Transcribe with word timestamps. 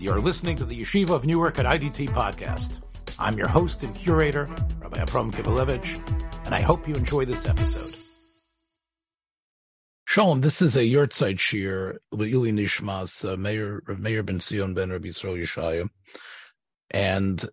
You're 0.00 0.20
listening 0.20 0.54
to 0.58 0.64
the 0.64 0.80
Yeshiva 0.80 1.10
of 1.10 1.26
Newark 1.26 1.58
at 1.58 1.66
IDT 1.66 2.10
podcast. 2.10 2.80
I'm 3.18 3.36
your 3.36 3.48
host 3.48 3.82
and 3.82 3.92
curator, 3.96 4.48
Rabbi 4.78 5.00
Abram 5.00 5.32
Kivelevitz, 5.32 6.46
and 6.46 6.54
I 6.54 6.60
hope 6.60 6.86
you 6.86 6.94
enjoy 6.94 7.24
this 7.24 7.48
episode. 7.48 7.96
Shalom, 10.04 10.40
this 10.40 10.62
is 10.62 10.76
a 10.76 10.82
Yurtzeit 10.82 11.38
Shiur 11.38 11.96
with 12.12 12.28
Ili 12.28 12.52
Nishmas, 12.52 13.28
uh, 13.28 13.36
Mayor, 13.36 13.82
Mayor 13.98 14.22
Ben 14.22 14.38
Sion 14.38 14.72
Ben 14.72 14.90
Rabbi 14.90 15.08
Yisrael 15.08 15.42
Yeshaya. 15.42 15.88
And 16.92 17.44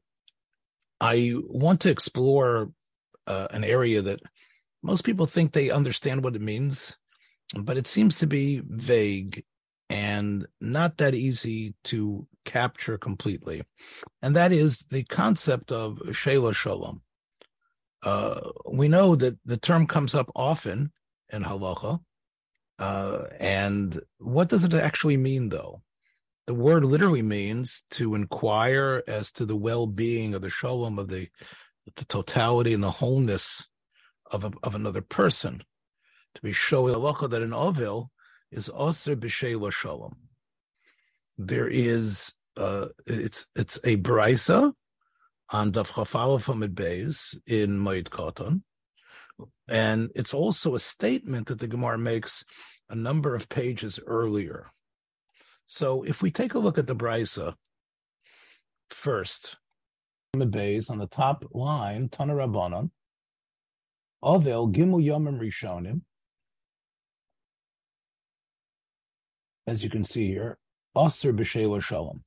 I 1.02 1.34
want 1.48 1.82
to 1.82 1.90
explore 1.90 2.70
uh, 3.26 3.48
an 3.50 3.64
area 3.64 4.04
that 4.04 4.20
most 4.84 5.04
people 5.04 5.26
think 5.26 5.52
they 5.52 5.72
understand 5.72 6.24
what 6.24 6.36
it 6.36 6.42
means, 6.44 6.96
but 7.56 7.76
it 7.76 7.88
seems 7.88 8.18
to 8.18 8.28
be 8.28 8.62
vague 8.64 9.44
and 9.90 10.48
not 10.60 10.98
that 10.98 11.14
easy 11.14 11.76
to 11.86 12.28
capture 12.44 12.98
completely. 12.98 13.64
And 14.22 14.36
that 14.36 14.52
is 14.52 14.80
the 14.90 15.04
concept 15.04 15.72
of 15.72 16.00
Sheila 16.16 16.54
Shalom. 16.54 17.02
Uh, 18.04 18.52
we 18.72 18.88
know 18.88 19.16
that 19.16 19.38
the 19.46 19.58
term 19.58 19.88
comes 19.88 20.14
up 20.14 20.32
often 20.36 20.92
in 21.30 21.44
halacha. 21.44 22.00
Uh, 22.78 23.24
and 23.40 24.00
what 24.20 24.50
does 24.50 24.64
it 24.64 24.74
actually 24.74 25.18
mean, 25.18 25.50
though? 25.50 25.82
The 26.46 26.54
word 26.54 26.86
literally 26.86 27.24
means 27.24 27.84
to 27.92 28.14
inquire 28.14 29.02
as 29.08 29.32
to 29.34 29.46
the 29.46 29.56
well-being 29.56 30.36
of 30.36 30.42
the 30.42 30.50
shalom 30.50 31.00
of 31.00 31.08
the 31.08 31.30
the 31.96 32.06
totality 32.06 32.74
and 32.74 32.84
the 32.84 32.90
wholeness 32.90 33.68
of 34.32 34.44
a, 34.44 34.52
of 34.64 34.74
another 34.74 35.02
person. 35.02 35.64
To 36.36 36.42
be 36.42 36.52
showing 36.52 36.94
halacha 36.94 37.30
that 37.30 37.42
an 37.42 37.52
ovil 37.52 38.10
is 38.52 38.70
Aser 38.70 39.16
B'Sheila 39.16 39.72
Shalom. 39.72 40.16
There 41.38 41.68
is 41.68 42.34
uh, 42.58 42.88
it's 43.06 43.48
it's 43.56 43.78
a 43.84 43.98
brisa 43.98 44.72
on 45.50 45.72
Daf 45.72 45.92
Chafalef 45.92 46.50
Amid 46.50 46.74
Beis 46.76 47.38
in 47.46 47.78
Moed 47.78 48.10
Katan, 48.10 48.62
and 49.68 50.10
it's 50.16 50.34
also 50.34 50.76
a 50.76 50.80
statement 50.80 51.48
that 51.48 51.60
the 51.60 51.68
Gemara 51.68 51.98
makes 51.98 52.46
a 52.90 52.96
number 52.96 53.36
of 53.36 53.50
pages 53.50 54.00
earlier. 54.06 54.68
So 55.68 56.04
if 56.04 56.22
we 56.22 56.32
take 56.32 56.54
a 56.54 56.60
look 56.60 56.78
at 56.78 56.88
the 56.88 56.96
brisa 56.96 57.56
first, 58.90 59.58
Beis 60.36 60.90
on 60.90 60.98
the 60.98 61.08
top 61.08 61.44
line, 61.52 62.10
Tana 62.10 62.36
Rabbanon, 62.36 62.92
Ovel 64.22 64.70
Gimu 64.70 65.04
Yomim 65.04 65.40
Rishonim, 65.40 66.02
as 69.68 69.84
you 69.84 69.90
can 69.90 70.04
see 70.04 70.28
here, 70.28 70.58
Aser 70.98 71.34
B'Sheila 71.34 71.82
Shalom. 71.82 72.24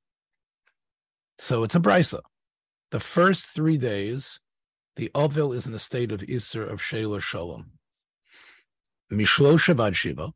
So 1.38 1.62
it's 1.62 1.74
a 1.74 1.80
brisa. 1.80 2.20
The 2.90 3.00
first 3.00 3.46
three 3.46 3.78
days, 3.78 4.40
the 4.96 5.10
Ovil 5.14 5.54
is 5.54 5.66
in 5.66 5.74
a 5.74 5.78
state 5.78 6.10
of 6.10 6.20
Isser 6.20 6.68
of 6.68 6.82
Sheila 6.82 7.20
Shalom. 7.20 7.72
Mishlo 9.12 9.58
Shabbat 9.58 9.94
Shiva, 9.94 10.32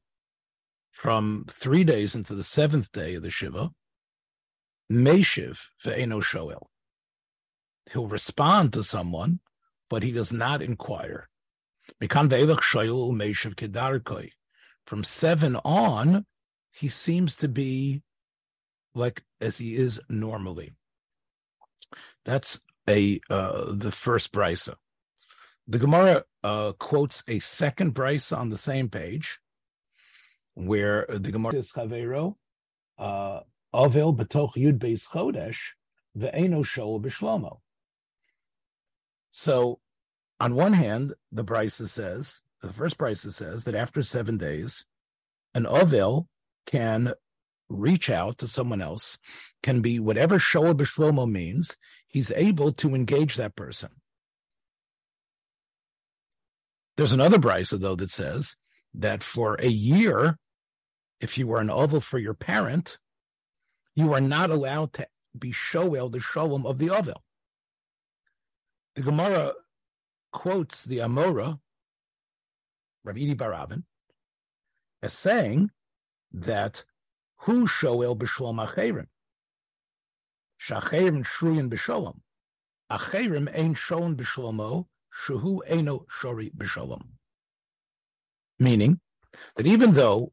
from 0.93 1.45
three 1.51 1.85
days 1.85 2.15
into 2.15 2.35
the 2.35 2.45
seventh 2.45 2.93
day 2.93 3.15
of 3.15 3.23
the 3.23 3.31
Shiva, 3.31 3.71
Meshiv 4.91 5.59
Ve'eno 5.85 6.23
Shoel. 6.23 6.67
He'll 7.93 8.07
respond 8.07 8.73
to 8.73 8.85
someone, 8.85 9.41
but 9.91 10.03
he 10.03 10.13
does 10.13 10.33
not 10.33 10.63
inquire. 10.63 11.29
Mikan 12.01 12.29
Ve'elach 12.29 12.61
Shoel 12.61 13.13
Meshiv 13.13 13.57
Kedarkoi. 13.57 14.31
From 14.87 15.05
seven 15.05 15.57
on, 15.57 16.25
he 16.73 16.89
seems 16.89 17.37
to 17.37 17.49
be 17.49 18.03
like 18.95 19.23
as 19.41 19.59
he 19.59 19.77
is 19.77 20.01
normally. 20.09 20.73
That's 22.25 22.61
a 22.89 23.21
uh, 23.31 23.73
the 23.73 23.93
first 23.93 24.33
brisa. 24.33 24.75
The 25.69 25.79
Gemara 25.79 26.25
uh, 26.43 26.73
quotes 26.73 27.23
a 27.29 27.39
second 27.39 27.95
brisa 27.95 28.37
on 28.37 28.51
the 28.51 28.57
same 28.57 28.89
page, 28.89 29.39
where 30.55 31.07
the 31.09 31.31
Gemara 31.31 31.53
says 31.53 31.73
Chavero 31.73 32.37
uh, 32.99 33.41
Avel 33.75 34.17
betoch 34.17 34.55
Yud 34.55 34.79
Beis 34.79 35.07
Chodesh 35.07 35.59
ve'eno 36.17 36.65
shol. 36.65 37.59
So, 39.31 39.81
on 40.41 40.55
one 40.55 40.75
hand, 40.75 41.15
the 41.31 41.45
brisa 41.45 41.89
says 41.89 42.41
the 42.61 42.73
first 42.73 42.99
brisa 42.99 43.33
says 43.33 43.65
that 43.65 43.75
after 43.75 44.03
seven 44.03 44.39
days, 44.39 44.85
an 45.55 45.65
Avel 45.65 46.27
can 46.67 47.13
reach 47.69 48.11
out 48.11 48.39
to 48.39 48.47
someone 48.47 48.83
else, 48.83 49.19
can 49.63 49.81
be 49.81 49.99
whatever 49.99 50.39
Shoah 50.39 50.75
B'Shlomo 50.75 51.31
means, 51.31 51.77
he's 52.07 52.31
able 52.33 52.73
to 52.75 52.95
engage 52.95 53.37
that 53.37 53.57
person. 53.57 53.91
There's 56.97 57.13
another 57.13 57.39
brisa, 57.39 57.81
though, 57.81 57.97
that 57.97 58.11
says 58.11 58.55
that 58.95 59.23
for 59.23 59.55
a 59.55 59.69
year, 59.69 60.37
if 61.21 61.39
you 61.39 61.51
are 61.53 61.61
an 61.61 61.71
oval 61.71 62.01
for 62.01 62.19
your 62.19 62.35
parent, 62.35 62.99
you 63.95 64.13
are 64.13 64.21
not 64.21 64.51
allowed 64.51 64.93
to 64.95 65.07
be 65.39 65.53
shoel 65.53 66.11
the 66.11 66.21
shalom 66.21 66.67
of 66.67 66.79
the 66.79 66.91
oval. 66.91 67.23
The 68.95 69.03
Gemara 69.03 69.53
quotes 70.33 70.85
the 70.85 70.99
Amora, 70.99 71.59
Rabbi 73.05 73.33
Barabin, 73.35 73.85
as 75.03 75.15
saying 75.15 75.71
that 76.33 76.85
who 77.39 77.67
shoel 77.67 78.17
b'shlom 78.17 78.67
acherim? 78.67 79.07
Shacherim 80.61 81.25
shruyin 81.25 81.69
b'sholom. 81.69 82.21
Acherim 82.91 83.49
ein 83.57 83.75
shoen 83.75 84.17
b'shlomo, 84.17 84.87
shehu 85.27 85.61
eno 85.67 86.07
shori 86.11 86.53
b'sholom. 86.55 87.03
Meaning 88.59 89.01
that 89.57 89.67
even 89.67 89.93
though 89.93 90.33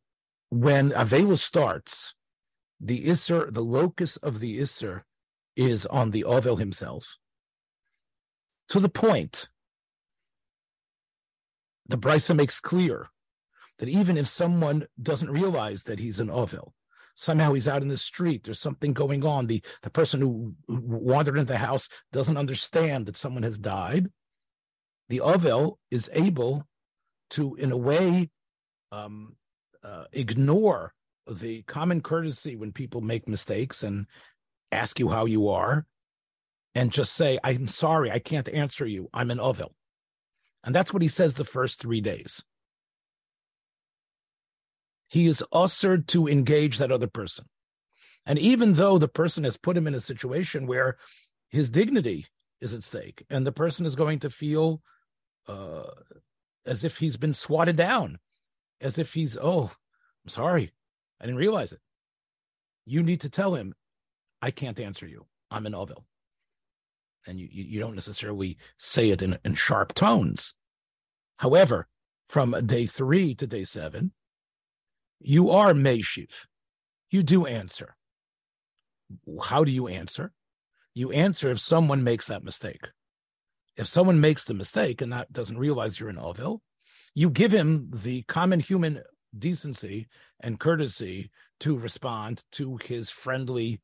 when 0.49 0.91
Avela 0.91 1.37
starts, 1.37 2.13
the 2.79 3.05
Isser, 3.05 3.51
the 3.53 3.63
locus 3.63 4.17
of 4.17 4.39
the 4.39 4.59
Isser 4.59 5.01
is 5.55 5.85
on 5.85 6.11
the 6.11 6.23
Ovel 6.23 6.57
himself, 6.57 7.17
to 8.69 8.79
the 8.79 8.89
point 8.89 9.49
the 11.87 11.97
Brisa 11.97 12.35
makes 12.35 12.59
clear 12.59 13.09
that 13.79 13.89
even 13.89 14.17
if 14.17 14.27
someone 14.27 14.85
doesn't 15.01 15.31
realize 15.31 15.83
that 15.83 15.99
he's 15.99 16.19
an 16.19 16.27
Ovil, 16.27 16.71
somehow 17.15 17.53
he's 17.53 17.67
out 17.67 17.81
in 17.81 17.87
the 17.87 17.97
street, 17.97 18.43
there's 18.43 18.59
something 18.59 18.93
going 18.93 19.25
on, 19.25 19.47
the, 19.47 19.63
the 19.81 19.89
person 19.89 20.21
who, 20.21 20.53
who 20.67 20.79
wandered 20.81 21.37
into 21.37 21.51
the 21.51 21.57
house 21.57 21.89
doesn't 22.11 22.37
understand 22.37 23.05
that 23.05 23.17
someone 23.17 23.43
has 23.43 23.57
died, 23.57 24.09
the 25.07 25.19
Ovil 25.19 25.77
is 25.89 26.09
able 26.13 26.67
to, 27.31 27.55
in 27.55 27.71
a 27.71 27.77
way, 27.77 28.29
um, 28.91 29.35
uh, 29.83 30.05
ignore 30.11 30.93
the 31.29 31.61
common 31.63 32.01
courtesy 32.01 32.55
when 32.55 32.71
people 32.71 33.01
make 33.01 33.27
mistakes 33.27 33.83
and 33.83 34.07
ask 34.71 34.99
you 34.99 35.09
how 35.09 35.25
you 35.25 35.49
are 35.49 35.85
and 36.75 36.91
just 36.91 37.13
say, 37.13 37.39
I'm 37.43 37.67
sorry, 37.67 38.11
I 38.11 38.19
can't 38.19 38.49
answer 38.49 38.85
you. 38.85 39.09
I'm 39.13 39.31
an 39.31 39.37
Ovil. 39.37 39.71
And 40.63 40.75
that's 40.75 40.93
what 40.93 41.01
he 41.01 41.07
says 41.07 41.33
the 41.33 41.45
first 41.45 41.79
three 41.79 42.01
days 42.01 42.43
he 45.09 45.27
is 45.27 45.43
ushered 45.51 46.07
to 46.09 46.27
engage 46.27 46.77
that 46.77 46.91
other 46.91 47.07
person. 47.07 47.45
And 48.25 48.37
even 48.39 48.73
though 48.73 48.97
the 48.97 49.07
person 49.07 49.43
has 49.43 49.57
put 49.57 49.75
him 49.75 49.87
in 49.87 49.95
a 49.95 49.99
situation 49.99 50.67
where 50.67 50.97
his 51.49 51.69
dignity 51.69 52.27
is 52.61 52.73
at 52.73 52.83
stake 52.83 53.25
and 53.29 53.45
the 53.45 53.51
person 53.51 53.85
is 53.85 53.95
going 53.95 54.19
to 54.19 54.29
feel 54.29 54.81
uh, 55.47 55.89
as 56.65 56.83
if 56.83 56.97
he's 56.97 57.17
been 57.17 57.33
swatted 57.33 57.75
down, 57.75 58.19
as 58.79 58.97
if 58.97 59.13
he's, 59.13 59.35
oh, 59.35 59.71
I'm 60.23 60.29
sorry, 60.29 60.71
I 61.19 61.25
didn't 61.25 61.39
realize 61.39 61.71
it. 61.73 61.79
You 62.85 63.01
need 63.01 63.21
to 63.21 63.29
tell 63.29 63.55
him, 63.55 63.73
I 64.41 64.51
can't 64.51 64.79
answer 64.79 65.07
you. 65.07 65.25
I'm 65.49 65.65
an 65.65 65.73
Ovil. 65.73 66.03
And 67.25 67.39
you, 67.39 67.47
you 67.51 67.79
don't 67.79 67.95
necessarily 67.95 68.57
say 68.77 69.09
it 69.09 69.21
in, 69.21 69.37
in 69.43 69.55
sharp 69.55 69.93
tones. 69.93 70.53
However, 71.37 71.87
from 72.27 72.55
day 72.65 72.85
three 72.85 73.33
to 73.35 73.47
day 73.47 73.63
seven, 73.63 74.11
you 75.19 75.51
are 75.51 75.73
Meshiv. 75.73 76.45
You 77.11 77.23
do 77.23 77.45
answer. 77.45 77.95
How 79.43 79.63
do 79.63 79.71
you 79.71 79.87
answer? 79.87 80.31
You 80.93 81.11
answer 81.11 81.51
if 81.51 81.59
someone 81.59 82.03
makes 82.03 82.27
that 82.27 82.43
mistake. 82.43 82.87
If 83.75 83.87
someone 83.87 84.19
makes 84.19 84.45
the 84.45 84.53
mistake 84.53 85.01
and 85.01 85.11
that 85.13 85.31
doesn't 85.31 85.57
realize 85.57 85.99
you're 85.99 86.09
an 86.09 86.17
Ovil, 86.17 86.59
you 87.15 87.29
give 87.29 87.51
him 87.51 87.89
the 87.93 88.23
common 88.23 88.59
human 88.59 89.01
decency 89.37 90.07
and 90.39 90.59
courtesy 90.59 91.31
to 91.61 91.77
respond 91.77 92.43
to 92.53 92.77
his 92.83 93.09
friendly 93.09 93.81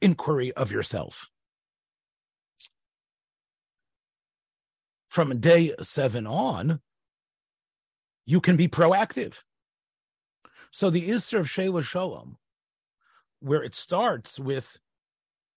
inquiry 0.00 0.52
of 0.52 0.70
yourself. 0.70 1.28
From 5.08 5.40
day 5.40 5.74
seven 5.82 6.26
on, 6.26 6.80
you 8.26 8.40
can 8.40 8.56
be 8.56 8.68
proactive. 8.68 9.38
So 10.70 10.90
the 10.90 11.08
Isser 11.08 11.40
of 11.40 11.50
Sheila 11.50 11.82
Shalom 11.82 12.36
where 13.40 13.62
it 13.62 13.74
starts 13.74 14.38
with 14.38 14.78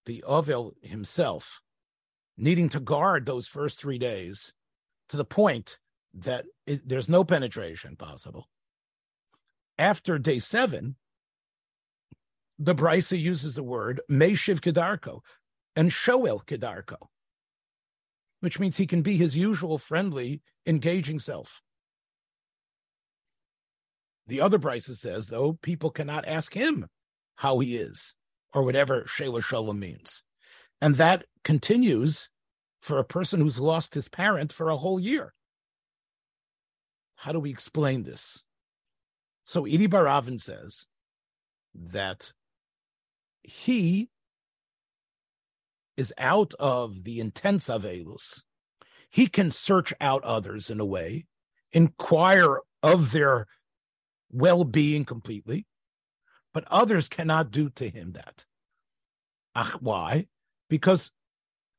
the 0.06 0.24
Ovel 0.24 0.74
himself 0.81 1.62
needing 2.38 2.69
to 2.69 2.80
guard 2.80 3.25
those 3.25 3.48
first 3.48 3.80
three 3.80 3.98
days 3.98 4.54
to 5.10 5.18
the 5.18 5.25
point 5.25 5.77
that 6.13 6.45
it, 6.65 6.88
there's 6.88 7.10
no 7.10 7.24
penetration 7.24 7.95
possible. 7.95 8.50
After 9.77 10.18
day 10.18 10.39
seven, 10.39 10.95
the 12.57 12.75
Brisa 12.75 13.19
uses 13.19 13.56
the 13.56 13.63
word 13.63 14.01
Meshiv 14.09 14.62
Kedarko 14.62 15.19
and 15.75 15.92
Shoel 15.92 16.45
Kedarko, 16.45 17.07
which 18.39 18.59
means 18.59 18.77
he 18.77 18.88
can 18.88 19.01
be 19.01 19.18
his 19.18 19.36
usual 19.36 19.77
friendly, 19.77 20.42
engaging 20.66 21.19
self. 21.19 21.62
The 24.27 24.41
other 24.41 24.57
Brisa 24.59 24.95
says, 24.95 25.27
though, 25.27 25.53
people 25.61 25.89
cannot 25.89 26.27
ask 26.27 26.53
him 26.53 26.87
how 27.35 27.59
he 27.59 27.75
is, 27.75 28.13
or 28.53 28.63
whatever 28.63 29.03
Shela 29.03 29.43
Shalom 29.43 29.79
means. 29.79 30.23
And 30.81 30.95
that 30.95 31.25
continues 31.43 32.29
for 32.81 32.97
a 32.97 33.03
person 33.03 33.39
who's 33.39 33.59
lost 33.59 33.93
his 33.93 34.09
parent 34.09 34.51
for 34.53 34.69
a 34.69 34.77
whole 34.77 34.99
year. 34.99 35.33
How 37.15 37.31
do 37.31 37.39
we 37.39 37.49
explain 37.49 38.03
this? 38.03 38.43
So 39.43 39.63
Idi 39.63 39.87
Baravin 39.87 40.39
says 40.39 40.85
that 41.73 42.31
he 43.43 44.09
is 45.97 46.13
out 46.17 46.53
of 46.59 47.03
the 47.03 47.19
intense 47.19 47.67
avelus. 47.67 48.41
He 49.09 49.27
can 49.27 49.51
search 49.51 49.93
out 50.01 50.23
others 50.23 50.69
in 50.69 50.79
a 50.79 50.85
way, 50.85 51.25
inquire 51.71 52.59
of 52.81 53.11
their 53.11 53.47
well 54.33 54.63
being 54.65 55.06
completely, 55.06 55.65
but 56.53 56.65
others 56.69 57.07
cannot 57.07 57.51
do 57.51 57.69
to 57.69 57.89
him 57.89 58.13
that. 58.13 58.45
Ach, 59.56 59.74
why? 59.80 60.27
Because 60.69 61.12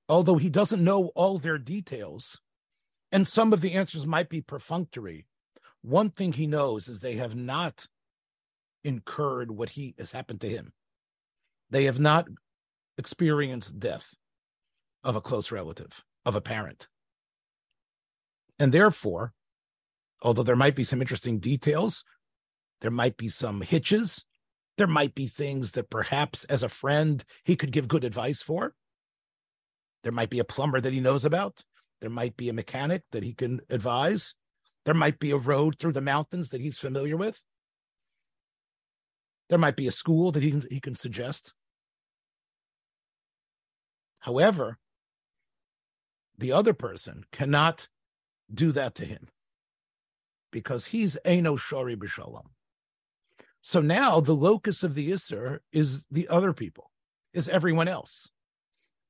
although 0.09 0.37
he 0.37 0.49
doesn't 0.49 0.83
know 0.83 1.07
all 1.09 1.39
their 1.39 1.59
details, 1.59 2.41
and 3.13 3.27
some 3.27 3.53
of 3.53 3.61
the 3.61 3.73
answers 3.73 4.07
might 4.07 4.29
be 4.29 4.41
perfunctory, 4.41 5.27
one 5.83 6.11
thing 6.11 6.33
he 6.33 6.47
knows 6.47 6.89
is 6.89 7.01
they 7.01 7.17
have 7.17 7.35
not 7.35 7.87
incurred 8.85 9.51
what 9.51 9.71
he 9.71 9.95
has 9.99 10.13
happened 10.13 10.41
to 10.41 10.49
him. 10.49 10.73
They 11.71 11.85
have 11.85 11.99
not 11.99 12.27
experienced 12.97 13.79
death 13.79 14.15
of 15.03 15.17
a 15.17 15.21
close 15.21 15.51
relative, 15.51 16.03
of 16.25 16.37
a 16.37 16.41
parent. 16.41 16.89
And 18.59 18.73
therefore, 18.73 19.33
although 20.23 20.43
there 20.43 20.57
might 20.57 20.77
be 20.77 20.85
some 20.85 21.01
interesting 21.01 21.39
details, 21.39 22.05
there 22.81 22.91
might 22.91 23.17
be 23.17 23.29
some 23.29 23.61
hitches, 23.61 24.25
there 24.77 24.87
might 24.87 25.15
be 25.15 25.27
things 25.27 25.73
that 25.73 25.91
perhaps 25.91 26.45
as 26.45 26.63
a 26.63 26.69
friend 26.69 27.25
he 27.45 27.57
could 27.57 27.73
give 27.73 27.89
good 27.89 28.05
advice 28.05 28.43
for. 28.43 28.75
There 30.03 30.13
might 30.13 30.31
be 30.31 30.39
a 30.39 30.45
plumber 30.45 30.81
that 30.81 30.93
he 30.93 31.01
knows 31.01 31.25
about. 31.25 31.65
There 32.01 32.11
might 32.11 32.37
be 32.37 32.49
a 32.49 32.53
mechanic 32.53 33.03
that 33.13 33.23
he 33.23 33.33
can 33.33 33.61
advise. 33.71 34.35
There 34.85 34.95
might 34.95 35.19
be 35.19 35.31
a 35.31 35.37
road 35.37 35.79
through 35.79 35.93
the 35.93 36.01
mountains 36.01 36.51
that 36.51 36.61
he's 36.61 36.79
familiar 36.79 37.17
with. 37.17 37.43
There 39.49 39.59
might 39.59 39.77
be 39.77 39.87
a 39.87 39.93
school 39.93 40.33
that 40.33 40.43
he 40.43 40.51
can, 40.51 40.63
he 40.71 40.81
can 40.81 40.95
suggest. 40.95 41.55
However, 44.21 44.79
the 46.37 46.53
other 46.53 46.75
person 46.75 47.25
cannot 47.31 47.89
do 48.53 48.73
that 48.73 48.95
to 48.97 49.05
him 49.05 49.29
because 50.51 50.87
he's 50.87 51.17
Eno 51.25 51.57
Shori 51.57 51.97
B'Shalom. 51.97 52.47
So 53.67 53.81
now 53.81 54.21
the 54.21 54.35
locus 54.35 54.83
of 54.83 54.95
the 54.95 55.11
Isser 55.11 55.61
is 55.73 56.05
the 56.11 56.29
other 56.29 56.53
people, 56.53 56.91
is 57.33 57.49
everyone 57.49 57.89
else. 57.89 58.31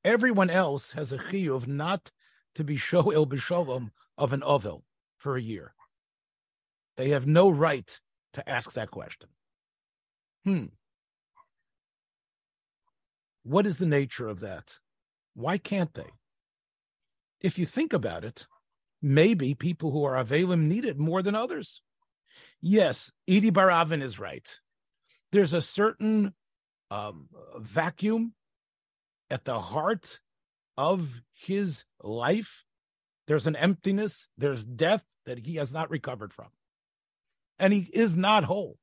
Everyone 0.04 0.48
else 0.48 0.92
has 0.92 1.12
a 1.12 1.18
chiyuv 1.18 1.66
not 1.66 2.12
to 2.54 2.62
be 2.62 2.76
shoel 2.76 3.26
b'shalom 3.26 3.90
of 4.16 4.32
an 4.32 4.44
ovel 4.44 4.84
for 5.18 5.36
a 5.36 5.42
year. 5.42 5.74
They 6.96 7.08
have 7.08 7.26
no 7.26 7.50
right 7.50 8.00
to 8.34 8.48
ask 8.48 8.74
that 8.74 8.92
question. 8.92 9.28
Hmm. 10.44 10.66
What 13.42 13.66
is 13.66 13.78
the 13.78 13.86
nature 13.86 14.28
of 14.28 14.38
that? 14.38 14.78
Why 15.34 15.58
can't 15.58 15.92
they? 15.94 16.12
If 17.40 17.58
you 17.58 17.66
think 17.66 17.92
about 17.92 18.24
it, 18.24 18.46
maybe 19.02 19.56
people 19.56 19.90
who 19.90 20.04
are 20.04 20.24
Avelim 20.24 20.68
need 20.68 20.84
it 20.84 20.96
more 20.96 21.22
than 21.22 21.34
others. 21.34 21.82
Yes, 22.60 23.10
Idi 23.28 23.50
Baravin 23.50 24.02
is 24.02 24.18
right. 24.18 24.48
There's 25.32 25.52
a 25.52 25.60
certain 25.60 26.34
um, 26.90 27.28
vacuum 27.58 28.34
at 29.30 29.44
the 29.44 29.60
heart 29.60 30.20
of 30.76 31.20
his 31.32 31.84
life. 32.02 32.64
There's 33.26 33.46
an 33.46 33.56
emptiness, 33.56 34.28
there's 34.36 34.64
death 34.64 35.04
that 35.26 35.38
he 35.38 35.56
has 35.56 35.72
not 35.72 35.90
recovered 35.90 36.32
from. 36.32 36.48
And 37.58 37.72
he 37.72 37.88
is 37.92 38.16
not 38.16 38.44
whole. 38.44 38.78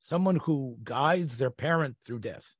Someone 0.00 0.36
who 0.36 0.76
guides 0.84 1.38
their 1.38 1.50
parent 1.50 1.96
through 2.04 2.20
death, 2.20 2.54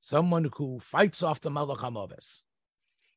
someone 0.00 0.48
who 0.56 0.80
fights 0.80 1.22
off 1.22 1.40
the 1.40 1.50
Malach 1.50 2.42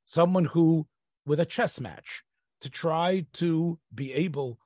someone 0.03 0.45
who, 0.45 0.87
with 1.25 1.39
a 1.39 1.45
chess 1.45 1.79
match, 1.79 2.23
to 2.61 2.69
try 2.69 3.25
to 3.33 3.79
be 3.93 4.13
able 4.13 4.59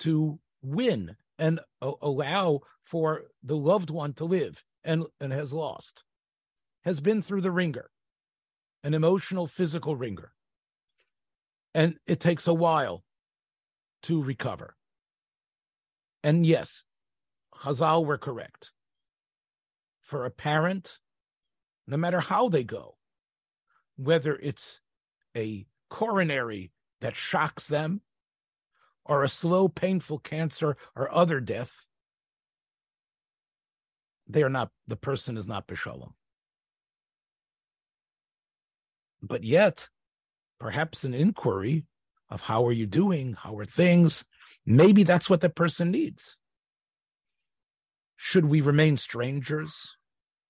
to 0.00 0.38
win 0.62 1.16
and 1.38 1.60
allow 1.80 2.60
for 2.82 3.24
the 3.42 3.56
loved 3.56 3.90
one 3.90 4.14
to 4.14 4.24
live 4.24 4.64
and, 4.84 5.04
and 5.20 5.32
has 5.32 5.52
lost, 5.52 6.04
has 6.84 7.00
been 7.00 7.20
through 7.20 7.40
the 7.40 7.50
wringer, 7.50 7.90
an 8.82 8.94
emotional, 8.94 9.46
physical 9.46 9.96
wringer. 9.96 10.32
And 11.74 11.96
it 12.06 12.20
takes 12.20 12.46
a 12.46 12.54
while 12.54 13.04
to 14.02 14.22
recover. 14.22 14.76
And 16.22 16.46
yes, 16.46 16.84
Chazal 17.54 18.04
were 18.04 18.18
correct. 18.18 18.70
For 20.00 20.24
a 20.24 20.30
parent, 20.30 20.98
no 21.86 21.96
matter 21.96 22.20
how 22.20 22.48
they 22.48 22.64
go, 22.64 22.96
whether 23.96 24.36
it's 24.36 24.80
a 25.36 25.66
coronary 25.90 26.72
that 27.00 27.16
shocks 27.16 27.66
them 27.66 28.02
or 29.08 29.22
a 29.22 29.28
slow, 29.28 29.68
painful 29.68 30.18
cancer 30.18 30.76
or 30.94 31.12
other 31.14 31.40
death, 31.40 31.86
they 34.28 34.42
are 34.42 34.50
not, 34.50 34.70
the 34.86 34.96
person 34.96 35.36
is 35.36 35.46
not 35.46 35.66
Bishalom. 35.66 36.12
But 39.22 39.44
yet, 39.44 39.88
perhaps 40.58 41.04
an 41.04 41.14
inquiry 41.14 41.86
of 42.28 42.42
how 42.42 42.66
are 42.66 42.72
you 42.72 42.86
doing? 42.86 43.34
How 43.34 43.56
are 43.58 43.64
things? 43.64 44.24
Maybe 44.64 45.04
that's 45.04 45.30
what 45.30 45.40
the 45.40 45.48
person 45.48 45.90
needs. 45.90 46.36
Should 48.16 48.46
we 48.46 48.60
remain 48.60 48.96
strangers 48.96 49.96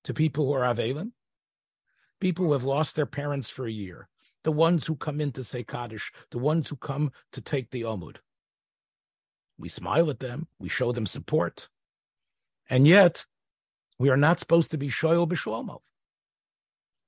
to 0.04 0.14
people 0.14 0.46
who 0.46 0.52
are 0.52 0.74
Avelim? 0.74 1.12
People 2.20 2.46
who 2.46 2.52
have 2.52 2.64
lost 2.64 2.96
their 2.96 3.06
parents 3.06 3.50
for 3.50 3.66
a 3.66 3.72
year, 3.72 4.08
the 4.42 4.52
ones 4.52 4.86
who 4.86 4.96
come 4.96 5.20
in 5.20 5.32
to 5.32 5.44
say 5.44 5.62
Kaddish, 5.62 6.12
the 6.30 6.38
ones 6.38 6.68
who 6.68 6.76
come 6.76 7.12
to 7.32 7.40
take 7.42 7.70
the 7.70 7.82
Omud. 7.82 8.16
We 9.58 9.68
smile 9.68 10.10
at 10.10 10.20
them, 10.20 10.48
we 10.58 10.68
show 10.68 10.92
them 10.92 11.06
support. 11.06 11.68
And 12.68 12.86
yet, 12.86 13.24
we 13.98 14.10
are 14.10 14.16
not 14.16 14.38
supposed 14.38 14.70
to 14.72 14.78
be 14.78 14.88
shoyal 14.88 15.28
b'shlomo. 15.28 15.80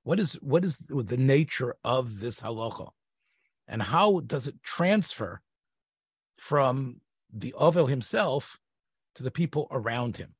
What 0.03 0.19
is 0.19 0.33
what 0.41 0.63
is 0.63 0.77
the 0.77 1.17
nature 1.17 1.75
of 1.83 2.19
this 2.19 2.41
halacha, 2.41 2.89
and 3.67 3.81
how 3.81 4.21
does 4.21 4.47
it 4.47 4.63
transfer 4.63 5.41
from 6.37 7.01
the 7.31 7.53
Ovel 7.53 7.87
himself 7.87 8.59
to 9.15 9.23
the 9.23 9.29
people 9.29 9.67
around 9.69 10.17
him? 10.17 10.35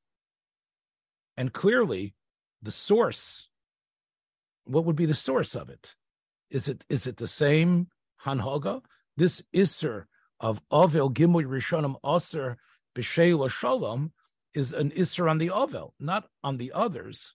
And 1.37 1.53
clearly, 1.53 2.15
the 2.61 2.71
source. 2.71 3.47
What 4.63 4.85
would 4.85 4.95
be 4.95 5.05
the 5.05 5.13
source 5.13 5.55
of 5.55 5.69
it? 5.69 5.95
Is 6.49 6.67
it 6.67 6.85
is 6.89 7.05
it 7.05 7.17
the 7.17 7.27
same 7.27 7.87
hanhoga? 8.23 8.81
This 9.17 9.43
isser 9.53 10.05
of 10.39 10.61
Ovel 10.71 11.11
Gimui 11.11 11.45
Rishonim 11.45 11.95
Aser 12.05 12.57
B'Sheila 12.95 13.49
Shalom 13.49 14.13
is 14.53 14.73
an 14.73 14.91
Isser 14.91 15.29
on 15.29 15.37
the 15.37 15.49
Ovel, 15.49 15.93
not 15.99 16.25
on 16.43 16.57
the 16.57 16.71
others. 16.73 17.33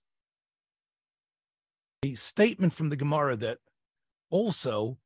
A 2.03 2.15
statement 2.17 2.75
from 2.75 2.91
the 2.91 2.97
Gemara 2.97 3.37
that 3.37 3.59
also 4.31 4.99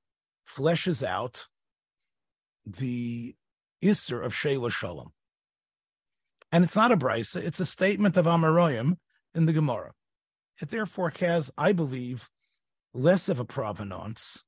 fleshes 0.48 1.06
out 1.06 1.46
the 2.66 3.34
Isser 3.82 4.24
of 4.24 4.34
Sheila 4.34 4.70
Shalom. 4.70 5.12
And 6.50 6.64
it's 6.64 6.76
not 6.76 6.92
a 6.92 6.96
brisa, 6.96 7.42
it's 7.42 7.60
a 7.60 7.66
statement 7.66 8.16
of 8.16 8.26
Amaroyim 8.26 8.96
in 9.34 9.46
the 9.46 9.52
Gemara. 9.52 9.92
It 10.60 10.70
therefore 10.70 11.12
has, 11.20 11.50
I 11.58 11.72
believe, 11.72 12.30
less 12.94 13.28
of 13.28 13.38
a 13.38 13.44
provenance, 13.44 14.42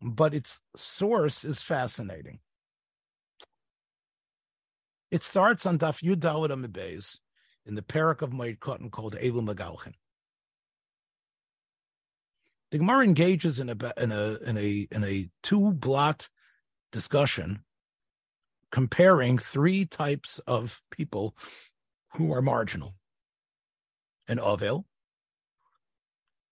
but 0.00 0.34
its 0.34 0.60
source 0.74 1.44
is 1.44 1.62
fascinating. 1.62 2.40
It 5.12 5.22
starts 5.22 5.66
on 5.66 5.78
Daf 5.78 6.02
Yud 6.02 6.20
Amibez 6.20 7.18
in 7.66 7.74
the 7.74 7.82
parak 7.82 8.22
of 8.22 8.30
Moed 8.30 8.60
Katan 8.60 8.90
called 8.90 9.14
Elu 9.14 9.42
Megalchin. 9.42 9.92
The 12.70 12.78
Gemara 12.78 13.04
engages 13.04 13.60
in 13.60 13.68
a 13.68 13.76
in 13.98 14.10
a 14.10 14.38
in 14.42 14.56
a 14.56 14.88
in 14.90 15.04
a 15.04 15.28
two 15.42 15.72
blot 15.72 16.30
discussion 16.92 17.62
comparing 18.70 19.36
three 19.36 19.84
types 19.84 20.40
of 20.46 20.80
people 20.90 21.36
who 22.14 22.32
are 22.32 22.40
marginal. 22.40 22.94
An 24.28 24.38
Ovel, 24.38 24.86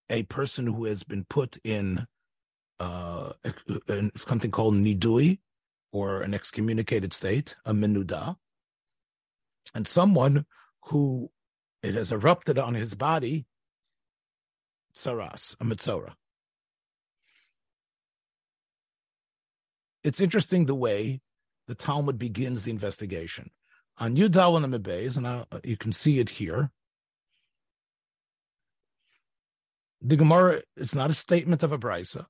a 0.07 0.21
person 0.23 0.67
who 0.67 0.85
has 0.85 1.01
been 1.01 1.23
put 1.23 1.57
in 1.63 2.05
uh, 2.79 3.31
something 4.17 4.51
called 4.51 4.75
nidui, 4.75 5.39
or 5.91 6.21
an 6.21 6.35
excommunicated 6.35 7.11
state, 7.11 7.55
a 7.65 7.73
menuda, 7.73 8.35
and 9.73 9.87
someone 9.87 10.45
who 10.85 11.29
it 11.83 11.95
has 11.95 12.11
erupted 12.11 12.59
on 12.59 12.73
his 12.73 12.93
body 12.95 13.45
tsaras, 14.95 15.55
a 15.59 15.65
mitzora. 15.65 16.13
It's 20.03 20.19
interesting 20.19 20.65
the 20.65 20.75
way 20.75 21.21
the 21.67 21.75
Talmud 21.75 22.17
begins 22.17 22.63
the 22.63 22.71
investigation. 22.71 23.51
On 23.97 24.15
Yudal 24.15 24.63
and 24.63 24.73
Beis, 24.83 25.15
and 25.15 25.27
I, 25.27 25.45
you 25.63 25.77
can 25.77 25.91
see 25.91 26.19
it 26.19 26.29
here. 26.29 26.71
The 30.01 30.15
Gemara 30.15 30.63
is 30.75 30.95
not 30.95 31.11
a 31.11 31.13
statement 31.13 31.61
of 31.61 31.71
a 31.71 31.77
brisa. 31.77 32.25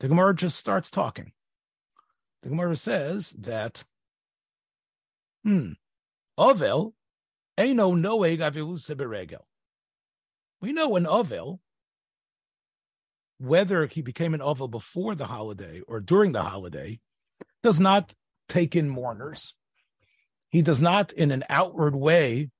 The 0.00 0.08
Gemara 0.08 0.34
just 0.34 0.58
starts 0.58 0.90
talking. 0.90 1.32
The 2.42 2.48
Gemara 2.48 2.76
says 2.76 3.30
that, 3.38 3.84
hmm, 5.44 5.72
Ovel, 6.38 6.94
Eino 7.58 7.98
Noeg 7.98 8.38
Avilu 8.38 9.38
We 10.60 10.72
know 10.72 10.96
an 10.96 11.06
Ovel 11.06 11.60
whether 13.38 13.86
he 13.86 14.02
became 14.02 14.34
an 14.34 14.40
ovel 14.40 14.68
before 14.68 15.14
the 15.14 15.26
holiday 15.26 15.80
or 15.86 16.00
during 16.00 16.32
the 16.32 16.42
holiday, 16.42 17.00
does 17.62 17.78
not 17.78 18.14
take 18.48 18.74
in 18.74 18.88
mourners. 18.88 19.54
He 20.48 20.62
does 20.62 20.80
not, 20.80 21.12
in 21.12 21.30
an 21.30 21.44
outward 21.48 21.94
way, 21.94 22.50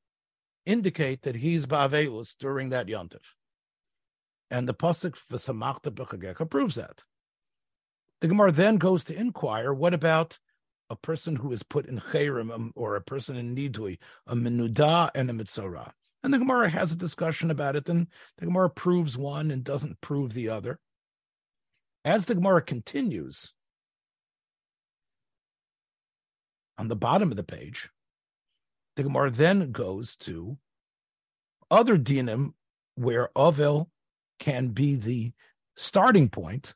indicate 0.67 1.23
that 1.23 1.37
he's 1.37 1.67
ba'avelus 1.67 2.37
during 2.39 2.71
that 2.71 2.89
yontif. 2.89 3.23
And 4.51 4.69
the 4.69 4.75
pasuk 4.75 5.17
v'samachta 5.31 5.93
b'chagecha 5.93 6.49
proves 6.51 6.75
that. 6.75 7.05
The 8.21 8.29
Gemara 8.29 8.53
then 8.53 8.79
goes 8.79 9.05
to 9.05 9.17
inquire: 9.17 9.73
What 9.73 9.95
about 9.95 10.39
a 10.91 10.97
person 10.97 11.37
who 11.37 11.53
is 11.53 11.63
put 11.63 11.87
in 11.87 11.99
chayrim 11.99 12.53
um, 12.53 12.73
or 12.77 12.97
a 12.97 13.01
person 13.01 13.37
in 13.37 13.55
nidui, 13.55 13.99
a 14.27 14.35
menuda 14.35 15.11
and 15.15 15.31
a 15.31 15.33
mitzorah? 15.33 15.93
And 16.23 16.35
the 16.35 16.39
Gemara 16.39 16.69
has 16.69 16.93
a 16.93 16.97
discussion 16.97 17.51
about 17.51 17.77
it, 17.77 17.89
and 17.89 18.09
the 18.39 18.47
Gemara 18.47 18.71
proves 18.71 19.17
one 19.17 19.51
and 19.51 19.63
doesn't 19.63 20.01
prove 20.01 20.33
the 20.33 20.49
other. 20.49 20.81
As 22.05 22.25
the 22.25 22.35
Gemara 22.35 22.63
continues, 22.63 23.53
on 26.79 26.89
the 26.89 26.97
bottom 26.97 27.31
of 27.31 27.37
the 27.37 27.45
page, 27.45 27.91
the 28.97 29.03
Gemara 29.03 29.31
then 29.31 29.73
goes 29.73 30.17
to 30.17 30.59
other 31.71 31.97
dinim 31.97 32.55
where 32.95 33.31
Ovel 33.37 33.91
can 34.39 34.69
be 34.69 34.97
the 34.97 35.33
starting 35.77 36.29
point, 36.29 36.75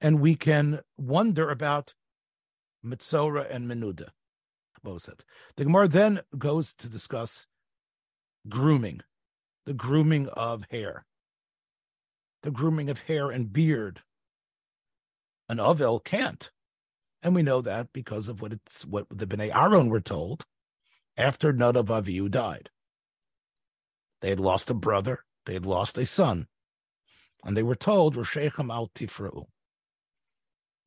and 0.00 0.20
we 0.20 0.34
can 0.34 0.80
wonder 0.98 1.50
about 1.50 1.94
Mitzora 2.86 3.52
and 3.52 3.68
Menuda. 3.68 4.10
The 4.84 5.64
Gemara 5.64 5.88
then 5.88 6.20
goes 6.38 6.72
to 6.74 6.88
discuss 6.88 7.46
grooming, 8.48 9.00
the 9.64 9.74
grooming 9.74 10.28
of 10.28 10.66
hair, 10.70 11.04
the 12.42 12.52
grooming 12.52 12.88
of 12.88 13.00
hair 13.00 13.30
and 13.30 13.52
beard. 13.52 14.02
An 15.48 15.58
Ovel 15.58 15.98
can't. 15.98 16.50
And 17.22 17.34
we 17.34 17.42
know 17.42 17.60
that 17.60 17.92
because 17.92 18.28
of 18.28 18.40
what 18.40 18.52
it's 18.52 18.84
what 18.86 19.06
the 19.10 19.26
Bnei 19.26 19.54
Aaron 19.54 19.88
were 19.88 20.00
told 20.00 20.44
after 21.16 21.52
Nadav 21.52 22.30
died. 22.30 22.70
They 24.20 24.30
had 24.30 24.40
lost 24.40 24.70
a 24.70 24.74
brother, 24.74 25.24
they 25.46 25.54
had 25.54 25.66
lost 25.66 25.98
a 25.98 26.06
son, 26.06 26.46
and 27.42 27.56
they 27.56 27.62
were 27.62 27.76
told, 27.76 28.14
Roshechem 28.16 28.72
al 28.72 28.88
Tifra'u. 28.94 29.46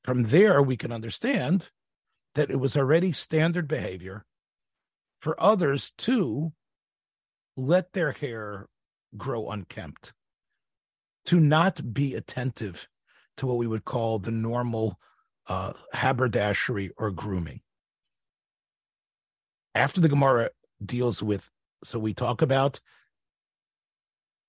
From 0.04 0.24
there, 0.24 0.62
we 0.62 0.78
can 0.78 0.92
understand 0.92 1.70
that 2.36 2.52
it 2.52 2.58
was 2.58 2.78
already 2.78 3.12
standard 3.12 3.68
behavior 3.68 4.26
for 5.20 5.42
others 5.42 5.92
to 5.98 6.54
let 7.58 7.94
their 7.94 8.12
hair 8.14 8.68
grow 9.18 9.50
unkempt, 9.50 10.14
to 11.26 11.40
not 11.40 11.94
be 11.94 12.16
attentive 12.16 12.88
to 13.38 13.48
what 13.48 13.58
we 13.58 13.68
would 13.68 13.86
call 13.86 14.20
the 14.20 14.32
normal 14.32 15.00
uh, 15.48 15.74
haberdashery 15.94 16.92
or 16.98 17.12
grooming. 17.12 17.62
After 19.76 20.00
the 20.02 20.10
Gemara 20.10 20.52
deals 20.84 21.22
with, 21.24 21.50
so 21.84 22.00
we 22.00 22.14
talk 22.14 22.42
about 22.42 22.80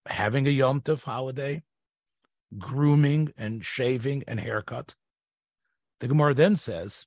having 0.06 0.46
a 0.46 0.50
Yom 0.50 0.80
Tov 0.80 1.04
holiday, 1.04 1.62
grooming 2.58 3.32
and 3.36 3.64
shaving 3.64 4.24
and 4.26 4.40
haircut. 4.40 4.94
The 6.00 6.08
Gemara 6.08 6.34
then 6.34 6.56
says, 6.56 7.06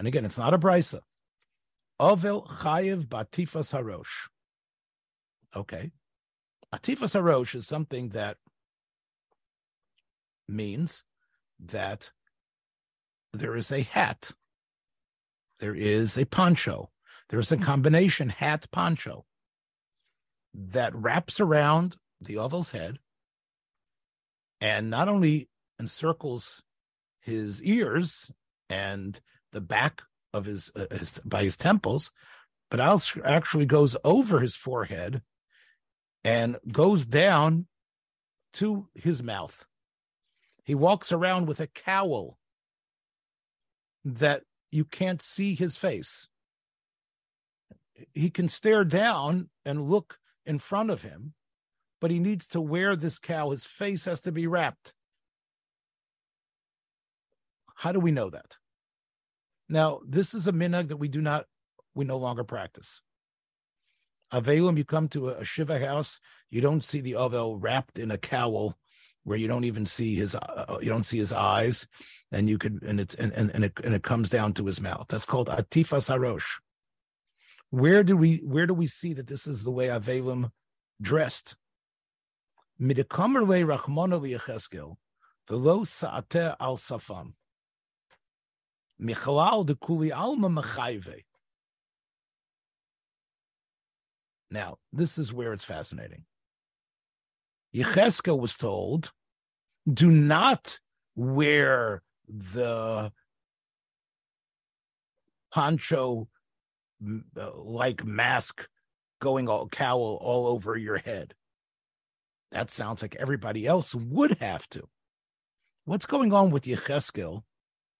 and 0.00 0.08
again, 0.08 0.24
it's 0.24 0.38
not 0.38 0.54
a 0.54 0.58
brisa. 0.58 1.00
Ovel 1.98 2.48
chayiv 2.50 3.06
batifas 3.06 3.70
harosh. 3.70 4.30
Okay. 5.54 5.90
Atifas 6.74 7.20
harosh 7.20 7.54
is 7.54 7.66
something 7.66 8.08
that 8.08 8.38
means 10.48 11.04
that 11.58 12.12
there 13.34 13.54
is 13.54 13.70
a 13.70 13.82
hat, 13.82 14.30
there 15.58 15.74
is 15.74 16.16
a 16.16 16.24
poncho, 16.24 16.88
there 17.28 17.38
is 17.38 17.52
a 17.52 17.58
combination 17.58 18.30
hat 18.30 18.70
poncho 18.72 19.26
that 20.54 20.94
wraps 20.94 21.40
around 21.40 21.98
the 22.22 22.38
ovel's 22.38 22.70
head 22.70 22.98
and 24.62 24.88
not 24.88 25.08
only 25.08 25.50
encircles 25.78 26.62
his 27.20 27.62
ears 27.62 28.30
and 28.70 29.20
the 29.52 29.60
back 29.60 30.02
of 30.32 30.44
his, 30.44 30.70
uh, 30.76 30.86
his 30.90 31.20
by 31.24 31.44
his 31.44 31.56
temples, 31.56 32.12
but 32.70 32.80
actually 32.80 33.66
goes 33.66 33.96
over 34.04 34.40
his 34.40 34.54
forehead 34.54 35.22
and 36.22 36.56
goes 36.70 37.06
down 37.06 37.66
to 38.54 38.88
his 38.94 39.22
mouth. 39.22 39.66
He 40.64 40.74
walks 40.74 41.10
around 41.10 41.46
with 41.46 41.60
a 41.60 41.66
cowl 41.66 42.38
that 44.04 44.42
you 44.70 44.84
can't 44.84 45.20
see 45.20 45.54
his 45.54 45.76
face. 45.76 46.28
He 48.14 48.30
can 48.30 48.48
stare 48.48 48.84
down 48.84 49.50
and 49.64 49.82
look 49.82 50.18
in 50.46 50.58
front 50.58 50.90
of 50.90 51.02
him, 51.02 51.34
but 52.00 52.10
he 52.10 52.18
needs 52.18 52.46
to 52.48 52.60
wear 52.60 52.96
this 52.96 53.18
cowl. 53.18 53.50
His 53.50 53.66
face 53.66 54.04
has 54.04 54.20
to 54.20 54.32
be 54.32 54.46
wrapped. 54.46 54.94
How 57.74 57.92
do 57.92 58.00
we 58.00 58.12
know 58.12 58.30
that? 58.30 58.56
Now, 59.70 60.00
this 60.04 60.34
is 60.34 60.48
a 60.48 60.52
minhag 60.52 60.88
that 60.88 60.96
we 60.96 61.06
do 61.06 61.20
not, 61.20 61.46
we 61.94 62.04
no 62.04 62.18
longer 62.18 62.42
practice. 62.42 63.00
Avelim, 64.32 64.76
you 64.76 64.84
come 64.84 65.06
to 65.10 65.28
a, 65.28 65.44
Shiva 65.44 65.78
house, 65.78 66.18
you 66.50 66.60
don't 66.60 66.82
see 66.82 67.00
the 67.00 67.12
Avel 67.12 67.56
wrapped 67.60 67.96
in 67.96 68.10
a 68.10 68.18
cowl 68.18 68.76
where 69.22 69.38
you 69.38 69.46
don't 69.46 69.64
even 69.64 69.86
see 69.86 70.16
his, 70.16 70.34
uh, 70.34 70.38
uh, 70.68 70.78
you 70.80 70.88
don't 70.88 71.06
see 71.06 71.18
his 71.18 71.32
eyes, 71.32 71.86
and 72.32 72.48
you 72.48 72.58
could, 72.58 72.82
and 72.82 72.98
it's, 72.98 73.14
and, 73.14 73.32
and, 73.32 73.50
and 73.54 73.64
it, 73.64 73.72
and 73.84 73.94
it 73.94 74.02
comes 74.02 74.28
down 74.28 74.54
to 74.54 74.66
his 74.66 74.80
mouth. 74.80 75.06
That's 75.08 75.26
called 75.26 75.48
Atifa 75.48 75.98
Sarosh. 75.98 76.58
Where 77.70 78.02
do 78.02 78.16
we, 78.16 78.38
where 78.38 78.66
do 78.66 78.74
we 78.74 78.88
see 78.88 79.12
that 79.14 79.28
this 79.28 79.46
is 79.46 79.62
the 79.62 79.70
way 79.70 79.86
Avelim 79.86 80.50
dressed? 81.00 81.54
Midikamer 82.80 83.46
le 83.46 83.60
Rachmona 83.60 84.20
liyecheskel, 84.20 84.96
velo 85.48 85.84
saate 85.84 86.56
al 86.58 86.76
safam. 86.76 87.34
Michalal 89.00 89.64
de 89.64 89.74
kuli 89.74 90.12
alma 90.12 90.48
mechayve. 90.48 91.24
Now, 94.50 94.78
this 94.92 95.16
is 95.16 95.32
where 95.32 95.52
it's 95.52 95.64
fascinating. 95.64 96.24
Yecheskel 97.74 98.38
was 98.38 98.54
told, 98.54 99.12
do 99.90 100.10
not 100.10 100.80
wear 101.14 102.02
the 102.28 103.12
poncho 105.52 106.28
uh, 107.36 107.50
like 107.56 108.04
mask 108.04 108.68
going 109.20 109.48
all 109.48 109.68
cowl 109.68 110.18
all 110.20 110.46
over 110.48 110.76
your 110.76 110.98
head. 110.98 111.34
That 112.52 112.70
sounds 112.70 113.02
like 113.02 113.16
everybody 113.16 113.66
else 113.66 113.94
would 113.94 114.38
have 114.38 114.68
to. 114.70 114.88
What's 115.84 116.06
going 116.06 116.32
on 116.32 116.50
with 116.50 116.64
Yecheskel 116.64 117.44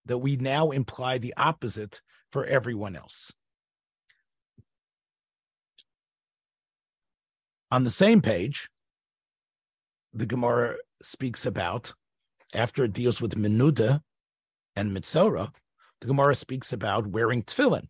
that 0.06 0.18
we 0.18 0.36
now 0.36 0.70
imply 0.70 1.18
the 1.18 1.34
opposite 1.36 2.00
for 2.30 2.44
everyone 2.44 2.96
else? 2.96 3.32
On 7.70 7.84
the 7.84 7.90
same 7.90 8.20
page, 8.20 8.68
the 10.12 10.26
Gemara 10.26 10.76
speaks 11.02 11.46
about, 11.46 11.94
after 12.52 12.84
it 12.84 12.92
deals 12.92 13.20
with 13.20 13.36
Menuda 13.36 14.00
and 14.74 14.90
Mitzora, 14.90 15.52
the 16.00 16.06
Gemara 16.08 16.34
speaks 16.34 16.72
about 16.72 17.06
wearing 17.06 17.42
tefillin. 17.42 17.86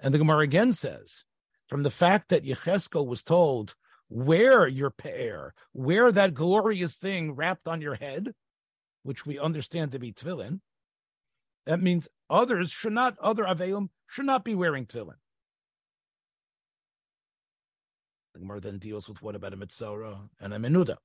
And 0.00 0.12
the 0.12 0.18
Gemara 0.18 0.40
again 0.40 0.72
says, 0.72 1.24
from 1.68 1.82
the 1.82 1.90
fact 1.90 2.30
that 2.30 2.44
Yecheskel 2.44 3.06
was 3.06 3.22
told, 3.22 3.74
wear 4.08 4.66
your 4.66 4.90
pe'er, 4.90 5.54
wear 5.72 6.10
that 6.10 6.34
glorious 6.34 6.96
thing 6.96 7.32
wrapped 7.32 7.68
on 7.68 7.80
your 7.80 7.94
head, 7.94 8.32
which 9.02 9.26
we 9.26 9.38
understand 9.38 9.92
to 9.92 9.98
be 9.98 10.12
tefillin, 10.12 10.60
that 11.68 11.82
means 11.82 12.08
others 12.30 12.70
should 12.70 12.94
not, 12.94 13.18
other 13.20 13.44
Avelim 13.44 13.90
should 14.06 14.24
not 14.24 14.42
be 14.42 14.54
wearing 14.54 14.86
tefillin. 14.86 15.18
The 18.32 18.40
Gemara 18.40 18.60
then 18.60 18.78
deals 18.78 19.06
with 19.06 19.20
what 19.20 19.36
about 19.36 19.52
a 19.52 19.56
Mitzora 19.58 20.30
and 20.40 20.54
a 20.54 20.56
Menuda. 20.56 20.96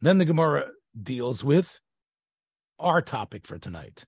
Then 0.00 0.18
the 0.18 0.24
Gemara 0.24 0.70
deals 1.00 1.44
with 1.44 1.78
our 2.80 3.00
topic 3.00 3.46
for 3.46 3.56
tonight, 3.56 4.04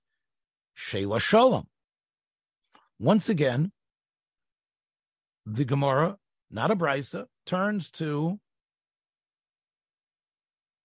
Sheila 0.74 1.20
Shalom. 1.20 1.68
Once 2.98 3.28
again, 3.28 3.70
the 5.46 5.64
Gemara, 5.64 6.16
not 6.50 6.72
a 6.72 6.76
brisa, 6.76 7.26
turns 7.46 7.92
to 7.92 8.40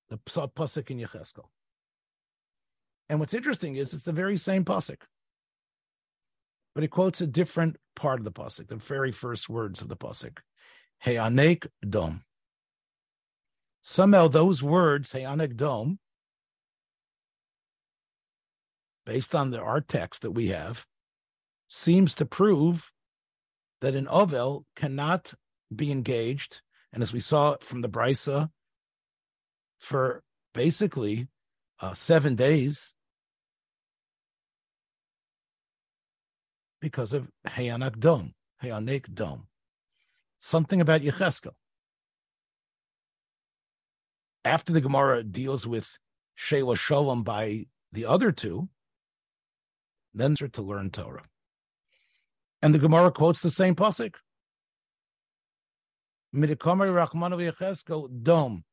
the 0.10 0.20
pasuk 0.20 0.92
in 0.92 1.00
Yecheskel. 1.00 1.46
And 3.10 3.20
what's 3.20 3.34
interesting 3.34 3.76
is 3.76 3.94
it's 3.94 4.04
the 4.04 4.12
very 4.12 4.38
same 4.38 4.66
pasuk, 4.66 5.02
but 6.76 6.84
it 6.84 6.90
quotes 6.90 7.22
a 7.22 7.28
different 7.28 7.78
part 7.96 8.20
of 8.20 8.26
the 8.26 8.32
pasuk, 8.32 8.68
the 8.68 8.76
very 8.76 9.12
first 9.12 9.50
words 9.50 9.82
of 9.82 9.88
the 9.88 9.96
pasuk, 9.96 10.40
Heyanek 11.06 11.68
Dom. 11.88 12.24
Somehow 13.82 14.28
those 14.28 14.62
words, 14.62 15.14
Heyanek 15.14 15.56
Dom, 15.56 16.00
based 19.06 19.34
on 19.34 19.52
the 19.52 19.60
our 19.60 19.80
text 19.80 20.22
that 20.24 20.32
we 20.32 20.48
have, 20.48 20.86
seems 21.70 22.14
to 22.16 22.26
prove 22.26 22.92
that 23.80 23.96
an 23.96 24.08
Ovel 24.08 24.66
cannot 24.76 25.34
be 25.74 25.92
engaged, 25.92 26.62
and 26.92 27.02
as 27.02 27.14
we 27.14 27.22
saw 27.22 27.56
from 27.62 27.82
the 27.82 27.90
Brisa, 27.90 28.50
for 29.80 30.24
basically 30.54 31.28
uh, 31.80 31.94
seven 31.94 32.36
days 32.36 32.94
because 36.80 37.14
of 37.14 37.30
Hayanak 37.48 38.00
Dom, 38.00 38.34
Hayanek 38.64 39.14
Dom. 39.14 39.48
Something 40.40 40.82
about 40.82 41.02
Yecheskel. 41.02 41.54
After 44.46 44.72
the 44.72 44.82
Gemara 44.82 45.24
deals 45.24 45.68
with 45.68 45.98
Sheila 46.36 46.78
Shalom 46.78 47.24
by 47.24 47.66
the 47.92 48.06
other 48.06 48.32
two, 48.32 48.70
then 50.14 50.36
start 50.36 50.54
to 50.54 50.62
learn 50.62 50.90
Torah. 50.90 51.24
And 52.62 52.74
the 52.74 52.80
Gemara 52.80 53.12
quotes 53.12 53.42
the 53.42 53.52
same 53.52 53.76
pasuk. 53.76 54.16
Dom. 58.24 58.64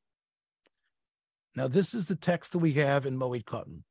Now, 1.57 1.69
this 1.69 1.95
is 1.95 2.07
the 2.07 2.17
text 2.17 2.53
that 2.53 2.59
we 2.59 2.73
have 2.75 3.07
in 3.07 3.17
Moed 3.17 3.45
Katan. 3.45 3.83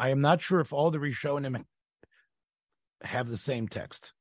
I 0.00 0.08
am 0.08 0.22
not 0.22 0.40
sure 0.40 0.60
if 0.60 0.72
all 0.72 0.90
the 0.90 0.98
Rishonim 0.98 1.62
have 3.02 3.28
the 3.28 3.36
same 3.36 3.68
text. 3.68 4.14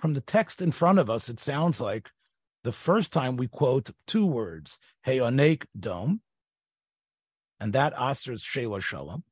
From 0.00 0.14
the 0.14 0.20
text 0.20 0.60
in 0.60 0.72
front 0.72 0.98
of 0.98 1.08
us, 1.08 1.28
it 1.28 1.38
sounds 1.38 1.80
like 1.80 2.10
the 2.64 2.72
first 2.72 3.12
time 3.12 3.36
we 3.36 3.46
quote 3.46 3.90
two 4.08 4.26
words, 4.26 4.76
Heyonek 5.06 5.66
Dom, 5.78 6.22
and 7.60 7.72
that 7.72 7.96
answers 7.98 8.42
Sheila 8.42 8.80
Shalom. 8.80 9.22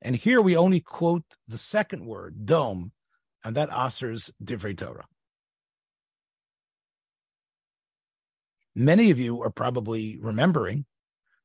And 0.00 0.14
here 0.14 0.40
we 0.40 0.56
only 0.56 0.78
quote 0.78 1.24
the 1.48 1.58
second 1.58 2.06
word, 2.06 2.46
dome, 2.46 2.92
and 3.42 3.56
that 3.56 3.72
answers 3.72 4.30
Divrei 4.42 4.76
Torah. 4.76 5.06
Many 8.72 9.10
of 9.10 9.18
you 9.18 9.42
are 9.42 9.50
probably 9.50 10.16
remembering 10.20 10.86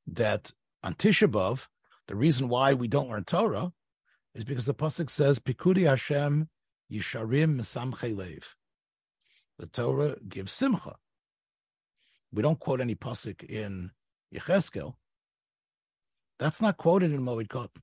that 0.06 0.52
on 0.84 0.94
Tisha 0.94 1.28
B'Av, 1.28 1.68
the 2.08 2.16
reason 2.16 2.50
why 2.50 2.74
we 2.74 2.88
don't 2.88 3.10
learn 3.10 3.24
Torah 3.24 3.72
is 4.34 4.46
because 4.46 4.66
the 4.66 4.74
pasuk 4.74 5.10
says, 5.10 5.40
"Pikudi 5.40 5.86
Hashem 5.86 6.50
Yisharim 6.92 7.56
Mesamchei 7.58 8.16
Lev." 8.16 8.56
The 9.60 9.68
Torah 9.68 10.18
gives 10.28 10.52
simcha. 10.52 10.96
We 12.32 12.42
don't 12.42 12.60
quote 12.60 12.82
any 12.82 12.96
pasuk 12.96 13.44
in 13.44 13.92
Yecheskel. 14.34 14.96
That's 16.40 16.62
not 16.62 16.78
quoted 16.78 17.12
in 17.12 17.22
Moed 17.22 17.48
Katan. 17.48 17.82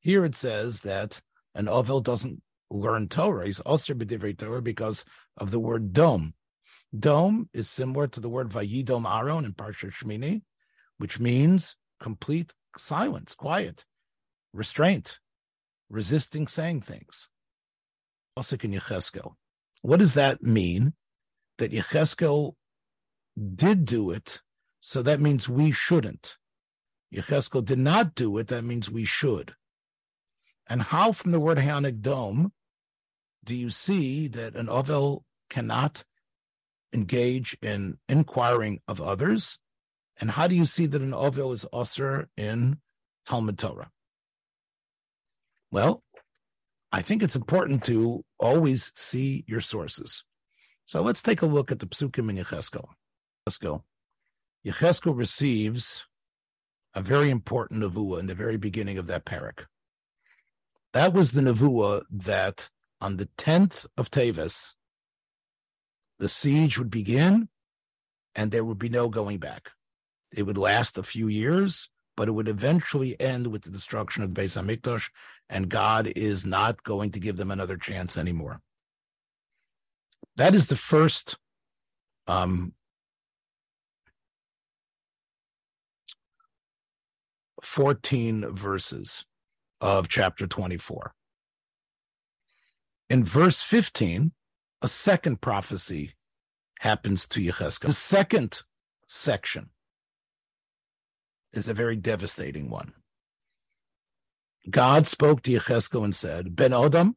Here 0.00 0.24
it 0.24 0.34
says 0.34 0.80
that 0.82 1.20
an 1.54 1.68
Ovel 1.68 2.00
doesn't 2.00 2.42
learn 2.70 3.08
Torah. 3.08 3.46
He's 3.46 3.60
also 3.60 3.94
b'divrei 3.94 4.38
Torah 4.38 4.62
because 4.62 5.04
of 5.36 5.50
the 5.50 5.58
word 5.58 5.92
dome. 5.92 6.34
Dome 6.98 7.50
is 7.52 7.68
similar 7.68 8.06
to 8.08 8.20
the 8.20 8.28
word 8.28 8.48
vayidom 8.48 9.04
aron 9.06 9.44
in 9.44 9.52
Parsha 9.52 9.92
Shmini, 9.92 10.42
which 10.96 11.20
means 11.20 11.76
complete 12.00 12.54
silence, 12.78 13.34
quiet, 13.34 13.84
restraint, 14.52 15.18
resisting 15.88 16.46
saying 16.46 16.82
things. 16.82 17.28
Also 18.36 18.56
in 18.56 18.72
Yecheskel. 18.72 19.34
What 19.82 19.98
does 19.98 20.14
that 20.14 20.42
mean? 20.42 20.94
That 21.58 21.72
Yecheskel 21.72 22.54
did 23.56 23.84
do 23.84 24.10
it, 24.10 24.42
so 24.80 25.02
that 25.02 25.20
means 25.20 25.48
we 25.48 25.72
shouldn't. 25.72 26.36
Yecheskel 27.12 27.64
did 27.64 27.78
not 27.78 28.14
do 28.14 28.38
it, 28.38 28.48
that 28.48 28.62
means 28.62 28.90
we 28.90 29.04
should. 29.04 29.54
And 30.68 30.82
how, 30.82 31.12
from 31.12 31.32
the 31.32 31.40
word 31.40 31.58
Dome, 32.02 32.52
do 33.44 33.54
you 33.54 33.70
see 33.70 34.28
that 34.28 34.54
an 34.54 34.68
Ovel 34.68 35.24
cannot 35.48 36.04
engage 36.92 37.56
in 37.62 37.96
inquiring 38.08 38.80
of 38.86 39.00
others? 39.00 39.58
And 40.20 40.30
how 40.30 40.46
do 40.46 40.54
you 40.54 40.64
see 40.64 40.86
that 40.86 41.02
an 41.02 41.14
Ovel 41.14 41.52
is 41.52 41.66
usher 41.72 42.28
in 42.36 42.78
Talmud 43.26 43.58
Torah? 43.58 43.90
Well, 45.70 46.02
I 46.90 47.02
think 47.02 47.22
it's 47.22 47.36
important 47.36 47.84
to 47.84 48.24
always 48.38 48.90
see 48.94 49.44
your 49.46 49.60
sources. 49.60 50.24
So 50.86 51.02
let's 51.02 51.22
take 51.22 51.42
a 51.42 51.46
look 51.46 51.70
at 51.70 51.80
the 51.80 51.86
Psukim 51.86 52.30
in 52.30 52.36
Yecheskel. 52.36 52.86
Yecheskel. 53.48 53.82
Yecheskel 54.66 55.16
receives 55.16 56.06
a 56.94 57.02
very 57.02 57.30
important 57.30 57.82
nevuah 57.82 58.20
in 58.20 58.26
the 58.26 58.34
very 58.34 58.56
beginning 58.56 58.98
of 58.98 59.06
that 59.06 59.24
parak. 59.24 59.66
That 60.94 61.12
was 61.12 61.32
the 61.32 61.42
nevuah 61.42 62.02
that 62.10 62.70
on 63.00 63.18
the 63.18 63.28
10th 63.36 63.86
of 63.96 64.10
Teves, 64.10 64.72
the 66.18 66.28
siege 66.28 66.78
would 66.78 66.90
begin 66.90 67.48
and 68.34 68.50
there 68.50 68.64
would 68.64 68.78
be 68.78 68.88
no 68.88 69.08
going 69.08 69.38
back. 69.38 69.70
It 70.32 70.42
would 70.44 70.58
last 70.58 70.98
a 70.98 71.02
few 71.02 71.28
years, 71.28 71.88
but 72.16 72.28
it 72.28 72.32
would 72.32 72.48
eventually 72.48 73.18
end 73.20 73.46
with 73.48 73.62
the 73.62 73.70
destruction 73.70 74.22
of 74.22 74.30
Beis 74.30 74.60
Hamikdash, 74.60 75.10
and 75.48 75.68
God 75.68 76.12
is 76.14 76.44
not 76.44 76.82
going 76.82 77.10
to 77.12 77.20
give 77.20 77.36
them 77.36 77.50
another 77.50 77.76
chance 77.76 78.16
anymore. 78.16 78.60
That 80.36 80.54
is 80.54 80.66
the 80.66 80.76
first 80.76 81.36
um, 82.26 82.74
fourteen 87.62 88.54
verses 88.54 89.24
of 89.80 90.08
chapter 90.08 90.46
24. 90.46 91.14
In 93.10 93.24
verse 93.24 93.62
15, 93.62 94.32
a 94.82 94.88
second 94.88 95.40
prophecy 95.40 96.12
happens 96.80 97.26
to 97.28 97.40
Yecheskel. 97.40 97.86
The 97.86 97.92
second 97.92 98.62
section 99.06 99.70
is 101.58 101.68
a 101.68 101.74
very 101.74 101.96
devastating 101.96 102.70
one. 102.70 102.94
God 104.70 105.06
spoke 105.06 105.42
to 105.42 105.50
Yecheskel 105.50 106.04
and 106.04 106.14
said, 106.14 106.56
Ben 106.56 106.70
Odam, 106.70 107.14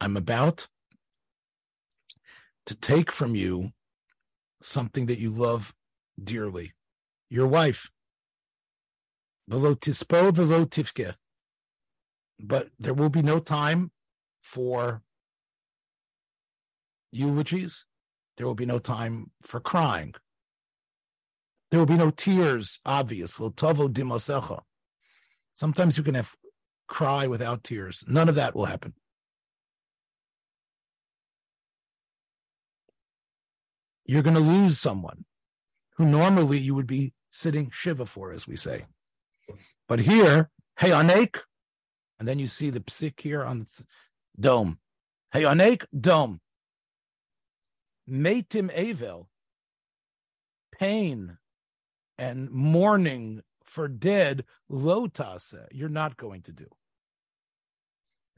I'm 0.00 0.16
about 0.16 0.68
to 2.66 2.74
take 2.74 3.10
from 3.10 3.34
you 3.34 3.70
something 4.62 5.06
that 5.06 5.18
you 5.18 5.30
love 5.30 5.72
dearly 6.22 6.74
your 7.30 7.46
wife. 7.46 7.90
But 9.48 9.78
there 12.78 12.94
will 12.94 13.08
be 13.08 13.22
no 13.22 13.38
time 13.38 13.90
for 14.40 15.02
eulogies. 17.10 17.86
There 18.36 18.46
will 18.46 18.54
be 18.54 18.66
no 18.66 18.78
time 18.78 19.30
for 19.42 19.60
crying. 19.60 20.14
There 21.70 21.78
will 21.78 21.86
be 21.86 21.96
no 21.96 22.10
tears, 22.10 22.80
obvious. 22.84 23.40
Sometimes 25.54 25.98
you 25.98 26.04
can 26.04 26.14
have 26.14 26.34
cry 26.86 27.26
without 27.26 27.64
tears. 27.64 28.04
None 28.06 28.28
of 28.28 28.34
that 28.34 28.54
will 28.54 28.66
happen. 28.66 28.94
You're 34.04 34.22
going 34.22 34.34
to 34.34 34.40
lose 34.40 34.78
someone 34.78 35.24
who 35.96 36.04
normally 36.04 36.58
you 36.58 36.74
would 36.74 36.86
be 36.86 37.12
sitting 37.30 37.70
Shiva 37.70 38.04
for, 38.04 38.32
as 38.32 38.46
we 38.46 38.56
say. 38.56 38.86
But 39.88 40.00
here, 40.00 40.50
hey, 40.78 40.90
Anek, 40.90 41.40
and 42.18 42.28
then 42.28 42.38
you 42.38 42.46
see 42.46 42.70
the 42.70 42.80
psik 42.80 43.20
here 43.20 43.42
on 43.42 43.60
the 43.60 43.66
dome. 44.38 44.78
Hey, 45.32 45.42
Anek, 45.42 45.84
dome. 45.98 46.40
Meitim 48.08 48.70
Avel, 48.76 49.26
pain 50.78 51.38
and 52.18 52.50
mourning 52.50 53.42
for 53.64 53.88
dead, 53.88 54.44
lotase, 54.70 55.66
you're 55.70 55.88
not 55.88 56.16
going 56.16 56.42
to 56.42 56.52
do. 56.52 56.66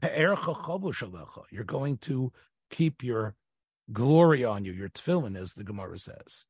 You're 0.01 1.63
going 1.65 1.97
to 1.97 2.31
keep 2.69 3.03
your 3.03 3.35
glory 3.91 4.45
on 4.45 4.65
you, 4.65 4.71
your 4.71 4.89
tefillin, 4.89 5.37
as 5.37 5.53
the 5.53 5.63
Gemara 5.63 5.99
says. 5.99 6.45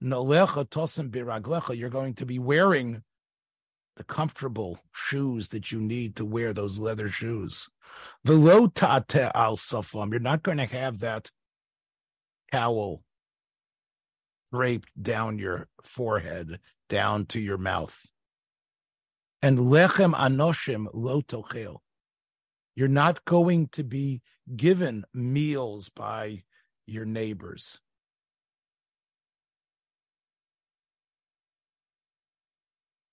You're 0.00 1.90
going 1.90 2.14
to 2.14 2.26
be 2.26 2.38
wearing 2.38 3.02
the 3.96 4.04
comfortable 4.04 4.80
shoes 4.92 5.48
that 5.48 5.70
you 5.70 5.80
need 5.80 6.16
to 6.16 6.24
wear 6.24 6.52
those 6.52 6.78
leather 6.78 7.08
shoes. 7.08 7.68
Velotate 8.26 9.30
al 9.34 9.56
safam. 9.56 10.10
You're 10.10 10.20
not 10.20 10.42
going 10.42 10.58
to 10.58 10.66
have 10.66 11.00
that 11.00 11.30
cowl 12.52 13.02
draped 14.52 14.90
down 15.00 15.38
your 15.38 15.68
forehead, 15.84 16.58
down 16.88 17.26
to 17.26 17.40
your 17.40 17.58
mouth. 17.58 18.10
And 19.42 19.58
lechem 19.58 20.14
anoshim 20.14 20.86
lo 20.92 21.22
tochel. 21.22 21.78
You're 22.74 22.88
not 22.88 23.24
going 23.24 23.68
to 23.72 23.84
be 23.84 24.22
given 24.56 25.04
meals 25.14 25.88
by 25.88 26.42
your 26.86 27.04
neighbors. 27.04 27.78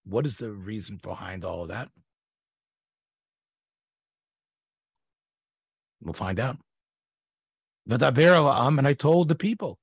What 0.06 0.26
is 0.26 0.38
the 0.38 0.52
reason 0.52 1.00
behind 1.02 1.44
all 1.44 1.64
of 1.64 1.68
that? 1.68 1.90
We'll 6.02 6.14
find 6.14 6.40
out. 6.40 6.58
And 7.90 8.88
I 8.88 8.94
told 8.94 9.28
the 9.28 9.36
people, 9.36 9.80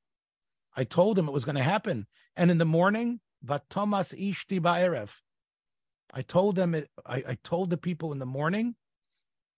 I 0.76 0.84
told 0.84 1.16
them 1.16 1.28
it 1.28 1.32
was 1.32 1.44
going 1.44 1.56
to 1.56 1.62
happen. 1.62 2.06
And 2.36 2.50
in 2.50 2.58
the 2.58 2.64
morning, 2.64 3.20
Vatomas 3.44 4.14
Ishti 4.14 4.60
Ba'erev. 4.60 5.10
I 6.12 6.22
told 6.22 6.56
them 6.56 6.74
it, 6.74 6.90
I, 7.06 7.16
I 7.28 7.38
told 7.42 7.70
the 7.70 7.76
people 7.76 8.12
in 8.12 8.18
the 8.18 8.26
morning, 8.26 8.76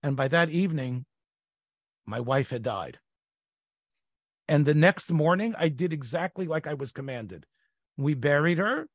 and 0.02 0.16
by 0.16 0.28
that 0.28 0.48
evening, 0.48 1.04
my 2.06 2.20
wife 2.20 2.50
had 2.50 2.62
died. 2.62 2.98
And 4.48 4.64
the 4.64 4.74
next 4.74 5.10
morning, 5.10 5.54
I 5.58 5.68
did 5.68 5.92
exactly 5.92 6.46
like 6.46 6.66
I 6.66 6.74
was 6.74 6.92
commanded. 6.92 7.46
We 7.96 8.14
buried 8.14 8.58
her, 8.58 8.86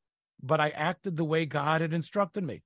but 0.42 0.60
I 0.60 0.70
acted 0.70 1.16
the 1.16 1.24
way 1.24 1.44
God 1.44 1.82
had 1.82 1.92
instructed 1.92 2.42
me. 2.42 2.62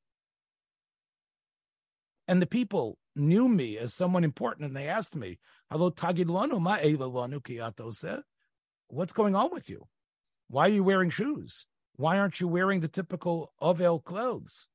And 2.28 2.42
the 2.42 2.46
people 2.46 2.98
knew 3.14 3.48
me 3.48 3.78
as 3.78 3.94
someone 3.94 4.24
important, 4.24 4.66
and 4.66 4.76
they 4.76 4.88
asked 4.88 5.14
me, 5.14 5.38
What's 8.88 9.12
going 9.12 9.34
on 9.34 9.50
with 9.52 9.70
you? 9.70 9.86
Why 10.48 10.66
are 10.66 10.72
you 10.72 10.84
wearing 10.84 11.10
shoes? 11.10 11.66
Why 11.96 12.18
aren't 12.18 12.40
you 12.40 12.48
wearing 12.48 12.80
the 12.80 12.88
typical 12.88 13.52
Ovel 13.60 14.00
clothes? 14.00 14.66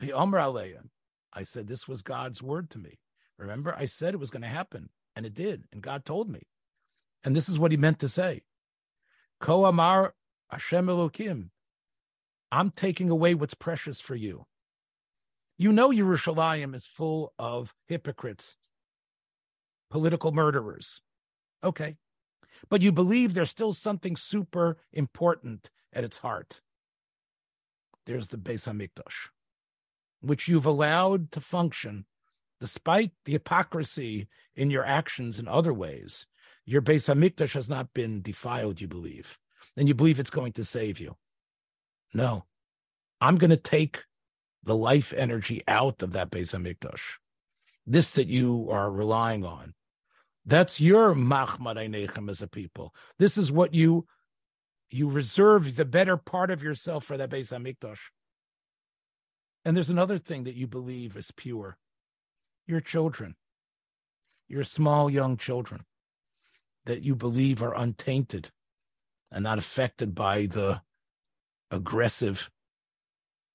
I 0.00 1.42
said, 1.42 1.68
This 1.68 1.86
was 1.86 2.02
God's 2.02 2.42
word 2.42 2.70
to 2.70 2.78
me. 2.78 2.98
Remember, 3.38 3.74
I 3.74 3.84
said 3.84 4.14
it 4.14 4.20
was 4.20 4.30
going 4.30 4.42
to 4.42 4.48
happen, 4.48 4.88
and 5.14 5.26
it 5.26 5.34
did, 5.34 5.64
and 5.72 5.82
God 5.82 6.04
told 6.04 6.28
me. 6.28 6.42
And 7.22 7.36
this 7.36 7.48
is 7.48 7.58
what 7.58 7.70
he 7.70 7.76
meant 7.76 7.98
to 8.00 8.08
say. 8.08 8.42
Ko 9.40 9.64
Amar 9.66 10.14
Hashem 10.50 10.86
Elokim, 10.86 11.50
I'm 12.50 12.70
taking 12.70 13.10
away 13.10 13.34
what's 13.34 13.54
precious 13.54 14.00
for 14.00 14.14
you. 14.14 14.46
You 15.58 15.72
know 15.72 15.90
Yerushalayim 15.90 16.74
is 16.74 16.86
full 16.86 17.32
of 17.38 17.74
hypocrites, 17.86 18.56
political 19.90 20.32
murderers. 20.32 21.00
Okay. 21.64 21.96
But 22.68 22.82
you 22.82 22.92
believe 22.92 23.34
there's 23.34 23.50
still 23.50 23.72
something 23.72 24.16
super 24.16 24.78
important 24.92 25.70
at 25.92 26.04
its 26.04 26.18
heart. 26.18 26.60
There's 28.04 28.28
the 28.28 28.38
Beis 28.38 28.68
Hamikdash, 28.68 29.30
which 30.20 30.48
you've 30.48 30.66
allowed 30.66 31.32
to 31.32 31.40
function 31.40 32.06
despite 32.60 33.12
the 33.24 33.32
hypocrisy 33.32 34.28
in 34.54 34.70
your 34.70 34.84
actions 34.84 35.38
in 35.38 35.48
other 35.48 35.72
ways. 35.72 36.26
Your 36.64 36.82
Beis 36.82 37.12
Hamikdash 37.12 37.54
has 37.54 37.68
not 37.68 37.92
been 37.94 38.22
defiled, 38.22 38.80
you 38.80 38.88
believe, 38.88 39.38
and 39.76 39.88
you 39.88 39.94
believe 39.94 40.18
it's 40.18 40.30
going 40.30 40.52
to 40.52 40.64
save 40.64 40.98
you. 40.98 41.16
No, 42.14 42.44
I'm 43.20 43.36
going 43.36 43.50
to 43.50 43.56
take 43.56 44.04
the 44.66 44.76
life 44.76 45.14
energy 45.16 45.62
out 45.66 46.02
of 46.02 46.12
that 46.12 46.30
Beis 46.30 46.52
Hamikdash. 46.54 47.00
This 47.86 48.10
that 48.10 48.26
you 48.26 48.68
are 48.70 48.90
relying 48.90 49.44
on. 49.44 49.74
That's 50.44 50.80
your 50.80 51.14
machmad 51.14 51.76
einechem 51.76 52.28
as 52.28 52.42
a 52.42 52.48
people. 52.48 52.92
This 53.18 53.38
is 53.38 53.50
what 53.50 53.72
you 53.72 54.06
you 54.90 55.08
reserve 55.08 55.74
the 55.74 55.84
better 55.84 56.16
part 56.16 56.50
of 56.50 56.62
yourself 56.62 57.04
for 57.04 57.16
that 57.16 57.30
Beis 57.30 57.52
Hamikdash. 57.52 57.98
And 59.64 59.76
there's 59.76 59.90
another 59.90 60.18
thing 60.18 60.44
that 60.44 60.54
you 60.54 60.66
believe 60.66 61.16
is 61.16 61.32
pure. 61.32 61.78
Your 62.66 62.80
children, 62.80 63.36
your 64.48 64.64
small 64.64 65.08
young 65.10 65.36
children 65.36 65.84
that 66.84 67.02
you 67.02 67.14
believe 67.16 67.62
are 67.62 67.74
untainted 67.76 68.50
and 69.30 69.42
not 69.42 69.58
affected 69.58 70.14
by 70.14 70.46
the 70.46 70.82
aggressive 71.70 72.50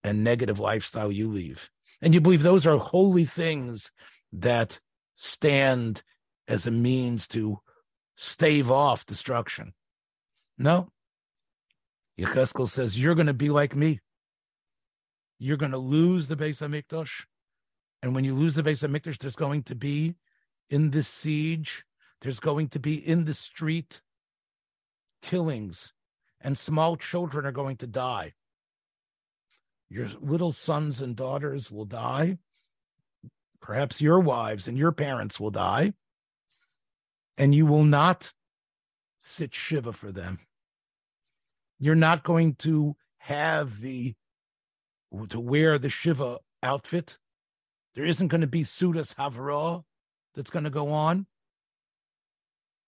and 0.03 0.23
negative 0.23 0.59
lifestyle 0.59 1.11
you 1.11 1.29
leave. 1.29 1.69
And 2.01 2.13
you 2.13 2.21
believe 2.21 2.41
those 2.41 2.65
are 2.65 2.77
holy 2.77 3.25
things 3.25 3.91
that 4.33 4.79
stand 5.15 6.03
as 6.47 6.65
a 6.65 6.71
means 6.71 7.27
to 7.29 7.59
stave 8.15 8.71
off 8.71 9.05
destruction. 9.05 9.73
No. 10.57 10.89
Yecheskel 12.19 12.67
says, 12.67 12.99
You're 12.99 13.15
going 13.15 13.27
to 13.27 13.33
be 13.33 13.49
like 13.49 13.75
me. 13.75 13.99
You're 15.39 15.57
going 15.57 15.71
to 15.71 15.77
lose 15.77 16.27
the 16.27 16.35
Beis 16.35 16.61
Hamikdash. 16.61 17.25
And 18.03 18.15
when 18.15 18.23
you 18.23 18.35
lose 18.35 18.55
the 18.55 18.63
Beis 18.63 18.87
Hamikdash, 18.87 19.17
there's 19.19 19.35
going 19.35 19.63
to 19.63 19.75
be 19.75 20.15
in 20.69 20.91
this 20.91 21.07
siege, 21.07 21.83
there's 22.21 22.39
going 22.39 22.69
to 22.69 22.79
be 22.79 22.95
in 22.95 23.25
the 23.25 23.33
street 23.33 24.01
killings, 25.21 25.93
and 26.39 26.57
small 26.57 26.95
children 26.95 27.45
are 27.45 27.51
going 27.51 27.77
to 27.77 27.87
die. 27.87 28.33
Your 29.91 30.07
little 30.21 30.53
sons 30.53 31.01
and 31.01 31.17
daughters 31.17 31.69
will 31.69 31.83
die. 31.83 32.37
Perhaps 33.59 33.99
your 33.99 34.21
wives 34.21 34.69
and 34.69 34.77
your 34.77 34.93
parents 34.93 35.37
will 35.37 35.51
die. 35.51 35.91
And 37.37 37.53
you 37.53 37.65
will 37.65 37.83
not 37.83 38.31
sit 39.19 39.53
Shiva 39.53 39.91
for 39.91 40.09
them. 40.09 40.39
You're 41.77 41.95
not 41.95 42.23
going 42.23 42.55
to 42.59 42.95
have 43.17 43.81
the 43.81 44.15
to 45.27 45.41
wear 45.41 45.77
the 45.77 45.89
Shiva 45.89 46.37
outfit. 46.63 47.17
There 47.93 48.05
isn't 48.05 48.29
going 48.29 48.41
to 48.41 48.47
be 48.47 48.63
Sudas 48.63 49.13
Havra 49.15 49.83
that's 50.35 50.51
going 50.51 50.63
to 50.63 50.69
go 50.69 50.93
on. 50.93 51.25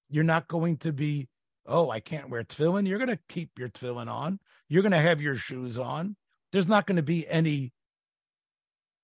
You're 0.10 0.24
not 0.24 0.48
going 0.48 0.78
to 0.78 0.94
be, 0.94 1.28
oh, 1.66 1.90
I 1.90 2.00
can't 2.00 2.30
wear 2.30 2.46
tefillin. 2.46 2.88
You're 2.88 3.00
going 3.00 3.10
to 3.10 3.20
keep 3.28 3.60
your 3.60 3.68
tefillin 3.68 4.08
on. 4.08 4.40
You're 4.70 4.84
going 4.84 4.94
to 4.94 5.00
have 5.00 5.22
your 5.22 5.36
shoes 5.36 5.78
on. 5.78 6.16
There's 6.54 6.70
not 6.70 6.86
going 6.86 6.98
to 6.98 7.04
be 7.04 7.28
any 7.28 7.74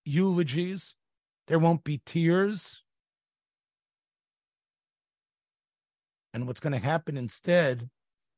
eulogies. 0.06 0.96
There 1.48 1.60
won't 1.60 1.84
be 1.84 2.02
tears. 2.06 2.84
And 6.32 6.46
what's 6.46 6.60
going 6.60 6.74
to 6.74 6.80
happen 6.80 7.18
instead 7.18 7.90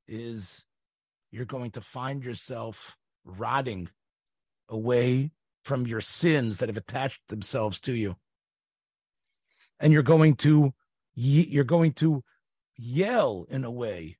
is 0.07 0.65
you're 1.29 1.45
going 1.45 1.71
to 1.71 1.81
find 1.81 2.23
yourself 2.23 2.97
rotting 3.25 3.89
away 4.69 5.31
from 5.65 5.85
your 5.85 6.01
sins 6.01 6.57
that 6.57 6.69
have 6.69 6.77
attached 6.77 7.21
themselves 7.27 7.81
to 7.81 7.93
you. 7.93 8.15
And 9.79 9.91
you're 9.91 10.03
going 10.03 10.35
to 10.37 10.73
you're 11.13 11.65
going 11.65 11.91
to 11.93 12.23
yell 12.77 13.45
in 13.49 13.65
a 13.65 13.71
way 13.71 14.17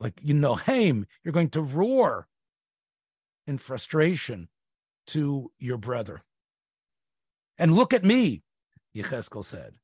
like 0.00 0.14
you 0.22 0.34
know, 0.34 0.54
Haim, 0.54 1.06
you're 1.24 1.32
going 1.32 1.50
to 1.50 1.60
roar 1.60 2.28
in 3.48 3.58
frustration 3.58 4.48
to 5.08 5.50
your 5.58 5.78
brother. 5.78 6.22
And 7.56 7.74
look 7.74 7.92
at 7.94 8.04
me, 8.04 8.42
Yecheskel 8.94 9.44
said. 9.44 9.74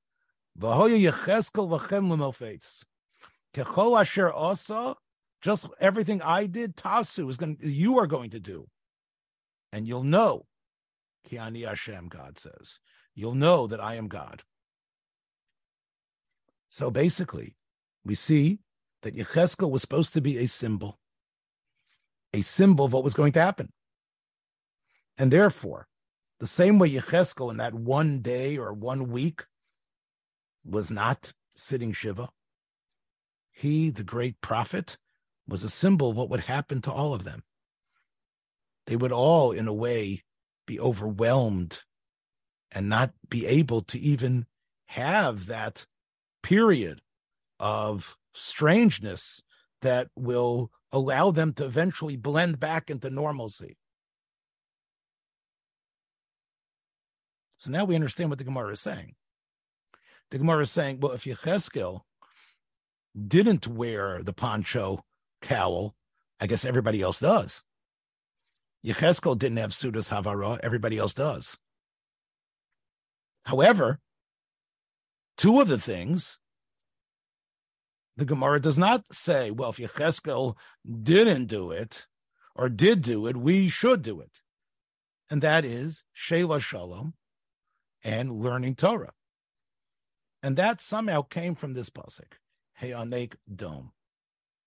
Just 5.42 5.66
everything 5.81 6.22
I 6.22 6.46
did, 6.46 6.77
Tasu 6.77 7.29
is 7.29 7.37
going. 7.37 7.59
You 7.61 7.98
are 7.98 8.07
going 8.07 8.31
to 8.31 8.40
do, 8.40 8.68
and 9.72 9.88
you'll 9.88 10.05
know 10.05 10.46
Kiani 11.29 11.66
Hashem, 11.66 12.09
God 12.09 12.38
says. 12.38 12.79
You'll 13.14 13.35
know 13.35 13.66
that 13.66 13.81
I 13.81 13.96
am 13.96 14.09
God. 14.09 14.42
So 16.68 16.90
basically, 16.90 17.57
we 18.05 18.14
see 18.14 18.61
that 19.03 19.16
Yecheskel 19.16 19.70
was 19.70 19.83
supposed 19.83 20.12
to 20.14 20.20
be 20.20 20.38
a 20.38 20.46
symbol, 20.46 20.98
a 22.35 22.42
symbol 22.42 22.85
of 22.85 22.92
what 22.92 23.05
was 23.05 23.14
going 23.14 23.33
to 23.33 23.40
happen. 23.40 23.73
And 25.16 25.31
therefore, 25.31 25.87
the 26.40 26.49
same 26.49 26.81
way 26.81 26.90
Yecheskel 26.90 27.51
in 27.51 27.59
that 27.59 27.73
one 27.73 28.20
day 28.20 28.59
or 28.59 28.73
one 28.73 29.11
week 29.11 29.44
was 30.64 30.90
not 30.90 31.33
sitting 31.55 31.92
Shiva, 31.92 32.31
he, 33.53 33.90
the 33.90 34.03
great 34.03 34.40
prophet, 34.40 34.99
was 35.47 35.62
a 35.62 35.70
symbol 35.70 36.11
of 36.11 36.16
what 36.16 36.29
would 36.29 36.40
happen 36.40 36.83
to 36.83 36.92
all 36.92 37.14
of 37.14 37.23
them. 37.23 37.44
They 38.87 38.97
would 38.97 39.12
all, 39.12 39.53
in 39.53 39.68
a 39.68 39.73
way, 39.73 40.25
be 40.66 40.81
overwhelmed 40.81 41.83
and 42.73 42.88
not 42.88 43.12
be 43.29 43.47
able 43.47 43.83
to 43.83 43.99
even 44.01 44.47
have 44.87 45.47
that 45.47 45.87
period 46.42 47.01
of 47.61 48.18
strangeness 48.33 49.40
that 49.83 50.09
will 50.16 50.73
allow 50.95 51.33
them 51.33 51.53
to 51.53 51.65
eventually 51.65 52.17
blend 52.17 52.61
back 52.61 52.89
into 52.89 53.11
normalcy. 53.11 53.77
So 57.59 57.71
now 57.71 57.85
we 57.85 57.97
understand 57.97 58.31
what 58.31 58.39
the 58.39 58.45
Gemara 58.45 58.73
is 58.73 58.81
saying. 58.81 59.17
The 60.31 60.39
Gemara 60.39 60.63
is 60.63 60.71
saying, 60.71 61.01
well, 61.01 61.13
if 61.13 61.25
Yecheskel 61.25 62.03
didn't 63.27 63.67
wear 63.67 64.23
the 64.23 64.33
poncho 64.33 65.05
cowl, 65.43 65.97
I 66.41 66.47
guess 66.47 66.65
everybody 66.65 67.03
else 67.03 67.19
does. 67.19 67.63
Yecheskel 68.87 69.37
didn't 69.37 69.59
have 69.59 69.71
Sudas 69.71 70.11
Havara, 70.11 70.61
everybody 70.63 70.97
else 70.99 71.15
does. 71.15 71.57
However, 73.47 73.99
two 75.37 75.61
of 75.61 75.67
the 75.67 75.79
things, 75.79 76.39
the 78.16 78.24
Gemara 78.24 78.61
does 78.61 78.79
not 78.79 79.05
say, 79.12 79.50
well, 79.50 79.70
if 79.70 79.79
Yecheskel 79.79 80.57
didn't 81.03 81.46
do 81.46 81.70
it 81.70 82.07
or 82.55 82.68
did 82.68 83.03
do 83.03 83.27
it, 83.27 83.37
we 83.37 83.68
should 83.68 84.03
do 84.03 84.20
it. 84.20 84.40
And 85.31 85.42
that 85.42 85.64
is 85.64 86.05
Sheila 86.12 86.61
Shalom 86.61 87.14
and 88.03 88.31
learning 88.31 88.77
Torah. 88.77 89.12
And 90.42 90.57
that 90.57 90.81
somehow 90.81 91.22
came 91.22 91.55
from 91.55 91.72
this 91.72 91.90
pasuk, 91.90 92.35
Heyanek 92.81 93.35
Dome. 93.53 93.92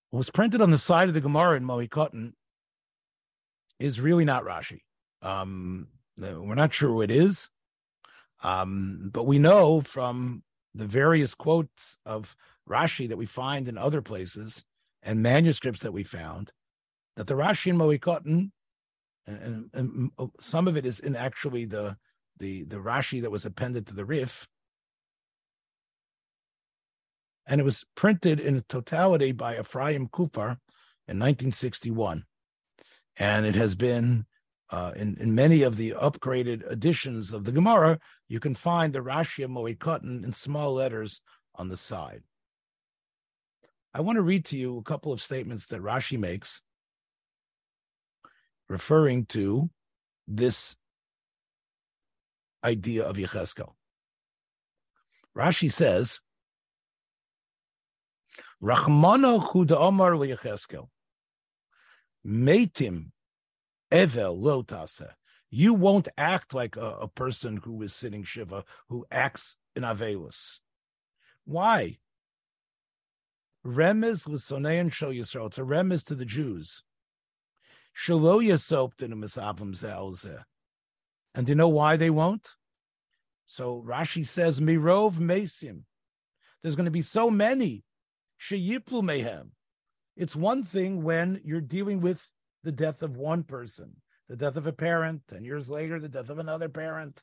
What 0.10 0.18
was 0.18 0.30
printed 0.30 0.62
on 0.62 0.72
the 0.72 0.78
side 0.78 1.08
of 1.08 1.14
the 1.14 1.22
Gemara 1.22 1.58
in 1.58 1.64
Moed 1.64 1.90
Katan 1.90 2.34
is 3.80 4.02
really 4.02 4.26
not 4.26 4.44
Rashi. 4.44 4.82
Um, 5.22 5.88
we're 6.18 6.56
not 6.56 6.74
sure 6.74 7.04
it 7.04 7.12
is, 7.12 7.50
um, 8.44 9.10
but 9.14 9.26
we 9.26 9.38
know 9.40 9.82
from 9.82 10.44
the 10.74 10.86
various 10.86 11.34
quotes 11.34 11.98
of 12.06 12.36
Rashi 12.68 13.10
that 13.10 13.18
we 13.18 13.26
find 13.26 13.68
in 13.68 13.78
other 13.78 14.02
places 14.02 14.64
and 15.02 15.22
manuscripts 15.22 15.82
that 15.82 15.94
we 15.94 16.04
found 16.04 16.52
that 17.16 17.28
the 17.28 17.36
Rashi 17.36 17.68
in 17.68 17.78
Moed 17.78 18.00
Katan, 18.00 18.52
and, 19.26 19.42
and, 19.42 19.70
and, 19.74 20.12
oh, 20.18 20.32
some 20.40 20.68
of 20.68 20.78
it 20.78 20.86
is 20.86 21.00
in 21.00 21.16
actually 21.16 21.66
the 21.66 21.98
the 22.40 22.64
the 22.64 22.78
Rashi 22.78 23.22
that 23.22 23.32
was 23.32 23.46
appended 23.46 23.88
to 23.88 23.96
the 23.96 24.06
Rif, 24.06 24.48
and 27.48 27.60
it 27.60 27.64
was 27.64 27.84
printed 27.96 28.40
in 28.40 28.64
totality 28.70 29.32
by 29.32 29.60
Ephraim 29.60 30.08
Kupfer 30.08 30.60
in 31.08 31.20
1961 31.20 32.24
and 33.20 33.46
it 33.46 33.56
has 33.56 33.76
been 33.76 34.26
uh, 34.70 34.92
in, 34.96 35.18
in 35.20 35.34
many 35.34 35.62
of 35.62 35.78
the 35.78 35.92
upgraded 35.92 36.70
editions 36.70 37.32
of 37.32 37.46
the 37.46 37.52
Gemara, 37.52 38.00
you 38.28 38.40
can 38.40 38.54
find 38.54 38.92
the 38.92 39.00
Rashi 39.00 39.44
of 39.44 39.52
Moed 39.52 39.78
Katan 39.78 40.24
in 40.24 40.34
small 40.34 40.74
letters 40.74 41.22
on 41.56 41.70
the 41.70 41.78
side. 41.78 42.22
I 43.98 44.02
want 44.02 44.18
to 44.18 44.22
read 44.22 44.46
to 44.46 44.58
you 44.58 44.78
a 44.78 44.84
couple 44.84 45.12
of 45.12 45.24
statements 45.24 45.66
that 45.68 45.82
Rashi 45.82 46.20
makes 46.20 46.62
referring 48.70 49.26
to 49.28 49.72
this 50.28 50.76
idea 52.64 53.04
of 53.06 53.16
Yecheskel. 53.16 53.72
Rashi 55.36 55.72
says, 55.72 56.20
Rachmano 58.62 59.44
Chuda 59.44 59.78
Omar 59.78 60.12
Yecheskel. 60.12 60.90
Metim 62.24 63.08
evel 63.92 64.40
lotase. 64.40 65.08
You 65.50 65.74
won't 65.74 66.08
act 66.20 66.54
like 66.54 66.76
a, 66.78 66.98
a, 66.98 67.08
person 67.08 67.58
who 67.58 67.82
is 67.82 67.96
sitting 67.96 68.24
shiva, 68.24 68.64
who 68.90 69.08
acts 69.10 69.56
in 69.76 69.82
avelus. 69.82 70.60
Why? 71.46 71.98
Remez 73.68 74.28
l'sonein 74.28 74.90
shel 74.90 75.10
Yisrael. 75.10 75.48
It's 75.48 75.58
a 75.58 75.62
remez 75.62 76.06
to 76.06 76.16
the 76.16 76.26
Jews. 76.26 76.84
Shelo 77.94 78.42
yasoptin 78.42 79.14
misavim. 79.14 80.44
And 81.36 81.46
do 81.46 81.52
you 81.52 81.56
know 81.56 81.68
why 81.68 81.98
they 81.98 82.10
won't? 82.10 82.56
So 83.46 83.84
Rashi 83.86 84.26
says, 84.26 84.60
Mirov 84.60 85.16
Mesim. 85.16 85.82
There's 86.62 86.76
going 86.76 86.86
to 86.86 86.92
be 86.92 87.02
so 87.02 87.30
many. 87.30 87.84
Sheyiplu 88.40 89.04
mehem. 89.04 89.50
It's 90.16 90.36
one 90.36 90.64
thing 90.64 91.04
when 91.04 91.42
you're 91.44 91.62
dealing 91.62 92.02
with 92.02 92.30
the 92.64 92.72
death 92.72 93.02
of 93.02 93.18
one 93.18 93.44
person, 93.44 93.98
the 94.30 94.36
death 94.36 94.58
of 94.58 94.68
a 94.68 94.74
parent, 94.74 95.22
10 95.30 95.44
years 95.44 95.70
later, 95.70 96.00
the 96.00 96.10
death 96.10 96.30
of 96.30 96.40
another 96.40 96.70
parent. 96.70 97.22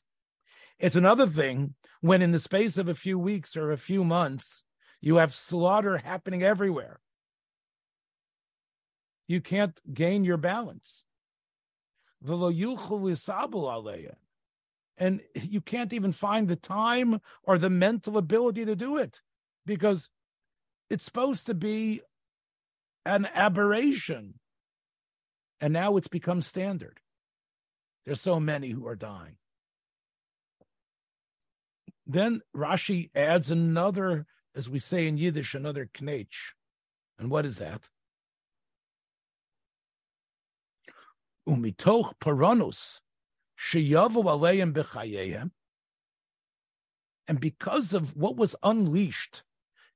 It's 0.79 0.95
another 0.95 1.27
thing 1.27 1.75
when, 2.01 2.21
in 2.21 2.31
the 2.31 2.39
space 2.39 2.77
of 2.77 2.89
a 2.89 2.95
few 2.95 3.17
weeks 3.17 3.55
or 3.55 3.71
a 3.71 3.77
few 3.77 4.03
months, 4.03 4.63
you 5.01 5.17
have 5.17 5.33
slaughter 5.33 5.97
happening 5.97 6.43
everywhere. 6.43 6.99
You 9.27 9.41
can't 9.41 9.79
gain 9.93 10.23
your 10.23 10.37
balance. 10.37 11.05
And 14.97 15.21
you 15.33 15.61
can't 15.61 15.93
even 15.93 16.11
find 16.11 16.47
the 16.47 16.55
time 16.55 17.19
or 17.43 17.57
the 17.57 17.69
mental 17.69 18.17
ability 18.17 18.65
to 18.65 18.75
do 18.75 18.97
it 18.97 19.21
because 19.65 20.09
it's 20.89 21.03
supposed 21.03 21.47
to 21.47 21.53
be 21.53 22.01
an 23.05 23.27
aberration. 23.33 24.35
And 25.59 25.73
now 25.73 25.97
it's 25.97 26.07
become 26.07 26.41
standard. 26.41 26.99
There's 28.05 28.21
so 28.21 28.39
many 28.39 28.69
who 28.69 28.87
are 28.87 28.95
dying. 28.95 29.37
Then 32.05 32.41
Rashi 32.55 33.09
adds 33.15 33.49
another, 33.49 34.27
as 34.55 34.69
we 34.69 34.79
say 34.79 35.07
in 35.07 35.17
Yiddish, 35.17 35.53
another 35.53 35.89
knetch. 35.99 36.53
And 37.19 37.29
what 37.29 37.45
is 37.45 37.57
that? 37.57 37.89
Umitoch 41.47 42.13
paranus 42.19 42.99
sheyavu 43.59 44.23
aleim 44.23 44.73
b'chayehem. 44.73 45.51
And 47.27 47.39
because 47.39 47.93
of 47.93 48.15
what 48.15 48.35
was 48.35 48.55
unleashed 48.63 49.43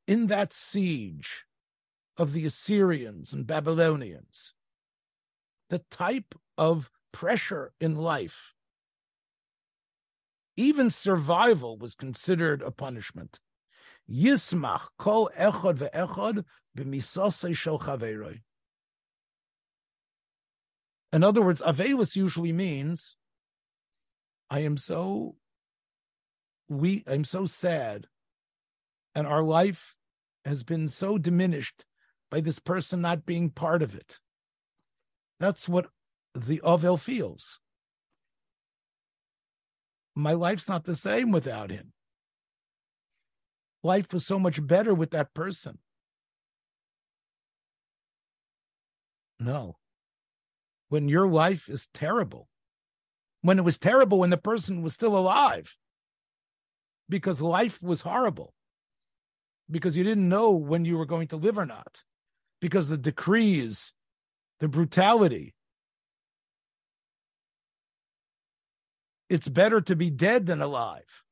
in 0.07 0.27
that 0.27 0.51
siege 0.51 1.45
of 2.17 2.33
the 2.33 2.45
Assyrians 2.45 3.33
and 3.33 3.47
Babylonians, 3.47 4.53
the 5.69 5.79
type 5.91 6.35
of 6.57 6.89
pressure 7.11 7.71
in 7.79 7.95
life, 7.95 8.53
even 10.57 10.89
survival 10.89 11.77
was 11.77 11.95
considered 11.95 12.61
a 12.61 12.71
punishment. 12.71 13.39
Yismach 14.09 14.87
kol 14.97 15.29
echad 15.37 15.77
ve'echad 15.77 16.43
b'misasei 16.77 17.55
shel 17.55 17.79
chaveroi. 17.79 18.41
In 21.11 21.23
other 21.23 21.41
words, 21.41 21.61
Avelus 21.61 22.15
usually 22.15 22.53
means 22.53 23.15
I 24.49 24.61
am 24.61 24.77
so 24.77 25.35
we 26.67 27.03
I'm 27.07 27.23
so 27.23 27.45
sad, 27.45 28.07
and 29.15 29.25
our 29.25 29.43
life 29.43 29.95
has 30.45 30.63
been 30.63 30.87
so 30.87 31.17
diminished 31.17 31.85
by 32.29 32.41
this 32.41 32.59
person 32.59 33.01
not 33.01 33.25
being 33.25 33.49
part 33.49 33.81
of 33.81 33.95
it. 33.95 34.19
That's 35.39 35.67
what 35.67 35.87
the 36.35 36.61
Ovel 36.61 36.97
feels. 36.97 37.59
My 40.15 40.33
life's 40.33 40.67
not 40.67 40.83
the 40.83 40.95
same 40.95 41.31
without 41.31 41.71
him. 41.71 41.93
Life 43.83 44.11
was 44.11 44.25
so 44.25 44.39
much 44.39 44.65
better 44.65 44.93
with 44.93 45.11
that 45.11 45.33
person. 45.33 45.77
No. 49.39 49.77
When 50.89 51.07
your 51.07 51.27
life 51.27 51.69
is 51.69 51.87
terrible, 51.93 52.49
when 53.41 53.57
it 53.57 53.63
was 53.63 53.77
terrible 53.77 54.19
when 54.19 54.31
the 54.31 54.37
person 54.37 54.81
was 54.81 54.93
still 54.93 55.15
alive, 55.15 55.77
because 57.07 57.41
life 57.41 57.81
was 57.81 58.01
horrible, 58.01 58.53
because 59.69 59.95
you 59.95 60.03
didn't 60.03 60.27
know 60.27 60.51
when 60.51 60.83
you 60.83 60.97
were 60.97 61.05
going 61.05 61.27
to 61.29 61.37
live 61.37 61.57
or 61.57 61.65
not 61.65 62.03
because 62.59 62.89
the 62.89 62.97
decrees, 62.97 63.93
the 64.59 64.67
brutality. 64.67 65.55
it's 69.29 69.47
better 69.47 69.79
to 69.79 69.95
be 69.95 70.09
dead 70.09 70.47
than 70.47 70.61
alive. 70.61 71.23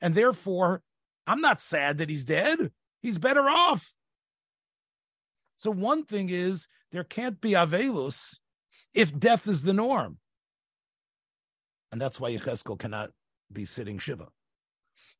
And 0.00 0.14
therefore, 0.14 0.82
I'm 1.26 1.40
not 1.40 1.60
sad 1.60 1.98
that 1.98 2.10
he's 2.10 2.24
dead. 2.24 2.72
He's 3.00 3.18
better 3.18 3.42
off. 3.42 3.94
So 5.56 5.70
one 5.70 6.04
thing 6.04 6.30
is 6.30 6.66
there 6.90 7.04
can't 7.04 7.40
be 7.40 7.52
Avelus 7.52 8.36
if 8.94 9.16
death 9.16 9.46
is 9.46 9.62
the 9.62 9.72
norm. 9.72 10.18
And 11.90 12.00
that's 12.00 12.18
why 12.18 12.32
Yecheskel 12.32 12.78
cannot 12.78 13.10
be 13.52 13.64
sitting 13.64 13.98
Shiva. 13.98 14.28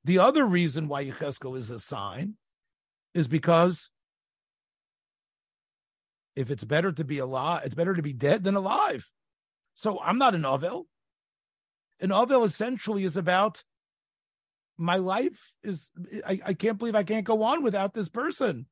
The 0.04 0.18
other 0.18 0.44
reason 0.44 0.88
why 0.88 1.04
Yecheskel 1.04 1.56
is 1.56 1.70
a 1.70 1.78
sign 1.78 2.34
is 3.14 3.28
because 3.28 3.90
if 6.34 6.50
it's 6.50 6.64
better 6.64 6.92
to 6.92 7.04
be 7.04 7.18
alive, 7.18 7.62
it's 7.64 7.74
better 7.74 7.94
to 7.94 8.02
be 8.02 8.12
dead 8.12 8.42
than 8.42 8.56
alive. 8.56 9.08
So 9.74 10.00
I'm 10.00 10.18
not 10.18 10.34
an 10.34 10.42
Avel. 10.42 10.84
An 12.00 12.10
Avel 12.10 12.44
essentially 12.44 13.04
is 13.04 13.16
about 13.16 13.62
my 14.83 14.97
life 14.97 15.55
is 15.62 15.90
I, 16.27 16.40
I 16.45 16.55
can't 16.55 16.79
believe 16.79 16.97
I 16.97 17.05
can't 17.05 17.25
go 17.25 17.42
on 17.42 17.62
without 17.62 17.95
this 17.95 18.09
person. 18.09 18.66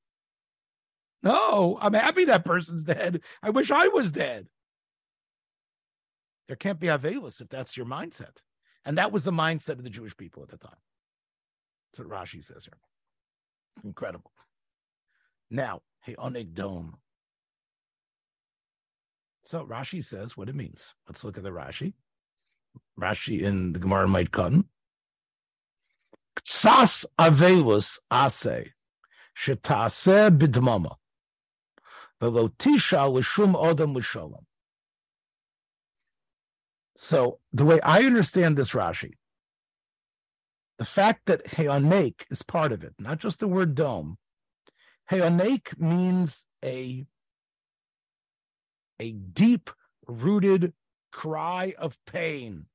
No, 1.22 1.78
I'm 1.80 1.92
happy 1.92 2.24
that 2.24 2.44
person's 2.44 2.84
dead. 2.84 3.20
I 3.42 3.50
wish 3.50 3.70
I 3.70 3.88
was 3.88 4.10
dead. 4.10 4.48
There 6.48 6.56
can't 6.56 6.80
be 6.80 6.88
Avelus 6.88 7.40
if 7.40 7.48
that's 7.48 7.76
your 7.76 7.86
mindset. 7.86 8.38
And 8.84 8.98
that 8.98 9.12
was 9.12 9.24
the 9.24 9.30
mindset 9.30 9.72
of 9.72 9.84
the 9.84 9.90
Jewish 9.90 10.16
people 10.16 10.42
at 10.42 10.48
the 10.48 10.56
time. 10.56 10.78
What 11.96 12.08
Rashi 12.08 12.42
says 12.42 12.64
here. 12.64 12.78
Incredible. 13.84 14.32
Now, 15.50 15.82
hey, 16.02 16.14
onig 16.14 16.54
dome. 16.54 16.96
So 19.44 19.66
Rashi 19.66 20.02
says 20.02 20.36
what 20.36 20.48
it 20.48 20.54
means. 20.54 20.94
Let's 21.06 21.24
look 21.24 21.36
at 21.36 21.44
the 21.44 21.50
Rashi. 21.50 21.92
Rashi 22.98 23.42
in 23.42 23.72
the 23.72 23.78
Gemara 23.78 24.06
Moed 24.06 24.30
Katan. 24.30 24.64
Ksas 26.42 27.04
avelus 27.18 27.98
ase 28.10 28.72
shetase 29.36 30.36
bidmama 30.36 30.96
velo 32.20 32.48
tisha 32.48 33.10
l'shum 33.12 33.54
odam. 33.54 34.44
So 36.96 37.38
the 37.52 37.64
way 37.64 37.80
I 37.80 38.02
understand 38.02 38.56
this 38.56 38.70
Rashi, 38.70 39.12
the 40.78 40.84
fact 40.84 41.26
that 41.26 41.44
heonek 41.46 42.24
is 42.30 42.42
part 42.42 42.72
of 42.72 42.84
it, 42.84 42.94
not 42.98 43.18
just 43.18 43.38
the 43.40 43.48
word 43.48 43.74
dome. 43.74 44.18
Heonek 45.10 45.78
means 45.78 46.46
a 46.64 47.06
a 49.00 49.12
deep 49.12 49.70
rooted 50.06 50.74
cry 51.10 51.74
of 51.78 51.96
pain. 52.06 52.66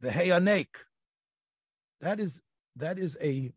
The 0.00 0.10
heonek. 0.10 0.68
That 2.02 2.18
is 2.18 2.42
that 2.76 2.98
is 2.98 3.16
a 3.22 3.52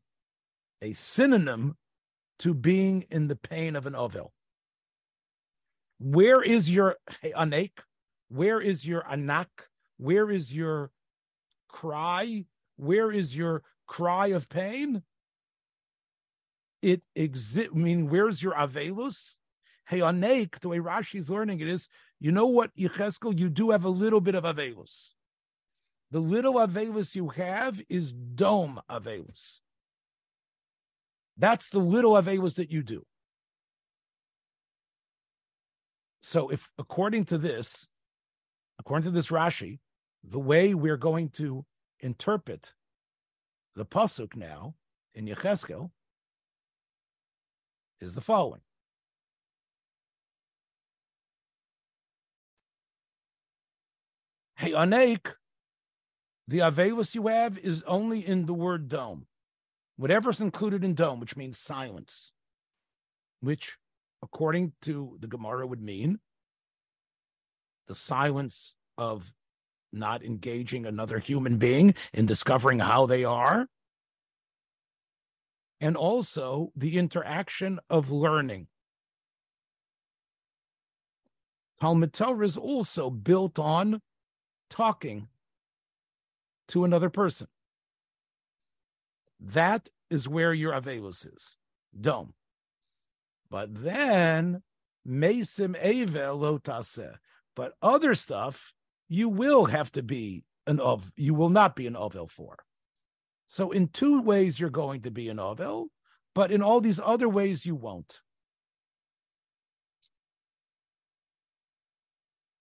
a 0.82 0.94
synonym 0.94 1.78
to 2.40 2.54
being 2.54 3.06
in 3.10 3.28
the 3.28 3.36
pain 3.36 3.76
of 3.76 3.86
an 3.86 3.96
ovel. 3.96 4.34
Where 6.00 6.42
is 6.42 6.70
your 6.70 6.98
heonek? 7.24 7.72
Where 8.30 8.62
is 8.62 8.86
your 8.86 9.04
anak? 9.10 9.48
Where 9.98 10.30
is 10.30 10.54
your 10.54 10.92
cry? 11.68 12.46
Where 12.76 13.12
is 13.12 13.36
your 13.36 13.64
cry 13.88 14.28
of 14.28 14.48
pain? 14.48 15.04
It 16.82 17.02
exist. 17.16 17.70
I 17.74 17.78
mean, 17.78 18.10
where's 18.10 18.44
your 18.44 18.54
avelus? 18.54 19.38
Hey, 19.88 20.00
anek, 20.00 20.60
the 20.60 20.70
way 20.70 20.80
Rashi 20.80 21.16
is 21.16 21.30
learning 21.30 21.62
it 21.62 21.68
is, 21.68 21.88
you 22.20 22.32
know 22.32 22.48
what, 22.48 22.76
Yecheskel, 22.76 23.38
you 23.40 23.50
do 23.50 23.72
have 23.72 23.86
a 23.86 23.90
little 23.90 24.22
bit 24.22 24.36
of 24.36 24.44
avelus. 24.44 25.15
The 26.12 26.20
little 26.20 26.54
avelus 26.54 27.16
you 27.16 27.30
have 27.30 27.82
is 27.90 28.14
dome 28.14 28.80
avelus. 28.90 29.60
That's 31.38 31.70
the 31.70 31.80
little 31.80 32.14
avelus 32.14 32.56
that 32.56 32.72
you 32.72 32.84
do. 32.84 33.06
So, 36.22 36.50
if 36.50 36.72
according 36.78 37.26
to 37.26 37.38
this, 37.38 37.88
according 38.80 39.04
to 39.04 39.12
this 39.12 39.28
Rashi, 39.28 39.80
the 40.24 40.40
way 40.40 40.74
we're 40.74 40.98
going 40.98 41.30
to 41.32 41.66
interpret 42.00 42.74
the 43.76 43.86
pasuk 43.86 44.36
now 44.36 44.76
in 45.14 45.26
Yecheskel 45.26 45.92
is 48.00 48.16
the 48.16 48.22
following. 48.22 48.62
Hey, 54.56 54.72
Anek, 54.72 55.34
the 56.48 56.60
Avelus 56.60 57.16
you 57.16 57.28
have 57.28 57.58
is 57.58 57.84
only 57.88 58.26
in 58.26 58.46
the 58.46 58.54
word 58.54 58.88
dome. 58.88 59.28
Whatever's 59.98 60.42
included 60.42 60.84
in 60.84 60.94
dome, 60.94 61.20
which 61.20 61.38
means 61.38 61.58
silence, 61.58 62.32
which, 63.40 63.78
according 64.22 64.74
to 64.82 65.18
the 65.20 65.28
Gemara, 65.28 65.66
would 65.66 65.82
mean 65.82 66.20
the 67.88 67.96
silence 67.96 68.76
of 68.98 69.32
not 69.94 70.24
engaging 70.24 70.86
another 70.86 71.20
human 71.20 71.58
being 71.58 71.94
in 72.14 72.26
discovering 72.26 72.80
how 72.80 73.06
they 73.06 73.24
are, 73.24 73.68
and 75.80 75.96
also 75.96 76.72
the 76.76 76.98
interaction 76.98 77.80
of 77.90 78.12
learning. 78.12 78.68
Talmud 81.80 82.14
Torah 82.14 82.46
is 82.46 82.58
also 82.58 83.10
built 83.10 83.60
on 83.60 84.02
talking 84.70 85.28
to 86.70 86.84
another 86.84 87.10
person. 87.10 87.48
That 89.40 89.90
is 90.10 90.28
where 90.28 90.54
your 90.54 90.74
Avelus 90.74 91.26
is, 91.26 91.58
dome. 92.00 92.34
But 93.50 93.74
then, 93.74 94.64
Mesim 95.08 95.80
Evel 95.82 96.40
Lotaseh. 96.40 97.16
But 97.56 97.74
other 97.82 98.16
stuff, 98.16 98.74
you 99.08 99.30
will 99.30 99.66
have 99.66 99.92
to 99.94 100.04
be 100.04 100.44
an 100.68 100.80
of, 100.80 101.12
you 101.16 101.34
will 101.34 101.50
not 101.50 101.76
be 101.76 101.88
an 101.88 101.96
Ovel 101.96 102.28
for. 102.28 102.58
So 103.48 103.72
in 103.72 103.88
two 103.88 104.22
ways, 104.22 104.60
you're 104.60 104.70
going 104.70 105.02
to 105.04 105.12
be 105.12 105.30
an 105.30 105.40
Ovel, 105.40 105.90
but 106.34 106.52
in 106.52 106.62
all 106.62 106.82
these 106.82 107.00
other 107.00 107.30
ways, 107.30 107.66
you 107.66 107.76
won't. 107.76 108.20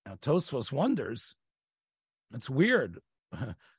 Now, 0.06 0.16
Tosfos 0.16 0.70
wonders, 0.70 1.34
it's 2.34 2.50
weird. 2.50 3.00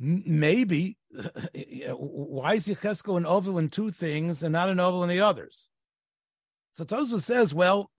Maybe, 0.00 0.96
why 1.12 2.54
is 2.54 2.66
Yecheskel 2.66 3.18
an 3.18 3.26
Ovel 3.26 3.58
in 3.58 3.68
two 3.68 3.90
things 3.90 4.42
and 4.42 4.52
not 4.52 4.70
an 4.70 4.80
Ovel 4.80 5.02
in 5.02 5.10
the 5.10 5.20
others? 5.20 5.68
So 6.72 6.84
Tosfos 6.84 7.22
says, 7.22 7.52
well, 7.52 7.90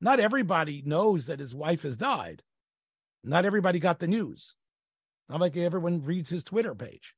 not 0.00 0.20
everybody 0.20 0.82
knows 0.86 1.26
that 1.26 1.40
his 1.40 1.54
wife 1.54 1.82
has 1.82 1.96
died. 1.96 2.42
Not 3.24 3.44
everybody 3.44 3.80
got 3.80 3.98
the 3.98 4.06
news. 4.06 4.54
Not 5.28 5.40
like 5.40 5.56
everyone 5.56 6.04
reads 6.04 6.30
his 6.30 6.44
Twitter 6.44 6.74
page. 6.74 7.14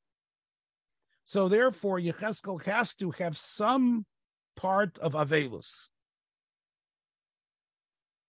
So 1.24 1.48
therefore, 1.48 2.00
Yecheskel 2.00 2.64
has 2.64 2.94
to 2.94 3.10
have 3.12 3.36
some 3.36 4.06
part 4.56 4.98
of 4.98 5.12
Avelus. 5.12 5.88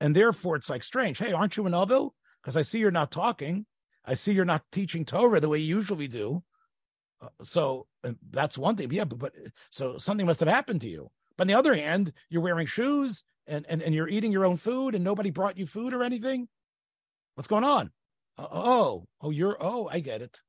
And 0.01 0.15
therefore, 0.15 0.57
it's 0.57 0.69
like 0.69 0.83
strange. 0.83 1.17
Hey, 1.17 1.31
aren't 1.31 1.55
you 1.55 1.65
an 1.65 1.73
Avel? 1.73 2.11
Because 2.41 2.57
I 2.57 2.63
see 2.63 2.79
you're 2.79 2.91
not 2.91 3.11
talking. 3.11 3.65
I 4.05 4.15
see 4.15 4.33
you're 4.33 4.45
not 4.45 4.63
teaching 4.71 5.05
Torah 5.05 5.39
the 5.39 5.49
way 5.49 5.59
you 5.59 5.77
usually 5.77 6.07
do. 6.07 6.43
Uh, 7.21 7.27
so 7.43 7.87
that's 8.31 8.57
one 8.57 8.75
thing. 8.75 8.91
Yeah, 8.91 9.05
but, 9.05 9.19
but 9.19 9.33
so 9.69 9.97
something 9.97 10.25
must 10.25 10.39
have 10.39 10.49
happened 10.49 10.81
to 10.81 10.89
you. 10.89 11.11
But 11.37 11.43
on 11.43 11.47
the 11.47 11.53
other 11.53 11.75
hand, 11.75 12.13
you're 12.29 12.41
wearing 12.41 12.67
shoes 12.67 13.23
and, 13.47 13.65
and, 13.69 13.81
and 13.81 13.93
you're 13.93 14.09
eating 14.09 14.31
your 14.31 14.45
own 14.45 14.57
food 14.57 14.95
and 14.95 15.03
nobody 15.03 15.29
brought 15.29 15.57
you 15.57 15.65
food 15.65 15.93
or 15.93 16.03
anything. 16.03 16.47
What's 17.35 17.47
going 17.47 17.63
on? 17.63 17.91
Uh, 18.37 18.47
oh, 18.51 19.05
oh, 19.21 19.29
you're, 19.29 19.57
oh, 19.59 19.87
I 19.91 19.99
get 19.99 20.21
it. 20.21 20.41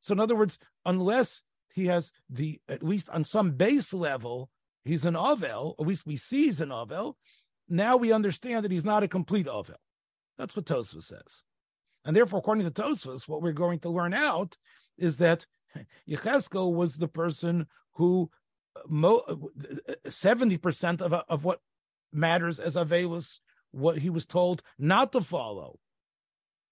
So, 0.00 0.12
in 0.12 0.20
other 0.20 0.36
words, 0.36 0.58
unless 0.84 1.42
he 1.72 1.86
has 1.86 2.12
the, 2.28 2.60
at 2.68 2.82
least 2.82 3.08
on 3.10 3.24
some 3.24 3.52
base 3.52 3.92
level, 3.92 4.50
he's 4.84 5.04
an 5.04 5.14
Avel, 5.14 5.74
at 5.78 5.86
least 5.86 6.06
we 6.06 6.16
see 6.16 6.44
he's 6.44 6.60
an 6.60 6.68
Avel, 6.68 7.14
now 7.68 7.96
we 7.96 8.12
understand 8.12 8.64
that 8.64 8.70
he's 8.70 8.84
not 8.84 9.02
a 9.02 9.08
complete 9.08 9.46
Avel. 9.46 9.76
That's 10.36 10.56
what 10.56 10.66
Tosfos 10.66 11.04
says. 11.04 11.42
And 12.04 12.14
therefore, 12.14 12.38
according 12.38 12.64
to 12.64 12.70
Tosfos, 12.70 13.28
what 13.28 13.42
we're 13.42 13.52
going 13.52 13.80
to 13.80 13.88
learn 13.88 14.14
out 14.14 14.56
is 14.98 15.16
that 15.18 15.46
Yecheskel 16.08 16.74
was 16.74 16.96
the 16.96 17.08
person 17.08 17.66
who 17.94 18.30
uh, 18.76 19.34
seventy 20.08 20.56
percent 20.56 21.00
of 21.00 21.12
of 21.12 21.44
what 21.44 21.60
matters 22.12 22.60
as 22.60 22.76
Avelus, 22.76 23.38
what 23.70 23.98
he 23.98 24.10
was 24.10 24.26
told 24.26 24.62
not 24.78 25.12
to 25.12 25.20
follow 25.20 25.78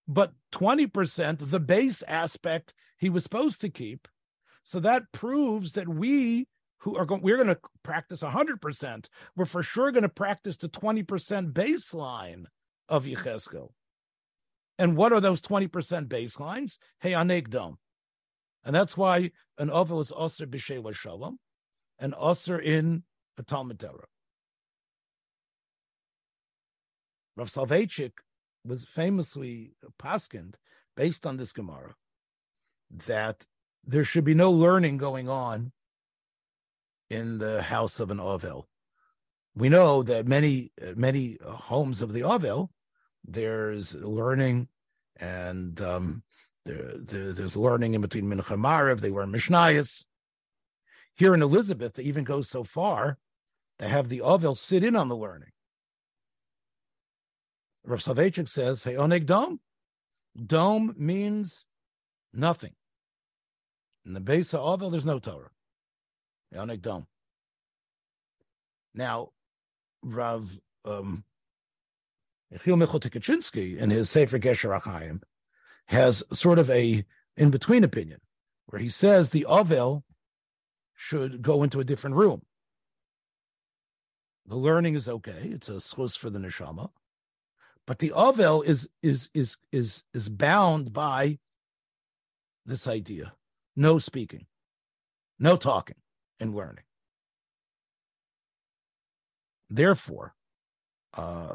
but 0.09 0.33
20% 0.53 1.51
the 1.51 1.61
base 1.61 2.03
aspect 2.03 2.75
he 2.99 3.09
was 3.09 3.23
supposed 3.23 3.61
to 3.61 3.71
keep. 3.71 4.09
So 4.65 4.81
that 4.81 5.05
proves 5.13 5.73
that 5.73 5.89
we 5.89 6.47
who 6.79 6.97
are 6.97 7.07
going, 7.07 7.23
we're 7.23 7.37
going 7.37 7.49
to 7.49 7.59
practice 7.83 8.23
100%. 8.23 9.09
We're 9.37 9.45
for 9.45 9.63
sure 9.63 9.93
going 9.93 10.03
to 10.03 10.09
practice 10.09 10.57
the 10.57 10.69
20% 10.69 11.53
baseline 11.53 12.45
of 12.89 13.05
Yecheskel. 13.05 13.71
And 14.79 14.97
what 14.97 15.13
are 15.13 15.21
those 15.21 15.41
20% 15.41 15.69
baselines? 16.09 16.79
Hey, 17.01 17.13
anegdom. 17.13 17.77
And 18.65 18.75
that's 18.75 18.97
why 18.97 19.33
an 19.59 19.71
ovel 19.71 20.01
is 20.01 20.13
osir 20.13 20.47
b'shela 20.47 20.95
shalom 20.95 21.39
and 21.99 22.15
osir 22.15 22.63
in 22.63 23.05
a 23.39 23.43
Talmud 23.43 23.79
Torah. 23.79 24.07
Rav 27.37 27.51
Soloveitchik 27.51 28.13
was 28.65 28.85
famously 28.85 29.75
paskind 29.99 30.55
based 30.97 31.27
on 31.27 31.37
this 31.37 31.53
Gemara 31.53 31.95
that 32.91 33.47
there 33.85 34.05
should 34.05 34.25
be 34.25 34.35
no 34.35 34.51
learning 34.51 34.99
going 34.99 35.29
on 35.29 35.73
in 37.11 37.39
the 37.39 37.63
house 37.63 38.01
of 38.01 38.11
an 38.11 38.21
Ovel. 38.21 38.69
We 39.55 39.69
know 39.69 40.03
that 40.03 40.27
many 40.27 40.73
many 40.95 41.39
homes 41.45 42.03
of 42.03 42.13
the 42.13 42.23
Ovel, 42.23 42.71
there's 43.25 43.95
learning 43.95 44.69
and 45.19 45.81
um, 45.81 46.23
there, 46.65 46.93
there, 46.97 47.33
there's 47.33 47.57
learning 47.57 47.95
in 47.95 48.01
between 48.01 48.25
Mincha 48.25 48.59
Mariv. 48.59 49.01
They 49.01 49.11
learn 49.11 49.33
Mishnayos. 49.33 50.05
Here 51.15 51.35
in 51.35 51.43
Elizabeth, 51.43 51.95
they 51.95 52.05
even 52.05 52.25
go 52.25 52.41
so 52.41 52.65
far 52.65 53.19
to 53.79 53.89
have 53.89 54.09
the 54.09 54.21
Ovel 54.21 54.55
sit 54.55 54.85
in 54.85 54.97
on 54.97 55.09
the 55.09 55.17
learning. 55.17 55.51
Rav 57.85 58.01
Soloveitchik 58.01 58.49
says, 58.49 58.85
"Hey, 58.85 58.95
oneg 58.95 59.27
dome. 59.27 59.61
Dome 60.35 60.95
means 60.97 61.65
nothing. 62.33 62.75
In 64.07 64.15
the 64.15 64.21
base 64.21 64.55
of 64.55 64.61
Ovel, 64.61 64.91
there's 64.91 65.07
no 65.07 65.19
Torah. 65.19 65.51
Hey, 66.51 66.77
dome. 66.77 67.07
Now, 68.95 69.31
Rav 70.03 70.59
um, 70.85 71.25
Chil 72.59 72.77
Michal 72.77 73.01
in 73.01 73.91
his 73.91 74.11
Sefer 74.11 74.39
Gesher 74.39 74.79
Achayim 74.79 75.23
has 75.87 76.23
sort 76.33 76.59
of 76.59 76.71
a 76.71 77.05
in 77.37 77.51
between 77.51 77.85
opinion 77.85 78.21
where 78.67 78.81
he 78.81 78.89
says 78.89 79.31
the 79.31 79.47
Ovel 79.47 80.05
should 80.95 81.43
go 81.43 81.63
into 81.63 81.81
a 81.81 81.85
different 81.85 82.17
room. 82.17 82.43
The 84.47 84.57
learning 84.57 84.95
is 84.95 85.09
okay; 85.09 85.51
it's 85.53 85.69
a 85.69 85.81
schus 85.81 86.17
for 86.17 86.29
the 86.29 86.39
neshama, 86.39 86.91
but 87.87 88.01
the 88.01 88.13
Ovel 88.13 88.63
is 88.63 88.89
is 89.03 89.31
is 89.35 89.57
is 89.71 90.03
is 90.13 90.29
bound 90.29 90.93
by 90.93 91.39
this 92.67 92.87
idea: 92.87 93.35
no 93.77 93.99
speaking, 93.99 94.47
no 95.39 95.57
talking, 95.57 95.97
and 96.39 96.55
learning. 96.55 96.85
Therefore, 99.71 100.35
uh, 101.15 101.55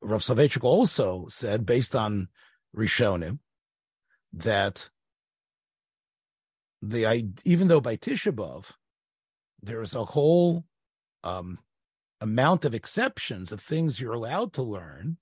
Rav 0.00 0.22
Soloveitchik 0.22 0.64
also 0.64 1.26
said, 1.28 1.66
based 1.66 1.94
on 1.94 2.28
Rishonim, 2.76 3.38
that 4.32 4.88
the 6.80 7.32
even 7.44 7.68
though 7.68 7.80
by 7.80 7.96
Tisha 7.96 8.32
B'av 8.32 8.70
there 9.62 9.82
is 9.82 9.94
a 9.94 10.04
whole 10.04 10.64
um, 11.24 11.58
amount 12.20 12.64
of 12.64 12.74
exceptions 12.74 13.50
of 13.50 13.60
things 13.60 14.00
you're 14.00 14.12
allowed 14.12 14.52
to 14.52 14.62
learn, 14.62 15.16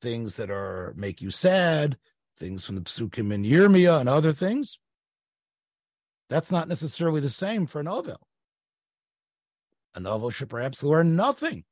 things 0.00 0.36
that 0.36 0.50
are 0.50 0.94
make 0.96 1.20
you 1.20 1.30
sad, 1.30 1.98
things 2.38 2.64
from 2.64 2.76
the 2.76 2.80
Psukim 2.82 3.32
and 3.34 3.44
Yirmiyah 3.44 4.00
and 4.00 4.08
other 4.08 4.32
things. 4.32 4.78
That's 6.28 6.50
not 6.50 6.68
necessarily 6.68 7.20
the 7.20 7.30
same 7.30 7.66
for 7.66 7.80
an 7.80 7.88
Ovel. 7.88 8.26
An 9.94 10.06
ovel 10.06 10.30
should 10.30 10.48
perhaps 10.48 10.82
learn 10.82 11.16
nothing. 11.16 11.64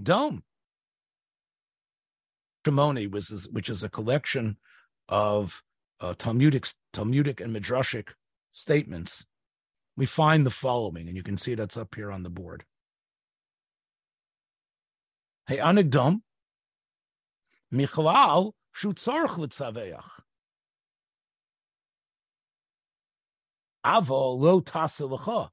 Dome. 0.00 0.42
Shimoni, 2.66 3.10
was 3.10 3.48
which 3.52 3.68
is 3.68 3.84
a 3.84 3.88
collection 3.88 4.56
of 5.08 5.62
uh, 6.00 6.14
Talmudic, 6.18 6.66
Talmudic 6.92 7.40
and 7.40 7.54
Midrashic 7.54 8.08
statements. 8.52 9.24
We 9.96 10.04
find 10.06 10.44
the 10.44 10.50
following, 10.50 11.06
and 11.06 11.16
you 11.16 11.22
can 11.22 11.38
see 11.38 11.54
that's 11.54 11.76
up 11.76 11.94
here 11.94 12.10
on 12.10 12.22
the 12.22 12.30
board. 12.30 12.64
Hey, 15.46 15.58
anigdom, 15.58 16.22
Michlal 17.72 18.52
shutzarch 18.76 19.36
litzaveach. 19.38 20.20
Avo 23.84 24.38
lo 24.38 24.60
tasilacha. 24.60 25.50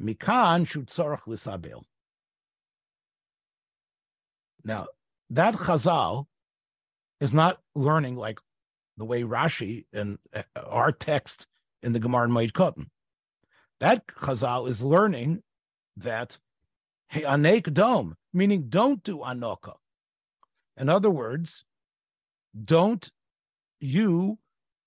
Mikan 0.00 0.64
shutzarch 0.64 1.22
lisabel. 1.26 1.82
Now, 4.64 4.86
that 5.30 5.54
Chazal 5.54 6.26
is 7.20 7.34
not 7.34 7.60
learning 7.74 8.16
like 8.16 8.38
the 8.96 9.04
way 9.04 9.22
Rashi 9.22 9.84
and 9.92 10.18
uh, 10.32 10.42
our 10.56 10.92
text 10.92 11.46
in 11.82 11.92
the 11.92 12.00
Gemara 12.00 12.28
Moed 12.28 12.52
Katan. 12.52 12.86
That 13.80 14.06
Chazal 14.06 14.68
is 14.68 14.82
learning 14.82 15.42
that 15.96 16.38
hey 17.08 17.22
anek 17.22 17.72
dom, 17.72 18.16
meaning 18.32 18.66
don't 18.68 19.02
do 19.02 19.18
anoka. 19.18 19.74
In 20.76 20.88
other 20.88 21.10
words, 21.10 21.64
don't 22.62 23.10
you. 23.80 24.38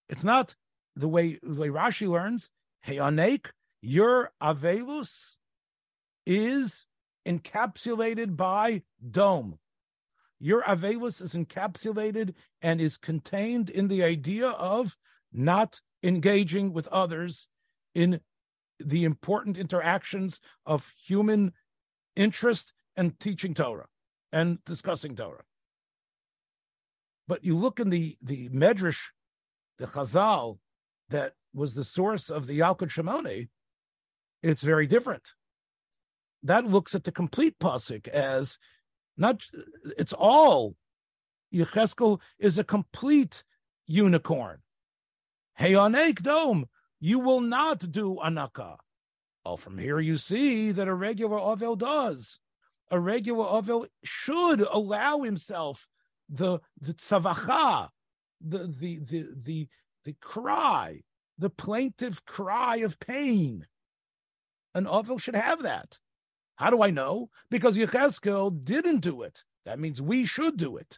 It's 0.10 0.24
not 0.24 0.56
the 0.96 1.08
way 1.08 1.40
the 1.44 1.62
way 1.62 1.70
Rashi 1.70 2.10
learns. 2.10 2.50
Hey 2.82 2.96
anek, 2.96 3.52
your 3.82 4.32
avelus 4.42 5.36
is 6.26 6.86
encapsulated 7.28 8.36
by 8.36 8.84
dome. 9.10 9.60
Your 10.40 10.62
avelus 10.64 11.22
is 11.22 11.34
encapsulated 11.34 12.34
and 12.62 12.80
is 12.80 12.98
contained 12.98 13.70
in 13.70 13.88
the 13.88 14.04
idea 14.04 14.50
of 14.50 14.96
not 15.34 15.82
engaging 16.04 16.74
with 16.74 16.88
others 16.88 17.48
in 17.96 18.22
the 18.80 19.04
important 19.04 19.58
interactions 19.58 20.40
of 20.66 20.92
human 21.04 21.54
interest 22.16 22.74
and 22.96 23.20
teaching 23.20 23.54
Torah 23.54 23.88
and 24.32 24.64
discussing 24.66 25.16
Torah. 25.16 25.44
But 27.28 27.44
you 27.44 27.58
look 27.58 27.80
in 27.80 27.90
the 27.90 28.18
the 28.22 28.50
Medrash, 28.50 29.10
the 29.78 29.88
Chazal, 29.88 30.60
that 31.10 31.34
was 31.54 31.74
the 31.74 31.84
source 31.84 32.30
of 32.30 32.48
the 32.48 32.60
Yalkut 32.60 32.90
Shimoni, 32.90 33.50
it's 34.44 34.62
very 34.62 34.88
different. 34.88 35.34
That 36.44 36.66
looks 36.66 36.94
at 36.94 37.04
the 37.04 37.12
complete 37.12 37.58
pasuk 37.60 38.08
as 38.08 38.58
not 39.18 39.46
it's 39.98 40.14
all 40.14 40.76
Yecheskel 41.54 42.20
is 42.40 42.58
a 42.58 42.64
complete 42.64 43.44
unicorn. 43.86 44.60
Hey 45.56 45.74
Anek 45.74 46.22
Dome, 46.22 46.68
you 47.00 47.20
will 47.20 47.42
not 47.42 47.92
do 47.92 48.18
anaka. 48.24 48.78
Oh, 49.46 49.56
from 49.56 49.78
here 49.78 50.00
you 50.00 50.18
see 50.18 50.72
that 50.72 50.88
a 50.88 50.94
regular 50.94 51.40
Ovel 51.40 51.76
does. 51.76 52.40
A 52.92 53.00
regular 53.00 53.46
Ovel 53.46 53.88
should 54.04 54.62
allow 54.62 55.22
himself 55.22 55.88
the 56.30 56.60
the 56.80 56.94
tzavacha, 56.94 57.90
the 58.42 58.68
the 58.68 59.00
the 59.00 59.28
the 59.34 59.68
the 60.04 60.16
cry, 60.22 61.02
the 61.38 61.50
plaintive 61.50 62.26
cry 62.26 62.78
of 62.78 63.00
pain. 63.00 63.68
An 64.74 64.86
Ovel 64.86 65.18
should 65.18 65.36
have 65.36 65.64
that. 65.64 65.98
How 66.58 66.72
do 66.72 66.82
I 66.82 66.90
know? 66.90 67.30
Because 67.52 67.78
Yecheskel 67.78 68.64
didn't 68.64 69.00
do 69.02 69.22
it. 69.22 69.44
That 69.66 69.80
means 69.80 70.02
we 70.02 70.26
should 70.26 70.58
do 70.58 70.76
it. 70.78 70.98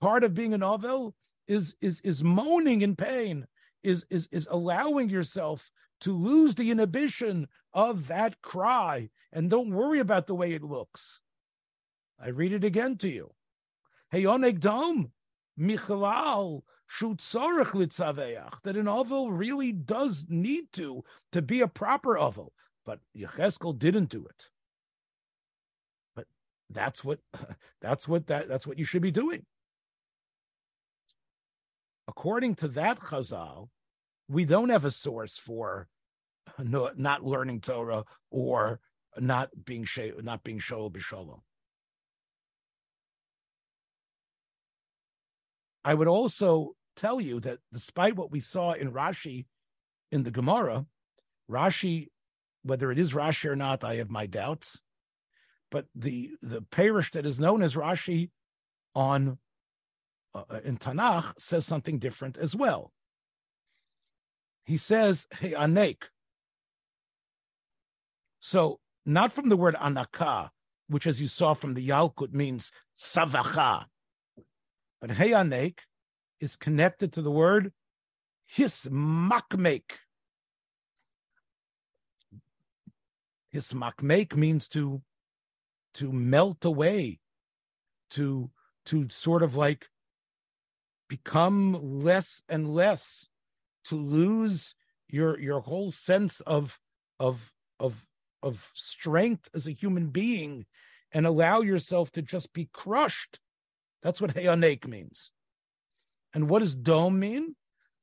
Part 0.00 0.22
of 0.22 0.34
being 0.34 0.52
an 0.52 0.62
Ovel 0.62 1.14
is 1.48 1.74
is 1.80 2.00
is 2.02 2.22
moaning 2.22 2.82
in 2.82 2.94
pain, 2.94 3.46
is 3.82 4.04
is 4.10 4.28
is 4.30 4.46
allowing 4.50 5.08
yourself 5.08 5.70
to 6.00 6.12
lose 6.12 6.54
the 6.54 6.70
inhibition 6.70 7.48
of 7.72 8.06
that 8.08 8.42
cry, 8.42 9.08
and 9.32 9.48
don't 9.48 9.74
worry 9.74 9.98
about 9.98 10.26
the 10.26 10.34
way 10.34 10.52
it 10.52 10.62
looks. 10.62 11.20
I 12.20 12.28
read 12.28 12.52
it 12.52 12.64
again 12.64 12.98
to 12.98 13.08
you. 13.08 13.32
Heyoneg 14.12 14.60
dom 14.60 15.12
michalal 15.58 16.64
that 17.00 18.76
an 18.76 18.88
ovel 18.88 19.32
really 19.32 19.72
does 19.72 20.26
need 20.28 20.70
to 20.74 21.02
to 21.30 21.40
be 21.40 21.62
a 21.62 21.68
proper 21.68 22.18
ovel, 22.18 22.52
but 22.84 23.00
Yecheskel 23.16 23.78
didn't 23.78 24.10
do 24.10 24.26
it 24.26 24.50
that's 26.72 27.04
what 27.04 27.20
that's 27.80 28.08
what 28.08 28.26
that 28.26 28.48
that's 28.48 28.66
what 28.66 28.78
you 28.78 28.84
should 28.84 29.02
be 29.02 29.10
doing. 29.10 29.44
According 32.08 32.56
to 32.56 32.68
that 32.68 32.98
Chazal, 32.98 33.68
we 34.28 34.44
don't 34.44 34.70
have 34.70 34.84
a 34.84 34.90
source 34.90 35.38
for 35.38 35.88
no, 36.58 36.90
not 36.96 37.24
learning 37.24 37.60
Torah 37.60 38.04
or 38.30 38.80
not 39.18 39.50
being 39.64 39.86
not 40.22 40.42
being 40.42 40.58
shoel 40.58 40.90
b'shalom. 40.90 41.40
I 45.84 45.94
would 45.94 46.08
also 46.08 46.72
tell 46.96 47.20
you 47.20 47.40
that 47.40 47.58
despite 47.72 48.16
what 48.16 48.30
we 48.30 48.40
saw 48.40 48.72
in 48.72 48.92
Rashi 48.92 49.46
in 50.12 50.22
the 50.22 50.30
Gemara, 50.30 50.86
Rashi, 51.50 52.08
whether 52.62 52.92
it 52.92 52.98
is 52.98 53.14
Rashi 53.14 53.46
or 53.50 53.56
not, 53.56 53.82
I 53.82 53.96
have 53.96 54.10
my 54.10 54.26
doubts 54.26 54.78
but 55.72 55.86
the 55.94 56.30
the 56.42 56.60
perush 56.60 57.10
that 57.12 57.26
is 57.26 57.40
known 57.40 57.62
as 57.62 57.74
Rashi 57.74 58.30
on 58.94 59.38
uh, 60.34 60.60
in 60.62 60.76
Tanakh 60.76 61.32
says 61.38 61.66
something 61.66 61.98
different 61.98 62.36
as 62.36 62.54
well. 62.54 62.92
He 64.64 64.76
says, 64.76 65.26
hey, 65.40 65.52
anek. 65.52 66.04
So, 68.38 68.78
not 69.04 69.32
from 69.32 69.48
the 69.48 69.56
word 69.56 69.74
anaka, 69.74 70.50
which, 70.88 71.06
as 71.06 71.20
you 71.20 71.26
saw 71.26 71.54
from 71.54 71.74
the 71.74 71.88
Yalkut, 71.88 72.32
means 72.32 72.70
savacha, 72.96 73.86
but 75.00 75.10
hey, 75.10 75.30
anek 75.30 75.78
is 76.38 76.54
connected 76.56 77.14
to 77.14 77.22
the 77.22 77.30
word 77.30 77.72
hismakmek. 78.56 79.82
Hismakmek 83.54 84.36
means 84.36 84.68
to 84.68 85.02
to 85.94 86.12
melt 86.12 86.64
away, 86.64 87.20
to 88.10 88.50
to 88.86 89.08
sort 89.08 89.42
of 89.42 89.56
like 89.56 89.88
become 91.08 92.02
less 92.02 92.42
and 92.48 92.74
less, 92.74 93.28
to 93.84 93.94
lose 93.94 94.74
your 95.08 95.38
your 95.38 95.60
whole 95.60 95.90
sense 95.90 96.40
of 96.40 96.78
of 97.20 97.52
of 97.78 98.06
of 98.42 98.70
strength 98.74 99.48
as 99.54 99.66
a 99.66 99.72
human 99.72 100.08
being 100.08 100.66
and 101.12 101.26
allow 101.26 101.60
yourself 101.60 102.10
to 102.12 102.22
just 102.22 102.52
be 102.52 102.68
crushed. 102.72 103.38
That's 104.02 104.20
what 104.20 104.34
Heyanek 104.34 104.86
means. 104.86 105.30
And 106.34 106.48
what 106.48 106.60
does 106.60 106.74
dome 106.74 107.20
mean? 107.20 107.54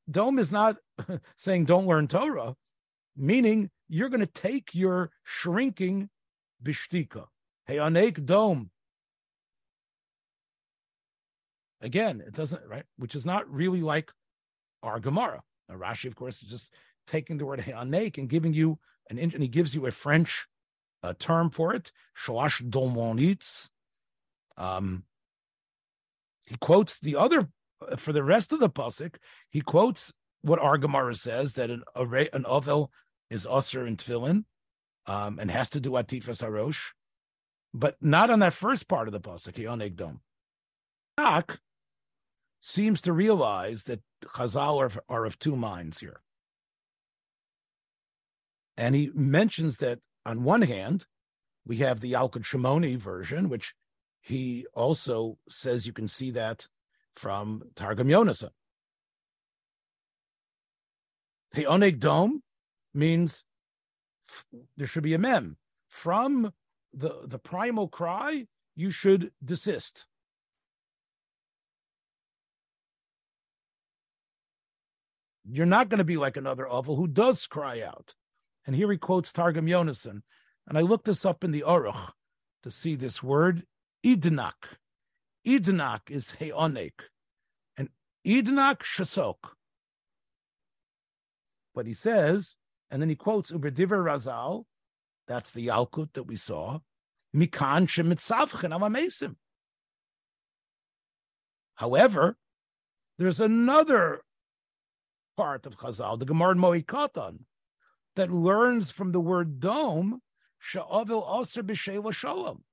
Dome 0.10 0.40
is 0.40 0.52
not 0.52 0.78
saying 1.36 1.66
don't 1.66 1.88
learn 1.88 2.08
Torah, 2.08 2.56
meaning 3.18 3.70
you're 3.88 4.10
going 4.10 4.20
to 4.20 4.26
take 4.28 4.74
your 4.74 5.12
shrinking 5.24 6.10
bishtika. 6.64 7.26
Heyanek 7.70 8.26
dome. 8.26 8.72
Again, 11.82 12.22
it 12.26 12.34
doesn't, 12.34 12.62
right? 12.68 12.84
Which 12.98 13.16
is 13.16 13.26
not 13.26 13.50
really 13.50 13.82
like 13.82 14.12
our 14.84 15.00
Gemara. 15.00 15.42
Now, 15.70 15.76
Rashi, 15.76 16.08
of 16.08 16.16
course, 16.16 16.42
is 16.42 16.50
just 16.50 16.74
taking 17.08 17.38
the 17.38 17.46
word 17.46 17.60
Heyanek 17.60 18.18
and 18.18 18.28
giving 18.28 18.54
you 18.54 18.80
an, 19.10 19.20
and 19.20 19.42
he 19.42 19.48
gives 19.48 19.74
you 19.74 19.86
a 19.86 19.92
French 19.92 20.48
uh, 21.04 21.14
term 21.18 21.50
for 21.50 21.74
it, 21.74 21.92
Shalash 22.18 22.62
Dolmonitz. 22.70 23.70
Um, 24.58 25.04
he 26.44 26.58
quotes 26.58 27.00
the 27.00 27.16
other 27.16 27.50
for 27.98 28.12
the 28.12 28.24
rest 28.24 28.52
of 28.52 28.60
the 28.60 28.70
pasuk. 28.70 29.16
He 29.50 29.62
quotes 29.62 30.12
what 30.42 30.60
our 30.60 30.78
Gemara 30.78 31.16
says 31.16 31.54
that 31.54 31.70
an 31.70 31.84
an 31.96 32.46
ovel 32.46 32.92
is 33.30 33.48
usher 33.48 33.86
in 33.86 33.96
tefillin, 33.96 34.44
um, 35.06 35.40
and 35.40 35.50
has 35.52 35.70
to 35.70 35.80
do 35.80 35.92
atifas 35.92 36.44
harosh, 36.44 36.90
but 37.74 37.96
not 38.02 38.30
on 38.30 38.40
that 38.40 38.54
first 38.54 38.88
part 38.88 39.08
of 39.08 39.12
the 39.12 39.20
pasuk. 39.20 39.56
He 39.56 39.64
onegdom. 39.64 40.20
Ak 41.18 41.60
seems 42.62 43.02
to 43.02 43.14
realize 43.14 43.84
that 43.84 44.02
Chazal 44.26 44.78
are, 44.80 45.04
are 45.08 45.26
of 45.26 45.40
two 45.40 45.56
minds 45.56 46.00
here. 46.00 46.22
And 48.78 48.96
he 48.96 49.12
mentions 49.14 49.78
that 49.78 50.00
on 50.26 50.44
one 50.44 50.62
hand, 50.62 51.06
we 51.66 51.78
have 51.78 52.00
the 52.00 52.14
Yalkut 52.14 52.44
Shimoni 52.44 52.98
version, 52.98 53.50
which 53.50 53.74
he 54.22 54.66
also 54.74 55.38
says 55.50 55.86
you 55.86 55.94
can 55.94 56.08
see 56.08 56.32
that 56.32 56.68
from 57.16 57.64
Targum 57.76 58.08
Yonasan. 58.08 58.52
The 61.54 61.66
Oneg 61.66 62.00
Dome 62.00 62.42
means 62.94 63.44
there 64.78 64.88
should 64.88 65.04
be 65.04 65.14
a 65.14 65.18
mem. 65.18 65.58
From 65.88 66.54
the, 66.94 67.22
the 67.26 67.40
primal 67.40 67.88
cry, 67.88 68.46
you 68.76 68.90
should 68.90 69.32
desist. 69.44 70.06
You're 75.52 75.66
not 75.66 75.90
going 75.90 75.98
to 75.98 76.04
be 76.04 76.18
like 76.18 76.38
another 76.38 76.68
Ovel 76.68 76.96
who 76.96 77.08
does 77.08 77.48
cry 77.48 77.82
out. 77.82 78.14
And 78.68 78.76
here 78.76 78.92
he 78.92 78.98
quotes 78.98 79.32
Targum 79.32 79.66
Yonasan. 79.66 80.22
And 80.68 80.78
I 80.78 80.82
looked 80.82 81.06
this 81.06 81.26
up 81.26 81.44
in 81.44 81.52
the 81.52 81.64
Aruch 81.66 82.12
to 82.64 82.70
see 82.70 82.96
this 82.96 83.24
word, 83.24 83.64
idnak. 84.06 84.78
Idnak 85.48 86.02
is 86.10 86.34
heonek. 86.40 86.92
And 87.78 87.90
idnak 88.26 88.82
shasok. 88.84 89.38
But 91.74 91.88
he 91.88 91.94
says, 91.94 92.56
and 92.92 93.02
then 93.02 93.10
he 93.10 93.16
quotes 93.16 93.52
Uberdiver 93.52 94.04
Razal, 94.04 94.66
that's 95.30 95.54
the 95.54 95.68
Yalkut 95.68 96.14
that 96.14 96.24
we 96.24 96.36
saw, 96.36 96.80
Mikan 97.36 97.86
shemitzavchen 97.88 98.72
amamesim. 98.76 99.36
However, 101.76 102.38
there's 103.20 103.40
another 103.40 104.22
part 105.38 105.68
of 105.68 105.78
Chazal, 105.78 106.18
the 106.18 106.26
Gemara 106.26 106.56
Moed 106.56 106.88
Katan, 106.88 107.42
that 108.16 108.32
learns 108.32 108.90
from 108.90 109.12
the 109.12 109.20
word 109.20 109.60
dome, 109.60 110.22
sha'avil 110.60 111.40
aser 111.40 111.62
b'sheila 111.62 112.12
shalom, 112.12 112.64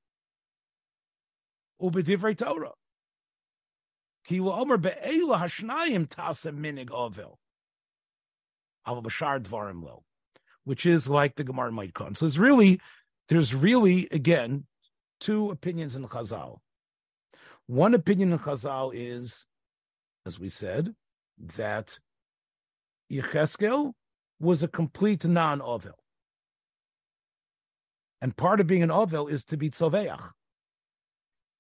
u'b'divrei 1.80 2.36
Torah. 2.36 2.72
Ki 4.24 4.40
omer 4.40 4.78
be'ela 4.78 5.40
hashnayim 5.40 6.08
tasa 6.08 6.52
minig 6.52 6.90
avil. 6.90 7.38
Al 8.86 9.02
b'shar 9.02 9.40
dvarim 9.40 9.84
lo. 9.84 10.05
Which 10.66 10.84
is 10.84 11.08
like 11.08 11.36
the 11.36 11.44
Gemara 11.44 11.70
Moed 11.70 11.94
Katan. 11.94 12.16
So 12.16 12.26
it's 12.26 12.36
really, 12.38 12.80
there's 13.28 13.54
really, 13.54 14.08
again, 14.10 14.66
two 15.20 15.50
opinions 15.50 15.96
in 15.96 16.06
Chazal. 16.06 16.58
One 17.66 17.94
opinion 17.94 18.32
in 18.32 18.38
Chazal 18.38 18.90
is, 18.92 19.46
as 20.26 20.38
we 20.38 20.48
said, 20.48 20.94
that 21.56 21.98
Yecheskel 23.10 23.92
was 24.40 24.62
a 24.62 24.68
complete 24.68 25.24
non-ovel. 25.24 25.98
And 28.20 28.36
part 28.36 28.60
of 28.60 28.66
being 28.66 28.82
an 28.82 28.90
ovel 28.90 29.28
is 29.28 29.44
to 29.46 29.56
be 29.56 29.70
tzoveach. 29.70 30.32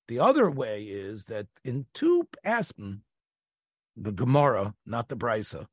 The 0.08 0.18
other 0.18 0.50
way 0.50 0.82
is 0.82 1.26
that 1.26 1.46
in 1.64 1.86
two 1.94 2.28
aspen, 2.44 3.02
the 3.96 4.12
Gemara, 4.12 4.74
not 4.84 5.08
the 5.08 5.16
Brisa, 5.16 5.66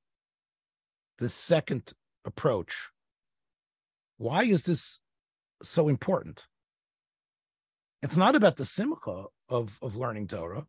the 1.17 1.29
second 1.29 1.93
approach. 2.25 2.89
Why 4.17 4.43
is 4.43 4.63
this 4.63 4.99
so 5.63 5.89
important? 5.89 6.45
It's 8.01 8.17
not 8.17 8.35
about 8.35 8.57
the 8.57 8.65
simcha 8.65 9.25
of, 9.49 9.77
of 9.81 9.95
learning 9.95 10.27
Torah. 10.27 10.65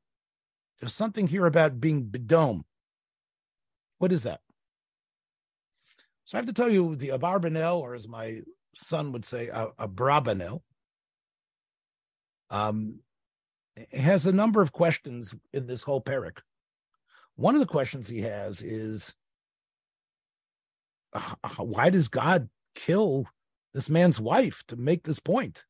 There's 0.81 0.95
something 0.95 1.27
here 1.27 1.47
about 1.47 1.81
being 1.81 2.05
bedom. 2.05 2.65
What 3.99 4.13
is 4.13 4.23
that? 4.25 4.41
So 6.27 6.37
I 6.37 6.39
have 6.39 6.47
to 6.47 6.53
tell 6.53 6.71
you, 6.71 6.97
the 6.97 7.09
Abarbanel, 7.09 7.81
or 7.81 7.95
as 7.95 8.09
my 8.09 8.41
son 8.75 9.13
would 9.13 9.25
say, 9.25 9.49
a, 9.49 9.69
um, 12.51 13.01
has 13.93 14.27
a 14.27 14.33
number 14.33 14.63
of 14.63 14.73
questions 14.73 15.35
in 15.53 15.67
this 15.67 15.83
whole 15.83 16.01
parak. 16.01 16.39
One 17.37 17.55
of 17.55 17.61
the 17.61 17.67
questions 17.67 18.09
he 18.09 18.23
has 18.23 18.63
is, 18.63 19.15
uh, 21.13 21.35
why 21.59 21.91
does 21.91 22.09
God 22.09 22.49
kill 22.75 23.27
this 23.73 23.91
man's 23.91 24.21
wife 24.21 24.63
to 24.69 24.77
make 24.77 25.05
this 25.05 25.19
point? 25.19 25.65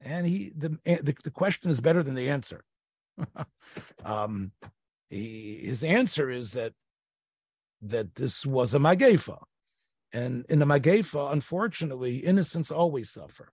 And 0.00 0.26
he, 0.26 0.52
the 0.56 0.78
the, 0.84 1.14
the 1.24 1.30
question 1.30 1.70
is 1.70 1.80
better 1.80 2.02
than 2.02 2.14
the 2.14 2.28
answer. 2.28 2.64
um, 4.04 4.52
he, 5.08 5.60
his 5.64 5.82
answer 5.82 6.30
is 6.30 6.52
that 6.52 6.72
that 7.82 8.14
this 8.14 8.44
was 8.44 8.74
a 8.74 8.78
magefa. 8.78 9.38
And 10.12 10.46
in 10.48 10.62
a 10.62 10.66
magefa, 10.66 11.32
unfortunately, 11.32 12.18
innocents 12.18 12.70
always 12.70 13.10
suffer. 13.10 13.52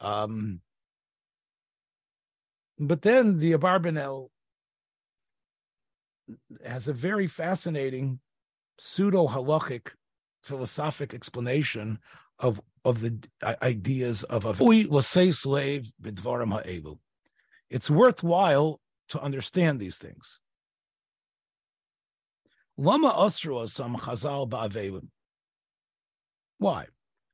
Um, 0.00 0.60
but 2.78 3.02
then 3.02 3.38
the 3.38 3.52
Abarbanel 3.52 4.28
has 6.64 6.88
a 6.88 6.92
very 6.92 7.26
fascinating 7.26 8.20
pseudo 8.78 9.28
halachic 9.28 9.88
philosophic 10.42 11.14
explanation 11.14 11.98
of 12.38 12.60
of 12.84 13.00
the 13.00 13.18
ideas 13.62 14.24
of 14.24 14.44
a. 14.44 14.54
It's 17.70 17.90
worthwhile 17.90 18.80
to 19.08 19.20
understand 19.20 19.80
these 19.80 19.96
things. 19.96 20.40
Lama 22.76 23.10
Osro 23.10 23.68
some 23.68 23.96
Chazal 23.96 24.48
Ba'avelim. 24.48 25.08
Why? 26.58 26.86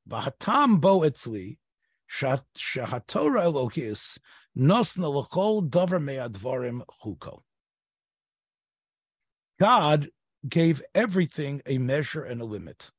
Ba'hatam 0.07 0.79
bo 0.79 0.99
etzli 1.01 1.57
shahatora 2.09 3.43
Elohis 3.43 4.19
nosna 4.57 5.09
l'chol 5.09 5.69
dover 5.69 5.99
me'advarim 5.99 6.81
chuko. 7.01 7.41
God 9.59 10.09
gave 10.47 10.81
everything 10.95 11.61
a 11.65 11.77
measure 11.77 12.23
and 12.23 12.41
a 12.41 12.45
limit. 12.45 12.91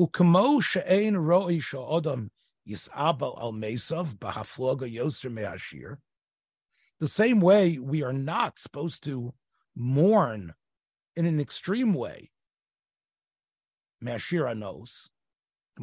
Ukamo 0.00 0.62
she'ein 0.62 1.14
ro'i 1.14 1.60
sha'odam 1.60 2.30
yis'abal 2.66 3.38
al 3.38 3.52
mesav 3.52 4.16
b'hafloga 4.16 4.90
yoser 4.90 5.30
me'ashir. 5.30 5.98
The 7.00 7.08
same 7.08 7.40
way 7.40 7.78
we 7.78 8.02
are 8.02 8.12
not 8.12 8.58
supposed 8.58 9.04
to 9.04 9.34
mourn 9.76 10.54
in 11.16 11.26
an 11.26 11.38
extreme 11.38 11.92
way. 11.92 12.30
Mashira 14.02 14.56
knows. 14.56 15.10
The 15.76 15.82